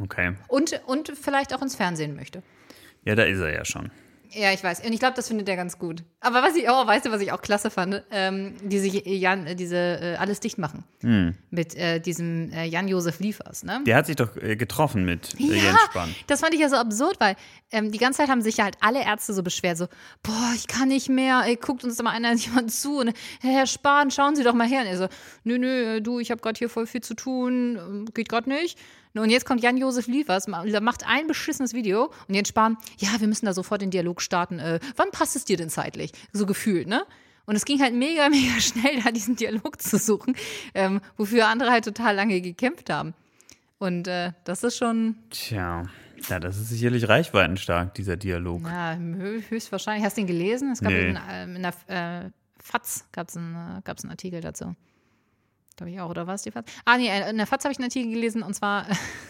okay. 0.00 0.36
Und, 0.46 0.80
und 0.86 1.10
vielleicht 1.20 1.52
auch 1.52 1.62
ins 1.62 1.74
Fernsehen 1.74 2.14
möchte. 2.14 2.44
Ja, 3.04 3.16
da 3.16 3.24
ist 3.24 3.40
er 3.40 3.52
ja 3.52 3.64
schon. 3.64 3.90
Ja, 4.32 4.52
ich 4.52 4.62
weiß. 4.62 4.80
Und 4.80 4.92
ich 4.92 4.98
glaube, 4.98 5.14
das 5.16 5.28
findet 5.28 5.48
er 5.48 5.56
ganz 5.56 5.78
gut. 5.78 6.04
Aber 6.20 6.42
was 6.42 6.56
ich 6.56 6.68
auch, 6.68 6.86
weißt 6.86 7.06
du, 7.06 7.10
was 7.10 7.20
ich 7.20 7.32
auch 7.32 7.40
klasse 7.40 7.70
fand? 7.70 8.02
Ähm, 8.10 8.54
diese 8.62 8.86
Jan, 8.88 9.46
äh, 9.46 9.54
diese 9.54 9.76
äh, 9.76 10.16
alles 10.16 10.40
dicht 10.40 10.58
machen. 10.58 10.84
Mit 11.50 11.74
äh, 11.76 12.00
diesem 12.00 12.52
äh, 12.52 12.64
Jan-Josef 12.64 13.20
Liefers, 13.20 13.62
ne? 13.62 13.80
Der 13.86 13.96
hat 13.96 14.06
sich 14.06 14.16
doch 14.16 14.36
äh, 14.36 14.56
getroffen 14.56 15.04
mit 15.04 15.34
äh, 15.40 15.44
Jens 15.44 15.78
Spahn. 15.90 16.14
das 16.26 16.40
fand 16.40 16.54
ich 16.54 16.60
ja 16.60 16.68
so 16.68 16.76
absurd, 16.76 17.18
weil 17.20 17.36
ähm, 17.70 17.92
die 17.92 17.98
ganze 17.98 18.18
Zeit 18.18 18.28
haben 18.28 18.42
sich 18.42 18.58
ja 18.58 18.64
halt 18.64 18.76
alle 18.80 19.04
Ärzte 19.04 19.32
so 19.32 19.42
beschwert, 19.42 19.78
so, 19.78 19.86
boah, 20.22 20.52
ich 20.54 20.66
kann 20.66 20.88
nicht 20.88 21.08
mehr, 21.08 21.42
ey, 21.46 21.56
guckt 21.56 21.84
uns 21.84 21.96
da 21.96 22.02
mal 22.02 22.10
einer 22.10 22.32
jemand 22.34 22.72
zu 22.72 22.98
und 22.98 23.12
Herr 23.40 23.66
Spahn, 23.66 24.10
schauen 24.10 24.36
Sie 24.36 24.42
doch 24.42 24.54
mal 24.54 24.66
her. 24.66 24.82
Und 24.82 24.88
er 24.88 24.98
so, 24.98 25.08
nö, 25.44 25.58
nö, 25.58 26.00
du, 26.00 26.18
ich 26.18 26.30
habe 26.30 26.40
gerade 26.40 26.58
hier 26.58 26.68
voll 26.68 26.86
viel 26.86 27.02
zu 27.02 27.14
tun, 27.14 27.76
ähm, 27.76 28.06
geht 28.12 28.28
gerade 28.28 28.48
nicht. 28.48 28.78
Und 29.14 29.30
jetzt 29.30 29.44
kommt 29.46 29.62
Jan-Josef 29.62 30.06
Liefers, 30.06 30.46
ma- 30.46 30.64
macht 30.80 31.04
ein 31.06 31.26
beschissenes 31.26 31.74
Video 31.74 32.12
und 32.28 32.34
Jens 32.34 32.48
Spahn, 32.48 32.76
ja, 32.98 33.08
wir 33.18 33.26
müssen 33.26 33.46
da 33.46 33.52
sofort 33.52 33.82
den 33.82 33.90
Dialog 33.90 34.22
starten. 34.22 34.58
Äh, 34.60 34.78
wann 34.96 35.10
passt 35.10 35.34
es 35.36 35.44
dir 35.44 35.56
denn 35.56 35.70
zeitlich? 35.70 36.12
So 36.32 36.46
gefühlt, 36.46 36.86
ne? 36.86 37.04
Und 37.46 37.56
es 37.56 37.64
ging 37.64 37.80
halt 37.80 37.94
mega, 37.94 38.28
mega 38.30 38.60
schnell, 38.60 39.02
da 39.02 39.10
diesen 39.10 39.34
Dialog 39.36 39.80
zu 39.82 39.98
suchen, 39.98 40.36
ähm, 40.74 41.00
wofür 41.16 41.48
andere 41.48 41.70
halt 41.70 41.84
total 41.84 42.14
lange 42.14 42.40
gekämpft 42.40 42.90
haben. 42.90 43.14
Und 43.78 44.06
äh, 44.08 44.32
das 44.44 44.62
ist 44.64 44.76
schon, 44.76 45.16
Tja, 45.30 45.84
ja, 46.28 46.40
das 46.40 46.56
ist 46.58 46.68
sicherlich 46.68 47.08
reichweitenstark, 47.08 47.94
dieser 47.94 48.16
Dialog. 48.16 48.62
Ja, 48.66 48.92
hö- 48.94 49.42
höchstwahrscheinlich. 49.48 50.04
Hast 50.04 50.16
du 50.16 50.20
ihn 50.22 50.26
gelesen? 50.26 50.72
Es 50.72 50.80
gab 50.80 50.92
Nee. 50.92 51.10
in, 51.10 51.18
ähm, 51.30 51.56
in 51.56 51.62
der 51.62 52.24
äh, 52.26 52.30
FAZ 52.62 53.04
gab 53.12 53.28
es 53.28 53.36
einen, 53.36 53.54
äh, 53.54 53.80
gab's 53.84 54.02
einen 54.04 54.10
Artikel 54.10 54.40
dazu. 54.40 54.74
Glaube 55.78 55.92
ich 55.92 56.00
auch, 56.00 56.10
oder 56.10 56.26
war 56.26 56.34
es 56.34 56.42
die 56.42 56.50
FAZ? 56.50 56.66
Ah, 56.84 56.96
nee, 56.96 57.08
in 57.30 57.36
der 57.36 57.46
FAZ 57.46 57.62
habe 57.62 57.72
ich 57.72 57.78
einen 57.78 57.84
Artikel 57.84 58.12
gelesen 58.12 58.42
und 58.42 58.52
zwar 58.52 58.84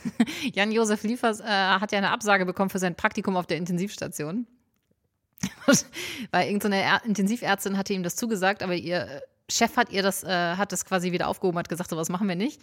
Jan-Josef 0.54 1.02
Liefers 1.02 1.40
äh, 1.40 1.44
hat 1.44 1.92
ja 1.92 1.98
eine 1.98 2.10
Absage 2.10 2.46
bekommen 2.46 2.70
für 2.70 2.78
sein 2.78 2.94
Praktikum 2.94 3.36
auf 3.36 3.46
der 3.46 3.58
Intensivstation. 3.58 4.46
Weil 6.30 6.46
irgendeine 6.46 7.00
so 7.02 7.06
Intensivärztin 7.06 7.76
hatte 7.76 7.92
ihm 7.92 8.02
das 8.02 8.16
zugesagt, 8.16 8.62
aber 8.62 8.74
ihr 8.74 9.02
äh, 9.02 9.20
Chef 9.50 9.76
hat 9.76 9.90
ihr 9.90 10.02
das, 10.02 10.24
äh, 10.24 10.56
hat 10.56 10.72
das 10.72 10.86
quasi 10.86 11.12
wieder 11.12 11.28
aufgehoben, 11.28 11.58
hat 11.58 11.68
gesagt, 11.68 11.90
so 11.90 11.98
was 11.98 12.08
machen 12.08 12.26
wir 12.26 12.36
nicht. 12.36 12.62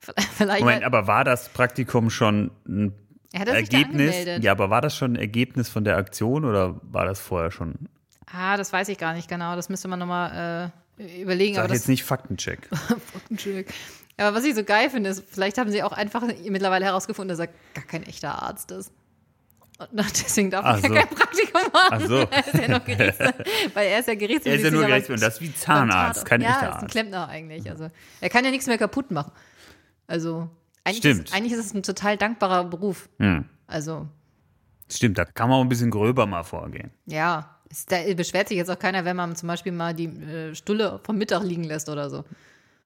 Vielleicht 0.32 0.60
Moment, 0.60 0.84
aber 0.84 1.06
war 1.06 1.24
das 1.24 1.50
Praktikum 1.50 2.08
schon 2.08 2.50
ein 2.66 2.94
er 3.32 3.46
er 3.46 3.56
Ergebnis? 3.56 4.16
Ja, 4.40 4.52
aber 4.52 4.70
war 4.70 4.80
das 4.80 4.96
schon 4.96 5.12
ein 5.12 5.16
Ergebnis 5.16 5.68
von 5.68 5.84
der 5.84 5.98
Aktion 5.98 6.46
oder 6.46 6.80
war 6.82 7.04
das 7.04 7.20
vorher 7.20 7.50
schon? 7.50 7.90
Ah, 8.24 8.56
das 8.56 8.72
weiß 8.72 8.88
ich 8.88 8.96
gar 8.96 9.12
nicht 9.12 9.28
genau. 9.28 9.54
Das 9.54 9.68
müsste 9.68 9.88
man 9.88 9.98
nochmal 9.98 10.70
äh, 10.72 10.87
überlegen. 10.98 11.54
Sag 11.54 11.64
aber 11.64 11.68
das, 11.68 11.78
jetzt 11.78 11.88
nicht 11.88 12.04
Faktencheck. 12.04 12.68
Entschuldigung. 13.30 13.72
Aber 14.16 14.36
was 14.36 14.44
ich 14.44 14.54
so 14.54 14.64
geil 14.64 14.90
finde, 14.90 15.10
ist, 15.10 15.22
vielleicht 15.28 15.58
haben 15.58 15.70
sie 15.70 15.82
auch 15.82 15.92
einfach 15.92 16.24
mittlerweile 16.48 16.84
herausgefunden, 16.84 17.28
dass 17.28 17.38
er 17.38 17.52
gar 17.74 17.84
kein 17.86 18.02
echter 18.02 18.42
Arzt 18.42 18.72
ist. 18.72 18.92
Und 19.78 19.90
deswegen 19.94 20.50
darf 20.50 20.64
er 20.64 20.88
so. 20.88 20.94
kein 20.94 21.08
Praktikum 21.08 21.60
machen. 21.72 21.88
Ach 21.90 22.00
so. 22.00 22.16
Er 22.30 22.46
ist 22.46 22.54
ja 22.54 22.68
noch 22.68 22.86
weil 23.74 23.86
er 23.86 24.00
ist 24.00 24.08
ja 24.08 24.14
Gerichtsmediziner. 24.14 24.52
Er 24.52 24.56
ist 24.56 24.64
ja 24.64 24.70
nur 24.70 24.86
Gerichtsmediziner, 24.86 25.28
das 25.28 25.34
ist 25.34 25.40
wie 25.40 25.54
Zahnarzt, 25.54 26.24
kein 26.24 26.40
ja, 26.40 26.48
echter 26.48 26.62
ist 26.62 26.66
ein 26.66 26.82
Arzt. 26.82 26.90
Klempner 26.90 27.28
eigentlich. 27.28 27.70
Also 27.70 27.90
er 28.20 28.28
kann 28.28 28.44
ja 28.44 28.50
nichts 28.50 28.66
mehr 28.66 28.78
kaputt 28.78 29.12
machen. 29.12 29.30
Also 30.08 30.48
eigentlich, 30.82 30.98
Stimmt. 30.98 31.28
Ist, 31.28 31.34
eigentlich 31.34 31.52
ist 31.52 31.66
es 31.66 31.74
ein 31.74 31.84
total 31.84 32.16
dankbarer 32.16 32.64
Beruf. 32.64 33.08
Hm. 33.18 33.44
Also 33.68 34.08
Stimmt, 34.90 35.18
da 35.18 35.26
kann 35.26 35.48
man 35.48 35.58
auch 35.58 35.62
ein 35.62 35.68
bisschen 35.68 35.90
gröber 35.90 36.26
mal 36.26 36.42
vorgehen. 36.42 36.90
ja, 37.06 37.57
ist, 37.70 37.90
da 37.92 37.98
beschwert 38.14 38.48
sich 38.48 38.56
jetzt 38.56 38.70
auch 38.70 38.78
keiner, 38.78 39.04
wenn 39.04 39.16
man 39.16 39.36
zum 39.36 39.46
Beispiel 39.46 39.72
mal 39.72 39.94
die 39.94 40.06
äh, 40.06 40.54
Stulle 40.54 41.00
vom 41.04 41.18
Mittag 41.18 41.42
liegen 41.42 41.64
lässt 41.64 41.88
oder 41.88 42.10
so. 42.10 42.24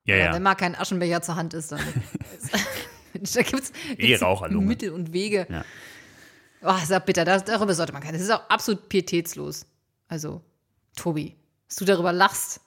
Ja, 0.05 0.17
Oder 0.17 0.25
ja. 0.25 0.35
Wenn 0.35 0.43
mal 0.43 0.55
kein 0.55 0.75
Aschenbecher 0.75 1.23
zur 1.23 1.37
Hand 1.37 1.55
ist, 1.55 1.73
dann. 1.73 1.81
da 3.15 3.43
gibt 3.43 3.63
es. 3.63 3.73
Mittel 4.67 4.91
und 4.91 5.13
Wege. 5.13 5.47
Ja. 5.49 5.65
Oh, 6.63 6.75
ist 6.83 6.93
auch 6.93 7.01
bitter. 7.01 7.25
Das, 7.25 7.45
darüber 7.45 7.75
sollte 7.75 7.93
man 7.93 8.03
keinen. 8.03 8.15
Das 8.15 8.23
ist 8.23 8.31
auch 8.31 8.49
absolut 8.49 8.89
pietätslos. 8.89 9.67
Also, 10.09 10.43
Tobi, 10.97 11.37
dass 11.69 11.77
du 11.77 11.85
darüber 11.85 12.13
lachst. 12.13 12.61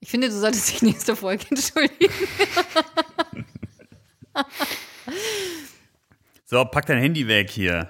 Ich 0.00 0.10
finde, 0.10 0.28
du 0.28 0.34
solltest 0.34 0.72
dich 0.72 0.82
nächste 0.82 1.14
Folge 1.14 1.44
entschuldigen. 1.50 2.12
So, 6.44 6.64
pack 6.64 6.86
dein 6.86 6.98
Handy 6.98 7.26
weg 7.26 7.50
hier. 7.50 7.88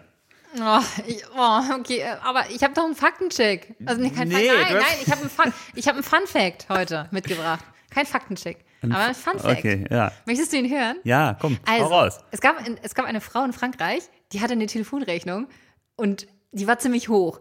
Oh, 0.60 0.80
ich, 1.06 1.24
oh 1.36 1.60
okay, 1.78 2.04
aber 2.22 2.44
ich 2.50 2.62
habe 2.62 2.74
doch 2.74 2.84
einen 2.84 2.94
Faktencheck. 2.94 3.74
Also 3.86 4.02
nee, 4.02 4.10
kein 4.10 4.28
Nee, 4.28 4.48
Fakt. 4.48 4.70
Nein, 4.70 4.82
nein, 4.82 4.96
ich 5.02 5.10
habe 5.10 5.22
einen, 5.22 5.54
ich 5.74 5.88
hab 5.88 5.94
einen 5.94 6.02
Fun 6.02 6.26
Fact 6.26 6.66
heute 6.68 7.08
mitgebracht. 7.10 7.64
Kein 7.90 8.06
Faktencheck, 8.06 8.64
aber 8.82 8.98
ein 8.98 9.14
Fun 9.14 9.38
Fact. 9.38 9.58
Okay, 9.58 9.86
ja. 9.90 10.12
Möchtest 10.26 10.52
du 10.52 10.58
ihn 10.58 10.70
hören? 10.70 10.96
Ja, 11.04 11.36
komm, 11.40 11.58
Also, 11.66 11.86
raus. 11.86 12.18
Es 12.30 12.40
gab, 12.40 12.56
es 12.82 12.94
gab 12.94 13.06
eine 13.06 13.20
Frau 13.20 13.44
in 13.44 13.52
Frankreich, 13.52 14.02
die 14.32 14.40
hatte 14.40 14.52
eine 14.52 14.66
Telefonrechnung 14.66 15.48
und 15.96 16.26
die 16.52 16.66
war 16.66 16.78
ziemlich 16.78 17.08
hoch. 17.08 17.40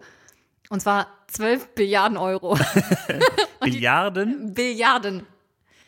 Und 0.69 0.81
zwar 0.81 1.07
12 1.27 1.69
Billiarden 1.75 2.17
Euro. 2.17 2.57
Billiarden? 3.61 4.53
Billiarden, 4.53 5.25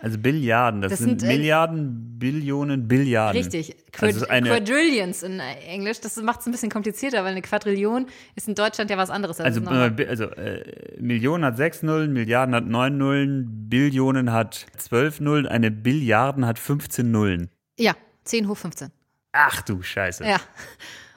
Also 0.03 0.17
Billiarden, 0.17 0.81
das, 0.81 0.91
Das 0.91 0.99
sind, 0.99 1.21
sind, 1.21 1.29
äh, 1.31 1.37
Milliarden, 1.37 2.19
Billionen, 2.19 2.89
Billiarden. 2.89 3.41
richtig. 3.41 3.73
Quad 3.93 4.29
Also 4.29 4.49
Quadrillions 4.49 5.23
in 5.23 5.39
Englisch. 5.39 6.01
Das 6.01 6.17
macht 6.17 6.41
es 6.41 6.45
ein 6.45 6.51
bisschen 6.51 6.69
komplizierter, 6.69 7.19
weil 7.23 7.31
eine 7.31 7.41
Quadrillion 7.41 8.07
ist 8.35 8.49
in 8.49 8.55
Deutschland 8.55 8.89
ja 8.91 8.97
was 8.97 9.09
anderes. 9.09 9.39
also, 9.39 9.61
nochmal- 9.61 9.97
äh, 9.97 10.05
also 10.07 10.25
äh, 10.25 10.97
Millionen 10.99 11.45
hat 11.45 11.55
sechs 11.55 11.83
Nullen, 11.83 12.11
Milliarden 12.11 12.53
hat 12.53 12.65
neun 12.67 12.97
Nullen, 12.97 13.69
Billionen 13.69 14.33
hat 14.33 14.65
zwölf 14.77 15.21
Nullen, 15.21 15.47
eine 15.47 15.71
Billiarden 15.71 16.45
hat 16.45 16.59
15 16.59 17.09
Nullen. 17.09 17.49
ja, 17.79 17.93
10 18.25 18.49
hoch 18.49 18.57
15. 18.57 18.89
Ach 19.31 19.61
du 19.61 19.81
Scheiße. 19.81 20.25
Ja. 20.25 20.37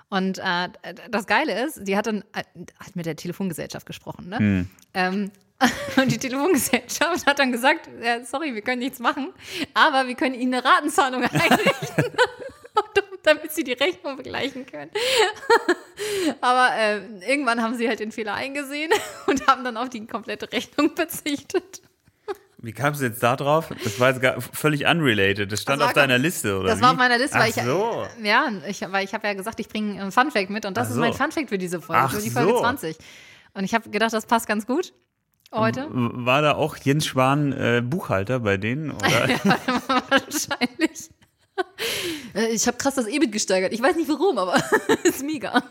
Und 0.09 0.38
äh, 0.38 0.68
das 1.11 1.27
Geile 1.27 1.64
ist, 1.66 1.81
die 1.88 1.96
hat 1.96 2.07
dann 2.07 2.22
äh, 2.35 2.44
hat 2.79 2.94
mit 2.94 3.07
der 3.07 3.16
Telefongesellschaft 3.16 3.85
gesprochen, 3.85 4.29
ne? 4.29 4.38
Hm. 4.38 4.66
Ähm, 4.94 5.31
und 5.96 6.12
die 6.12 6.18
Telefongesellschaft 6.18 7.26
hat 7.26 7.38
dann 7.38 7.50
gesagt, 7.50 7.88
ja, 8.02 8.22
sorry, 8.24 8.54
wir 8.54 8.60
können 8.62 8.80
nichts 8.80 8.98
machen, 8.98 9.32
aber 9.72 10.06
wir 10.06 10.14
können 10.14 10.34
Ihnen 10.34 10.52
eine 10.54 10.64
Ratenzahlung 10.64 11.22
einrichten, 11.32 12.04
damit 13.22 13.52
Sie 13.52 13.64
die 13.64 13.72
Rechnung 13.72 14.16
begleichen 14.16 14.66
können. 14.66 14.90
aber 16.40 16.70
äh, 16.76 17.00
irgendwann 17.26 17.62
haben 17.62 17.74
sie 17.74 17.88
halt 17.88 18.00
den 18.00 18.12
Fehler 18.12 18.34
eingesehen 18.34 18.90
und 19.26 19.46
haben 19.46 19.64
dann 19.64 19.76
auf 19.76 19.88
die 19.88 20.06
komplette 20.06 20.52
Rechnung 20.52 20.94
verzichtet. 20.94 21.80
Wie 22.58 22.72
kamst 22.72 23.00
du 23.00 23.04
jetzt 23.06 23.22
da 23.22 23.36
drauf? 23.36 23.68
Das 23.84 24.00
war 24.00 24.10
jetzt 24.10 24.20
gar 24.20 24.40
völlig 24.40 24.86
unrelated. 24.86 25.50
Das 25.52 25.62
stand 25.62 25.80
Das 25.80 25.88
auf 25.88 25.92
deiner 25.94 26.18
Liste, 26.18 26.58
oder 26.58 26.68
Das 26.68 26.78
wie? 26.78 26.82
war 26.82 26.90
auf 26.92 26.96
meiner 26.96 27.16
Liste, 27.18 27.36
Ach 27.36 27.42
weil 27.42 27.50
ich 27.50 27.54
so. 27.56 28.06
ja, 28.22 28.50
ich, 28.66 28.80
weil 28.90 29.04
ich 29.04 29.14
habe 29.14 29.26
ja 29.26 29.34
gesagt, 29.34 29.60
ich 29.60 29.68
bringe 29.68 30.00
einen 30.02 30.12
Funfact 30.12 30.50
mit 30.50 30.66
und 30.66 30.76
das 30.76 30.86
Ach 30.86 30.90
ist 30.90 30.94
so. 30.96 31.00
mein 31.00 31.12
Funfact 31.14 31.48
für 31.48 31.58
diese 31.58 31.80
Folge, 31.80 32.02
Ach 32.04 32.12
für 32.12 32.20
die 32.22 32.30
Folge 32.30 32.52
so. 32.52 32.58
20. 32.60 32.96
Und 33.54 33.64
ich 33.64 33.74
habe 33.74 33.88
gedacht, 33.88 34.12
das 34.12 34.26
passt 34.26 34.46
ganz 34.46 34.66
gut 34.66 34.92
heute. 35.52 35.87
War 35.90 36.42
da 36.42 36.54
auch 36.54 36.76
Jens 36.76 37.06
Schwan 37.06 37.52
äh, 37.52 37.82
Buchhalter 37.85 38.40
bei 38.40 38.56
denen? 38.56 38.90
Oder? 38.92 39.28
Wahrscheinlich. 40.09 41.11
Äh, 42.35 42.48
Ich 42.52 42.66
habe 42.66 42.76
krass 42.76 42.94
das 42.96 43.06
EBIT 43.06 43.32
gesteigert. 43.32 43.72
Ich 43.72 43.82
weiß 43.82 43.96
nicht 43.96 44.09
warum, 44.09 44.38
aber 44.38 44.54
ist 45.04 45.24
mega. 45.24 45.62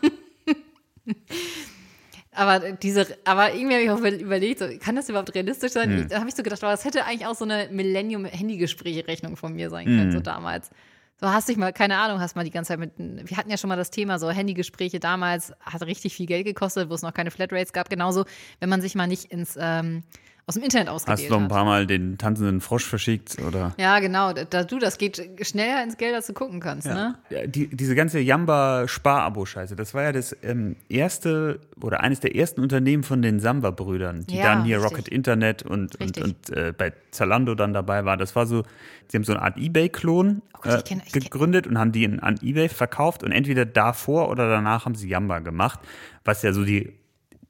Aber 2.32 2.60
diese, 2.72 3.06
aber 3.24 3.54
irgendwie 3.54 3.74
habe 3.76 3.84
ich 3.84 3.90
auch 3.90 3.98
über- 3.98 4.12
überlegt, 4.12 4.58
so, 4.58 4.66
kann 4.78 4.94
das 4.96 5.08
überhaupt 5.08 5.34
realistisch 5.34 5.72
sein? 5.72 5.90
Hm. 5.90 6.08
Da 6.08 6.18
habe 6.18 6.28
ich 6.28 6.34
so 6.34 6.42
gedacht, 6.42 6.62
aber 6.62 6.72
das 6.72 6.84
hätte 6.84 7.04
eigentlich 7.06 7.26
auch 7.26 7.34
so 7.34 7.44
eine 7.44 7.68
Millennium-Handy-Gespräche-Rechnung 7.70 9.36
von 9.36 9.54
mir 9.54 9.70
sein 9.70 9.86
können, 9.86 10.00
Hm. 10.06 10.12
so 10.12 10.20
damals. 10.20 10.70
So 11.18 11.28
hast 11.28 11.48
dich 11.48 11.56
mal, 11.56 11.72
keine 11.72 11.96
Ahnung, 11.96 12.20
hast 12.20 12.36
mal 12.36 12.44
die 12.44 12.50
ganze 12.50 12.68
Zeit 12.68 12.78
mit, 12.78 12.92
wir 12.98 13.36
hatten 13.38 13.50
ja 13.50 13.56
schon 13.56 13.68
mal 13.68 13.76
das 13.76 13.90
Thema, 13.90 14.18
so 14.18 14.30
Handygespräche 14.30 15.00
damals 15.00 15.52
hat 15.60 15.82
richtig 15.82 16.14
viel 16.14 16.26
Geld 16.26 16.44
gekostet, 16.44 16.90
wo 16.90 16.94
es 16.94 17.00
noch 17.00 17.14
keine 17.14 17.30
Flatrates 17.30 17.72
gab. 17.72 17.88
Genauso, 17.88 18.26
wenn 18.60 18.68
man 18.68 18.82
sich 18.82 18.94
mal 18.94 19.06
nicht 19.06 19.32
ins, 19.32 19.56
ähm, 19.58 20.02
aus 20.48 20.54
dem 20.54 20.62
Internet 20.62 20.88
ausgewählt 20.88 21.18
Hast 21.18 21.28
du 21.28 21.34
noch 21.34 21.42
ein 21.42 21.48
paar 21.48 21.64
Mal 21.64 21.86
den 21.88 22.18
tanzenden 22.18 22.60
Frosch 22.60 22.84
verschickt? 22.84 23.36
Oder? 23.44 23.74
Ja, 23.78 23.98
genau. 23.98 24.32
Da, 24.32 24.62
du, 24.62 24.78
das 24.78 24.96
geht 24.96 25.20
schneller 25.42 25.82
ins 25.82 25.96
Geld, 25.96 26.14
als 26.14 26.28
du 26.28 26.34
gucken 26.34 26.60
kannst, 26.60 26.86
ne? 26.86 27.16
Ja, 27.30 27.46
die, 27.48 27.66
diese 27.66 27.96
ganze 27.96 28.20
Jamba-Spar-Abo-Scheiße, 28.20 29.74
das 29.74 29.92
war 29.92 30.04
ja 30.04 30.12
das 30.12 30.36
ähm, 30.44 30.76
erste 30.88 31.58
oder 31.80 32.00
eines 32.00 32.20
der 32.20 32.36
ersten 32.36 32.60
Unternehmen 32.60 33.02
von 33.02 33.22
den 33.22 33.40
Samba-Brüdern, 33.40 34.24
die 34.28 34.36
Ja, 34.36 34.42
dann 34.54 34.64
hier 34.64 34.76
richtig. 34.76 34.92
Rocket 34.92 35.08
Internet 35.08 35.62
und, 35.64 35.96
und, 35.96 36.18
und 36.18 36.50
äh, 36.50 36.72
bei 36.76 36.92
Zalando 37.10 37.56
dann 37.56 37.74
dabei 37.74 38.04
war. 38.04 38.16
Das 38.16 38.36
war 38.36 38.46
so, 38.46 38.62
sie 39.08 39.16
haben 39.16 39.24
so 39.24 39.32
eine 39.32 39.42
Art 39.42 39.56
Ebay-Klon 39.58 40.42
Oh 40.64 40.68
äh, 40.68 40.78
kenn- 40.82 41.02
gegründet 41.12 41.66
und 41.66 41.76
haben 41.76 41.90
die 41.90 42.06
an 42.06 42.36
Ebay 42.40 42.68
verkauft 42.68 43.22
und 43.24 43.32
entweder 43.32 43.66
davor 43.66 44.30
oder 44.30 44.48
danach 44.48 44.84
haben 44.84 44.94
sie 44.94 45.08
Jamba 45.08 45.40
gemacht, 45.40 45.80
was 46.24 46.42
ja 46.42 46.52
so 46.52 46.64
die 46.64 46.92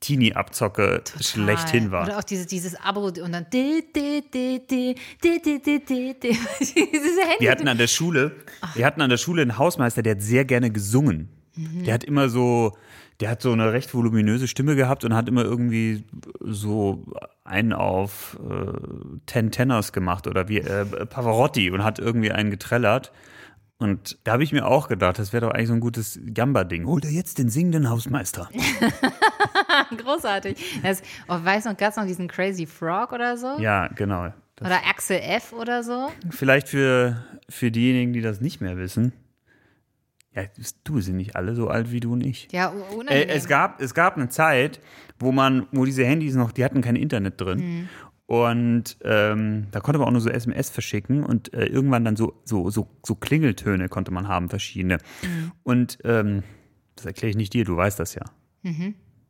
Teenie-Abzocke 0.01 1.03
schlechthin 1.21 1.91
war. 1.91 2.07
Oder 2.07 2.19
auch 2.19 2.25
dieses, 2.25 2.47
dieses 2.47 2.75
Abo 2.81 3.07
und 3.07 3.33
dann 3.33 3.47
di, 3.53 3.83
di, 3.95 4.23
di, 4.33 4.61
di, 4.67 4.95
di, 5.23 5.41
di, 5.43 5.63
di, 5.63 5.85
di, 5.85 6.15
di. 6.21 6.39
diese 6.61 7.21
Handy. 7.23 7.41
Wir 7.41 7.51
hatten 7.51 7.69
an 7.69 7.79
der 7.79 7.87
Schule, 7.87 8.37
wir 8.75 8.85
hatten 8.87 9.01
an 9.01 9.11
der 9.11 9.17
Schule 9.17 9.43
einen 9.43 9.59
Hausmeister, 9.59 10.03
der 10.03 10.17
hat 10.17 10.23
sehr 10.23 10.45
gerne 10.45 10.71
gesungen. 10.71 11.31
Der 11.57 11.95
hat 11.95 12.05
immer 12.05 12.29
so, 12.29 12.77
der 13.21 13.31
hat 13.31 13.41
so 13.41 13.51
eine 13.51 13.73
recht 13.73 13.95
voluminöse 13.95 14.47
Stimme 14.47 14.77
gehabt 14.77 15.05
und 15.05 15.15
hat 15.15 15.27
immer 15.27 15.43
irgendwie 15.43 16.05
so 16.41 17.03
einen 17.45 17.73
auf 17.73 18.39
äh, 18.47 18.73
Ten 19.25 19.51
Tenors 19.51 19.93
gemacht 19.93 20.27
oder 20.27 20.49
wie 20.49 20.59
äh, 20.59 20.85
Pavarotti 20.85 21.71
und 21.71 21.83
hat 21.83 21.99
irgendwie 21.99 22.31
einen 22.31 22.51
getrellert. 22.51 23.11
Und 23.79 24.19
da 24.25 24.33
habe 24.33 24.43
ich 24.43 24.53
mir 24.53 24.67
auch 24.67 24.89
gedacht, 24.89 25.19
das 25.19 25.33
wäre 25.35 25.47
doch 25.47 25.53
eigentlich 25.53 25.69
so 25.69 25.75
ein 25.75 25.81
gutes 25.81 26.19
Jamba-Ding. 26.35 26.87
Hol 26.87 27.01
dir 27.01 27.11
jetzt 27.11 27.37
den 27.39 27.51
singenden 27.51 27.91
Hausmeister. 27.91 28.49
Großartig. 29.99 30.57
Das, 30.83 31.03
oh, 31.29 31.37
weiß 31.43 31.67
noch, 31.67 31.77
gab 31.77 31.91
es 31.91 31.97
noch 31.97 32.07
diesen 32.07 32.29
Crazy 32.29 32.67
Frog 32.67 33.13
oder 33.13 33.37
so? 33.37 33.59
Ja, 33.59 33.89
genau. 33.89 34.33
Das 34.57 34.67
Oder 34.69 34.81
Axel 34.89 35.21
F 35.23 35.53
oder 35.53 35.83
so? 35.83 36.11
Vielleicht 36.31 36.69
für, 36.69 37.23
für 37.51 37.71
diejenigen, 37.71 38.13
die 38.15 38.23
das 38.23 38.41
nicht 38.41 38.61
mehr 38.63 38.79
wissen. 38.79 39.13
Ja, 40.35 40.45
du 40.85 41.01
sind 41.01 41.17
nicht 41.17 41.35
alle 41.37 41.55
so 41.55 41.69
alt 41.69 41.93
wie 41.93 42.01
du 42.01 42.13
und 42.13 42.25
ich. 42.25 42.49
Ja, 42.53 42.71
Äh, 42.71 42.95
unangenehm. 42.95 43.29
es, 43.29 43.47
gab, 43.49 43.81
es 43.81 43.95
gab 43.95 44.17
eine 44.17 44.29
Zeit, 44.29 44.81
wo 45.19 45.33
man, 45.33 45.67
wo 45.73 45.85
diese 45.85 46.05
Handys 46.05 46.35
noch, 46.35 46.53
die 46.53 46.65
hatten 46.65 46.83
kein 46.83 46.97
Internet 46.97 47.41
drin. 47.41 47.59
Mhm. 47.59 47.89
Und 48.29 48.97
ähm, 49.05 49.69
da 49.71 49.79
konnte 49.81 49.99
man 50.01 50.09
auch 50.09 50.13
nur 50.13 50.21
so 50.21 50.29
SMS 50.31 50.69
verschicken 50.69 51.23
und 51.25 51.55
äh, 51.55 51.67
irgendwann 51.67 52.05
dann 52.05 52.17
so, 52.17 52.35
so, 52.45 52.71
so, 52.71 52.89
so 53.05 53.15
Klingeltöne 53.15 53.89
konnte 53.89 54.11
man 54.13 54.27
haben, 54.27 54.49
verschiedene. 54.51 54.99
Mhm. 55.23 55.53
Und 55.63 55.99
ähm, 56.05 56.43
das 56.97 57.07
erkläre 57.07 57.31
ich 57.31 57.37
nicht 57.37 57.53
dir, 57.53 57.65
du 57.65 57.77
weißt 57.77 58.01
das 58.01 58.15
ja. 58.17 58.23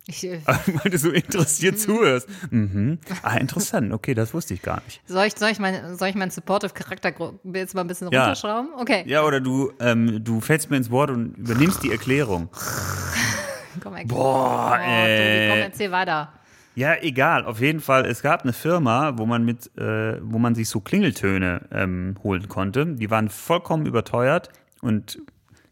ich, 0.06 0.24
äh, 0.24 0.40
Weil 0.46 0.90
du 0.90 0.96
so 0.96 1.10
interessiert 1.10 1.78
zuhörst. 1.78 2.26
Mhm. 2.50 2.98
Ah, 3.22 3.36
interessant. 3.36 3.92
Okay, 3.92 4.14
das 4.14 4.32
wusste 4.32 4.54
ich 4.54 4.62
gar 4.62 4.80
nicht. 4.86 5.02
soll, 5.06 5.26
ich, 5.26 5.34
soll, 5.36 5.50
ich 5.50 5.58
mein, 5.58 5.96
soll 5.98 6.08
ich 6.08 6.14
meinen 6.14 6.30
Supportive 6.30 6.72
Charakter 6.72 7.12
gro- 7.12 7.38
jetzt 7.52 7.74
mal 7.74 7.82
ein 7.82 7.88
bisschen 7.88 8.10
Ja. 8.10 8.22
runterschrauben? 8.22 8.70
Okay. 8.78 9.02
Ja, 9.06 9.24
oder 9.24 9.40
du, 9.40 9.72
ähm, 9.78 10.24
du 10.24 10.40
fällst 10.40 10.70
mir 10.70 10.78
ins 10.78 10.90
Wort 10.90 11.10
und 11.10 11.36
übernimmst 11.36 11.82
die 11.82 11.90
Erklärung. 11.90 12.48
Komm, 13.82 13.94
Boah, 14.06 14.70
oh, 14.70 14.74
Tobi, 14.74 14.78
komm, 14.78 14.88
äh. 14.88 15.60
erzähl 15.60 15.90
weiter. 15.92 16.32
Ja, 16.76 16.94
egal. 17.00 17.46
Auf 17.46 17.60
jeden 17.60 17.80
Fall, 17.80 18.04
es 18.04 18.20
gab 18.20 18.42
eine 18.42 18.52
Firma, 18.52 19.16
wo 19.16 19.24
man 19.24 19.44
mit, 19.46 19.74
äh, 19.78 20.20
wo 20.22 20.38
man 20.38 20.54
sich 20.54 20.68
so 20.68 20.80
Klingeltöne 20.80 21.62
ähm, 21.72 22.16
holen 22.22 22.48
konnte. 22.48 22.84
Die 22.84 23.10
waren 23.10 23.30
vollkommen 23.30 23.86
überteuert 23.86 24.50
und 24.82 25.18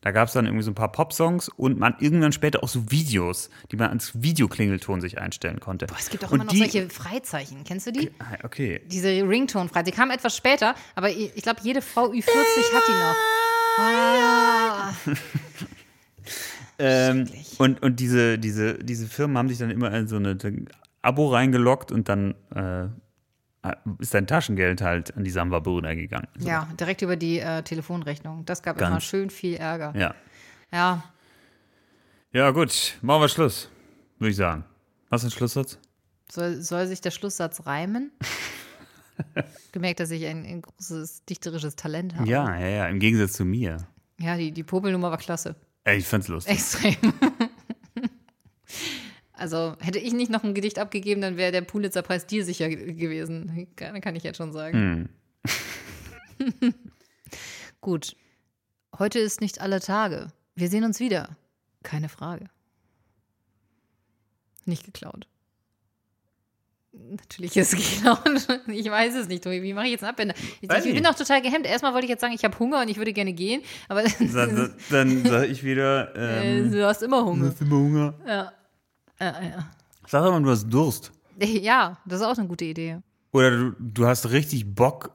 da 0.00 0.12
gab 0.12 0.28
es 0.28 0.34
dann 0.34 0.46
irgendwie 0.46 0.64
so 0.64 0.70
ein 0.70 0.74
paar 0.74 0.92
Popsongs 0.92 1.50
und 1.50 1.78
man 1.78 1.94
irgendwann 1.98 2.32
später 2.32 2.62
auch 2.62 2.68
so 2.68 2.90
Videos, 2.90 3.50
die 3.70 3.76
man 3.76 3.90
als 3.90 4.22
Videoklingelton 4.22 5.02
sich 5.02 5.18
einstellen 5.18 5.60
konnte. 5.60 5.86
Boah, 5.86 5.96
es 5.98 6.08
gibt 6.08 6.24
auch 6.24 6.30
und 6.30 6.36
immer 6.36 6.44
noch 6.44 6.52
die, 6.52 6.58
solche 6.58 6.88
Freizeichen. 6.88 7.64
Kennst 7.64 7.86
du 7.86 7.92
die? 7.92 8.10
Ah, 8.18 8.38
Okay. 8.42 8.80
Diese 8.86 9.08
Ringtone-Freizeichen. 9.08 9.84
Die 9.84 9.92
kamen 9.92 10.10
etwas 10.10 10.34
später, 10.34 10.74
aber 10.94 11.10
ich, 11.10 11.32
ich 11.36 11.42
glaube, 11.42 11.60
jede 11.62 11.82
Frau 11.82 12.10
Ü40 12.10 12.74
hat 12.74 12.82
die 12.88 12.92
noch. 12.92 13.16
Ah. 13.78 14.92
Ähm, 16.76 17.28
und 17.58 17.82
und 17.84 18.00
diese, 18.00 18.36
diese, 18.36 18.74
diese 18.74 19.06
Firmen 19.06 19.38
haben 19.38 19.48
sich 19.48 19.58
dann 19.58 19.70
immer 19.70 20.08
so 20.08 20.16
eine 20.16 20.36
Abo 21.04 21.28
reingeloggt 21.28 21.92
und 21.92 22.08
dann 22.08 22.34
äh, 22.54 22.88
ist 23.98 24.14
dein 24.14 24.26
Taschengeld 24.26 24.82
halt 24.82 25.16
an 25.16 25.24
die 25.24 25.30
Samba-Brüder 25.30 25.94
gegangen. 25.94 26.28
So. 26.36 26.48
Ja, 26.48 26.68
direkt 26.78 27.02
über 27.02 27.16
die 27.16 27.38
äh, 27.38 27.62
Telefonrechnung. 27.62 28.44
Das 28.44 28.62
gab 28.62 28.78
Ganz. 28.78 28.90
immer 28.90 29.00
schön 29.00 29.30
viel 29.30 29.54
Ärger. 29.56 29.92
ja. 29.96 30.14
Ja, 30.72 31.04
Ja, 32.32 32.50
gut, 32.50 32.98
machen 33.00 33.20
wir 33.22 33.28
Schluss, 33.28 33.70
würde 34.18 34.30
ich 34.30 34.36
sagen. 34.36 34.64
Was 35.08 35.22
ist 35.22 35.32
ein 35.32 35.36
Schlusssatz? 35.36 35.78
Soll, 36.32 36.60
soll 36.60 36.86
sich 36.88 37.00
der 37.00 37.12
Schlusssatz 37.12 37.64
reimen? 37.64 38.10
Gemerkt, 39.72 40.00
dass 40.00 40.10
ich 40.10 40.26
ein, 40.26 40.44
ein 40.44 40.62
großes 40.62 41.24
dichterisches 41.26 41.76
Talent 41.76 42.16
habe. 42.16 42.28
Ja, 42.28 42.58
ja, 42.58 42.66
ja, 42.66 42.88
im 42.88 42.98
Gegensatz 42.98 43.34
zu 43.34 43.44
mir. 43.44 43.76
Ja, 44.18 44.36
die, 44.36 44.50
die 44.50 44.64
Popelnummer 44.64 45.10
war 45.10 45.18
klasse. 45.18 45.54
Ey, 45.84 45.98
ich 45.98 46.06
fand's 46.08 46.26
lustig. 46.28 46.54
Extrem. 46.54 46.96
Also 49.36 49.74
hätte 49.80 49.98
ich 49.98 50.12
nicht 50.12 50.30
noch 50.30 50.44
ein 50.44 50.54
Gedicht 50.54 50.78
abgegeben, 50.78 51.20
dann 51.20 51.36
wäre 51.36 51.50
der 51.52 51.62
Pulitzer-Preis 51.62 52.26
dir 52.26 52.44
sicher 52.44 52.68
ge- 52.68 52.92
gewesen. 52.94 53.66
Kann, 53.76 54.00
kann 54.00 54.14
ich 54.16 54.22
jetzt 54.22 54.36
schon 54.36 54.52
sagen. 54.52 55.08
Hm. 56.38 56.72
Gut. 57.80 58.16
Heute 58.98 59.18
ist 59.18 59.40
nicht 59.40 59.60
alle 59.60 59.80
Tage. 59.80 60.28
Wir 60.54 60.68
sehen 60.68 60.84
uns 60.84 61.00
wieder. 61.00 61.36
Keine 61.82 62.08
Frage. 62.08 62.46
Nicht 64.64 64.84
geklaut. 64.84 65.26
Natürlich 66.92 67.56
ist 67.56 67.72
es 67.74 67.78
geklaut. 67.96 68.46
Ich 68.68 68.88
weiß 68.88 69.16
es 69.16 69.26
nicht. 69.26 69.44
Wie 69.46 69.72
mache 69.74 69.86
ich 69.86 69.92
jetzt 69.92 70.04
einen 70.04 70.12
Abwender? 70.12 70.34
Ich, 70.60 70.70
ich 70.70 70.94
bin 70.94 71.06
auch 71.06 71.14
total 71.16 71.42
gehemmt. 71.42 71.66
Erstmal 71.66 71.92
wollte 71.92 72.04
ich 72.06 72.10
jetzt 72.10 72.20
sagen, 72.20 72.34
ich 72.34 72.44
habe 72.44 72.56
Hunger 72.58 72.80
und 72.82 72.88
ich 72.88 72.98
würde 72.98 73.12
gerne 73.12 73.32
gehen. 73.32 73.62
Aber 73.88 74.04
Dann, 74.04 74.74
dann 74.90 75.24
sag 75.26 75.48
ich 75.48 75.64
wieder, 75.64 76.14
ähm, 76.44 76.70
du 76.70 76.86
hast 76.86 77.02
immer 77.02 77.24
Hunger. 77.24 77.48
hast 77.48 77.60
immer 77.60 77.76
Hunger. 77.76 78.14
Ja. 78.26 78.52
Ja. 79.20 79.66
Sag 80.06 80.24
doch 80.24 80.30
mal, 80.32 80.42
du 80.42 80.50
hast 80.50 80.68
Durst. 80.68 81.12
ja, 81.40 81.98
das 82.04 82.20
ist 82.20 82.26
auch 82.26 82.36
eine 82.38 82.48
gute 82.48 82.64
Idee. 82.64 82.98
Oder 83.32 83.50
du, 83.50 83.72
du 83.78 84.06
hast 84.06 84.30
richtig 84.30 84.74
Bock, 84.74 85.10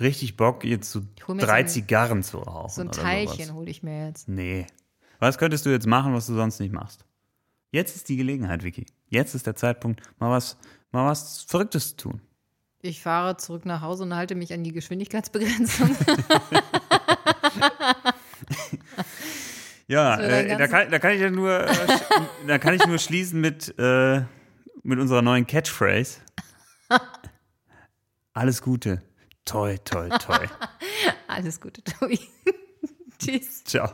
richtig 0.00 0.36
Bock, 0.36 0.64
jetzt 0.64 0.90
so 0.92 1.02
drei 1.26 1.60
ein- 1.60 1.68
Zigarren 1.68 2.22
zu 2.22 2.38
rauchen. 2.38 2.70
So 2.70 2.82
ein 2.82 2.92
Teilchen 2.92 3.54
hole 3.54 3.70
ich 3.70 3.82
mir 3.82 4.06
jetzt. 4.08 4.28
Nee. 4.28 4.66
Was 5.18 5.38
könntest 5.38 5.66
du 5.66 5.70
jetzt 5.70 5.86
machen, 5.86 6.14
was 6.14 6.26
du 6.26 6.34
sonst 6.34 6.60
nicht 6.60 6.72
machst? 6.72 7.04
Jetzt 7.70 7.96
ist 7.96 8.08
die 8.08 8.16
Gelegenheit, 8.16 8.62
Vicky. 8.64 8.86
Jetzt 9.08 9.34
ist 9.34 9.46
der 9.46 9.56
Zeitpunkt, 9.56 10.00
mal 10.18 10.30
was, 10.30 10.56
mal 10.90 11.06
was 11.10 11.42
Verrücktes 11.42 11.90
zu 11.90 11.96
tun. 12.10 12.20
Ich 12.80 13.02
fahre 13.02 13.36
zurück 13.36 13.66
nach 13.66 13.82
Hause 13.82 14.04
und 14.04 14.14
halte 14.14 14.36
mich 14.36 14.52
an 14.52 14.62
die 14.62 14.72
Geschwindigkeitsbegrenzung. 14.72 15.90
Ja, 19.88 20.20
äh, 20.20 20.56
da, 20.58 20.68
kann, 20.68 20.90
da 20.90 20.98
kann 20.98 21.12
ich 21.12 21.20
ja 21.20 21.30
nur, 21.30 21.66
äh, 21.66 21.74
da 22.46 22.58
kann 22.58 22.74
ich 22.74 22.86
nur 22.86 22.98
schließen 22.98 23.40
mit, 23.40 23.74
äh, 23.78 24.22
mit 24.82 24.98
unserer 24.98 25.22
neuen 25.22 25.46
Catchphrase. 25.46 26.20
Alles 28.34 28.60
Gute. 28.60 29.02
Toi, 29.46 29.78
toi, 29.78 30.10
toi. 30.10 30.46
Alles 31.26 31.58
Gute, 31.60 31.82
Tobi. 31.82 32.20
Tschüss. 33.18 33.64
Ciao. 33.64 33.90